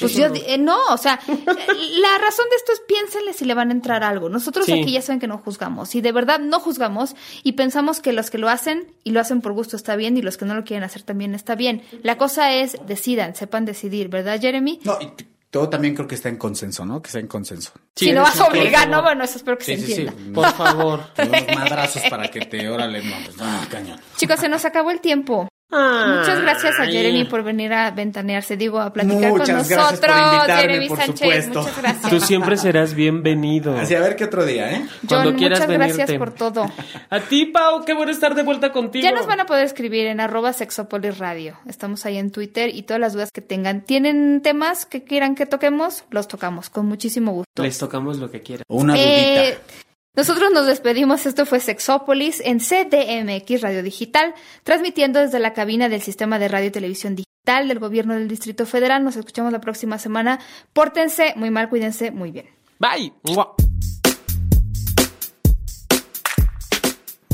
Pues 0.00 0.14
yo, 0.14 0.26
eh, 0.26 0.56
no, 0.58 0.78
o 0.90 0.96
sea, 0.96 1.20
la 1.28 2.18
razón 2.18 2.46
de 2.50 2.56
esto 2.56 2.72
es 2.72 2.80
piénsenle 2.88 3.32
si 3.34 3.44
le 3.44 3.52
van 3.54 3.68
a 3.68 3.72
entrar 3.72 4.02
algo. 4.02 4.28
Nosotros 4.30 4.64
Sí. 4.66 4.72
aquí 4.80 4.92
ya 4.92 5.02
saben 5.02 5.20
que 5.20 5.26
no 5.26 5.38
juzgamos 5.38 5.94
y 5.94 6.00
de 6.00 6.12
verdad 6.12 6.38
no 6.40 6.60
juzgamos 6.60 7.14
y 7.42 7.52
pensamos 7.52 8.00
que 8.00 8.12
los 8.12 8.30
que 8.30 8.38
lo 8.38 8.48
hacen 8.48 8.86
y 9.04 9.10
lo 9.10 9.20
hacen 9.20 9.40
por 9.42 9.52
gusto 9.52 9.76
está 9.76 9.94
bien 9.96 10.16
y 10.16 10.22
los 10.22 10.36
que 10.38 10.44
no 10.46 10.54
lo 10.54 10.64
quieren 10.64 10.82
hacer 10.84 11.02
también 11.02 11.34
está 11.34 11.54
bien. 11.56 11.82
La 12.02 12.16
cosa 12.16 12.52
es 12.54 12.76
decidan, 12.86 13.34
sepan 13.34 13.64
decidir, 13.66 14.08
¿verdad, 14.08 14.40
Jeremy? 14.40 14.80
No, 14.84 14.96
y 15.00 15.10
todo 15.50 15.68
también 15.68 15.94
creo 15.94 16.08
que 16.08 16.14
está 16.14 16.30
en 16.30 16.38
consenso, 16.38 16.86
¿no? 16.86 17.02
Que 17.02 17.08
está 17.08 17.18
en 17.18 17.26
consenso. 17.26 17.72
Sí, 17.94 18.06
si 18.06 18.12
no 18.12 18.22
vas 18.22 18.40
a 18.40 18.46
obligar, 18.46 18.88
no, 18.88 19.02
bueno, 19.02 19.22
eso 19.24 19.36
espero 19.36 19.58
que 19.58 19.64
Sí, 19.64 19.76
se 19.76 19.86
sí, 19.86 19.94
sí. 19.94 20.06
Por 20.32 20.50
favor. 20.54 21.00
Unos 21.18 21.46
madrazos 21.54 22.02
para 22.08 22.28
que 22.28 22.40
te, 22.46 22.66
órale, 22.70 23.02
no, 23.02 23.14
pues, 23.26 23.36
no, 23.36 23.44
cañón. 23.70 24.00
Chicos, 24.16 24.40
se 24.40 24.48
nos 24.48 24.64
acabó 24.64 24.90
el 24.90 25.02
tiempo. 25.02 25.48
Muchas 25.72 26.40
gracias 26.42 26.78
a. 26.78 26.84
Jeremy 26.86 27.24
por 27.24 27.42
venir 27.42 27.72
a 27.72 27.90
ventanearse, 27.90 28.56
digo, 28.58 28.78
a 28.78 28.92
platicar 28.92 29.30
Muchas 29.30 29.46
con 29.48 29.56
gracias 29.56 29.78
nosotros. 29.78 30.16
por 30.16 30.56
Jeremy 30.56 30.88
por 30.88 30.98
Sánchez, 30.98 31.18
supuesto. 31.18 31.58
muchas 31.60 31.78
gracias. 31.82 32.10
Tú 32.10 32.20
siempre 32.20 32.56
serás 32.58 32.94
bienvenido. 32.94 33.76
Así, 33.78 33.94
a 33.94 34.00
ver 34.00 34.16
qué 34.16 34.24
otro 34.24 34.44
día, 34.44 34.70
¿eh? 34.70 34.86
Cuando 35.08 35.34
quieras 35.34 35.60
muchas 35.60 35.74
gracias 35.78 36.12
por 36.18 36.32
todo. 36.34 36.70
A 37.08 37.20
ti, 37.20 37.46
Pau, 37.46 37.84
qué 37.84 37.94
bueno 37.94 38.12
estar 38.12 38.34
de 38.34 38.42
vuelta 38.42 38.70
contigo. 38.72 39.02
Ya 39.02 39.12
nos 39.12 39.26
van 39.26 39.40
a 39.40 39.46
poder 39.46 39.64
escribir 39.64 40.06
en 40.06 40.20
arroba 40.20 40.52
sexopolis 40.52 41.16
radio. 41.18 41.58
Estamos 41.66 42.04
ahí 42.04 42.18
en 42.18 42.30
Twitter 42.30 42.68
y 42.74 42.82
todas 42.82 43.00
las 43.00 43.14
dudas 43.14 43.30
que 43.32 43.40
tengan. 43.40 43.80
¿Tienen 43.80 44.42
temas 44.42 44.84
que 44.84 45.02
quieran 45.04 45.34
que 45.34 45.46
toquemos? 45.46 46.04
Los 46.10 46.28
tocamos 46.28 46.68
con 46.68 46.86
muchísimo 46.86 47.32
gusto. 47.32 47.62
Les 47.62 47.78
tocamos 47.78 48.18
lo 48.18 48.30
que 48.30 48.42
quieran. 48.42 48.64
O 48.68 48.76
una 48.76 48.94
Eh, 48.98 49.58
dudita. 49.58 49.81
Nosotros 50.14 50.50
nos 50.52 50.66
despedimos. 50.66 51.24
Esto 51.24 51.46
fue 51.46 51.58
Sexópolis 51.58 52.42
en 52.44 52.58
CDMX 52.58 53.62
Radio 53.62 53.82
Digital, 53.82 54.34
transmitiendo 54.62 55.20
desde 55.20 55.38
la 55.38 55.54
cabina 55.54 55.88
del 55.88 56.02
Sistema 56.02 56.38
de 56.38 56.48
Radio 56.48 56.68
y 56.68 56.70
Televisión 56.70 57.16
Digital 57.16 57.68
del 57.68 57.78
Gobierno 57.78 58.14
del 58.14 58.28
Distrito 58.28 58.66
Federal. 58.66 59.04
Nos 59.04 59.16
escuchamos 59.16 59.52
la 59.52 59.60
próxima 59.60 59.98
semana. 59.98 60.38
Pórtense 60.74 61.32
muy 61.36 61.50
mal, 61.50 61.70
cuídense 61.70 62.10
muy 62.10 62.30
bien. 62.30 62.46
Bye. 62.78 63.12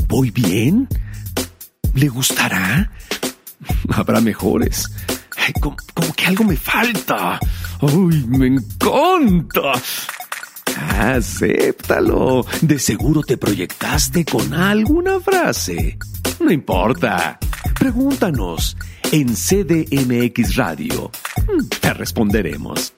¿Voy 0.07 0.31
bien? 0.31 0.87
¿Le 1.95 2.07
gustará? 2.07 2.89
Habrá 3.93 4.21
mejores. 4.21 4.85
Ay, 5.35 5.51
como, 5.59 5.75
como 5.93 6.13
que 6.13 6.25
algo 6.27 6.45
me 6.45 6.55
falta. 6.55 7.39
¡Uy, 7.81 8.25
me 8.27 8.47
encanta! 8.47 9.73
Acéptalo. 10.79 12.45
De 12.61 12.79
seguro 12.79 13.21
te 13.21 13.37
proyectaste 13.37 14.25
con 14.25 14.53
alguna 14.53 15.19
frase. 15.19 15.97
No 16.39 16.51
importa. 16.51 17.37
Pregúntanos. 17.77 18.77
En 19.11 19.35
CDMX 19.35 20.55
Radio. 20.55 21.11
Mm, 21.47 21.67
Te 21.81 21.93
responderemos. 21.93 22.93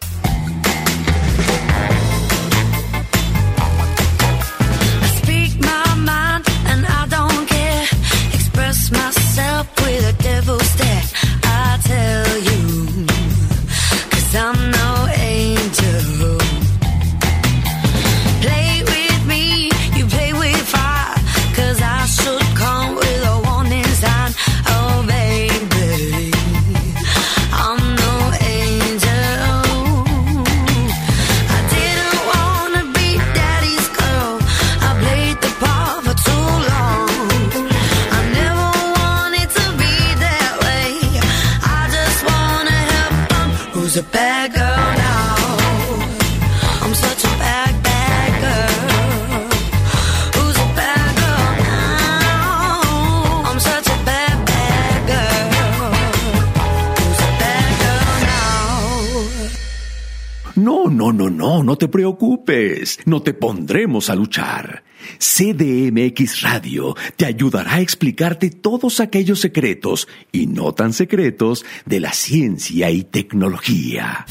No, 61.71 61.77
te 61.77 61.87
preocupes. 61.87 62.99
No 63.05 63.21
te 63.21 63.33
pondremos 63.33 64.09
a 64.09 64.15
luchar. 64.15 64.83
CDMX 65.17 66.41
Radio 66.41 66.97
te 67.15 67.25
ayudará 67.25 67.75
a 67.75 67.79
explicarte 67.79 68.49
todos 68.49 68.99
aquellos 68.99 69.39
secretos 69.39 70.09
y 70.33 70.47
no 70.47 70.73
tan 70.73 70.91
secretos 70.91 71.63
de 71.85 72.01
la 72.01 72.11
ciencia 72.11 72.91
y 72.91 73.05
tecnología. 73.05 74.25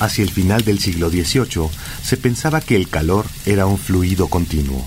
Hacia 0.00 0.22
el 0.22 0.30
final 0.30 0.64
del 0.64 0.80
siglo 0.80 1.08
XVIII 1.08 1.70
se 2.02 2.18
pensaba 2.18 2.60
que 2.60 2.76
el 2.76 2.90
calor 2.90 3.24
era 3.46 3.64
un 3.64 3.78
fluido 3.78 4.28
continuo. 4.28 4.86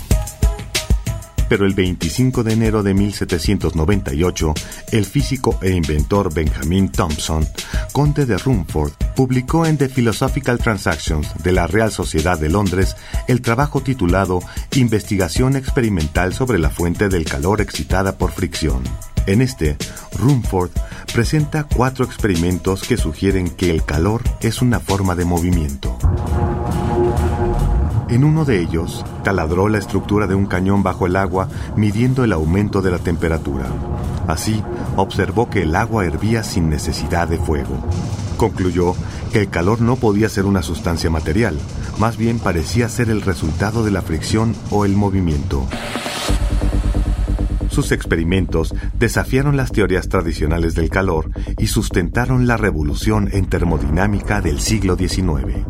Pero 1.48 1.66
el 1.66 1.74
25 1.74 2.44
de 2.44 2.54
enero 2.54 2.84
de 2.84 2.94
1798, 2.94 4.54
el 4.92 5.06
físico 5.06 5.60
e 5.62 5.72
inventor 5.72 6.34
Benjamin 6.34 6.92
Thompson, 6.92 7.48
conde 7.92 8.26
de 8.26 8.38
Rumford, 8.38 8.94
publicó 9.16 9.66
en 9.66 9.78
The 9.78 9.90
Philosophical 9.90 10.58
Transactions 10.58 11.28
de 11.44 11.52
la 11.52 11.68
Real 11.68 11.92
Sociedad 11.92 12.40
de 12.40 12.50
Londres 12.50 12.96
el 13.28 13.42
trabajo 13.42 13.82
titulado 13.82 14.42
Investigación 14.76 15.56
experimental 15.56 16.34
sobre 16.34 16.60
la 16.60 16.70
fuente 16.70 17.10
del 17.10 17.26
calor 17.26 17.62
excitada 17.62 18.18
por 18.18 18.32
fricción. 18.32 18.84
En 19.28 19.42
este, 19.42 19.78
Rumford 20.18 20.72
presenta 21.14 21.64
cuatro 21.64 22.06
experimentos 22.06 22.84
que 22.84 22.98
sugieren 22.98 23.50
que 23.50 23.72
el 23.72 23.84
calor 23.84 24.22
es 24.42 24.62
una 24.62 24.80
forma 24.80 25.16
de 25.16 25.26
movimiento. 25.26 25.98
En 28.08 28.24
uno 28.24 28.46
de 28.46 28.62
ellos, 28.62 29.04
taladró 29.24 29.68
la 29.68 29.80
estructura 29.80 30.28
de 30.28 30.36
un 30.36 30.46
cañón 30.46 30.84
bajo 30.84 31.08
el 31.08 31.16
agua 31.16 31.50
midiendo 31.76 32.24
el 32.24 32.34
aumento 32.34 32.84
de 32.84 32.92
la 32.92 33.00
temperatura. 33.00 33.66
Así, 34.28 34.64
observó 34.96 35.50
que 35.50 35.64
el 35.64 35.76
agua 35.76 36.06
hervía 36.06 36.44
sin 36.44 36.70
necesidad 36.70 37.28
de 37.28 37.40
fuego. 37.40 37.84
Concluyó 38.38 38.94
que 39.32 39.40
el 39.42 39.50
calor 39.50 39.82
no 39.82 39.96
podía 39.96 40.30
ser 40.30 40.46
una 40.46 40.62
sustancia 40.62 41.10
material, 41.10 41.58
más 41.98 42.16
bien 42.18 42.38
parecía 42.38 42.90
ser 42.90 43.10
el 43.10 43.22
resultado 43.22 43.84
de 43.84 43.92
la 43.92 44.04
fricción 44.04 44.56
o 44.70 44.86
el 44.86 44.96
movimiento. 44.96 45.66
Sus 47.70 47.92
experimentos 47.92 48.74
desafiaron 49.00 49.58
las 49.58 49.72
teorías 49.72 50.10
tradicionales 50.10 50.76
del 50.76 50.90
calor 50.90 51.32
y 51.58 51.68
sustentaron 51.68 52.46
la 52.46 52.56
revolución 52.56 53.30
en 53.34 53.48
termodinámica 53.48 54.42
del 54.42 54.60
siglo 54.60 54.96
XIX. 54.96 55.66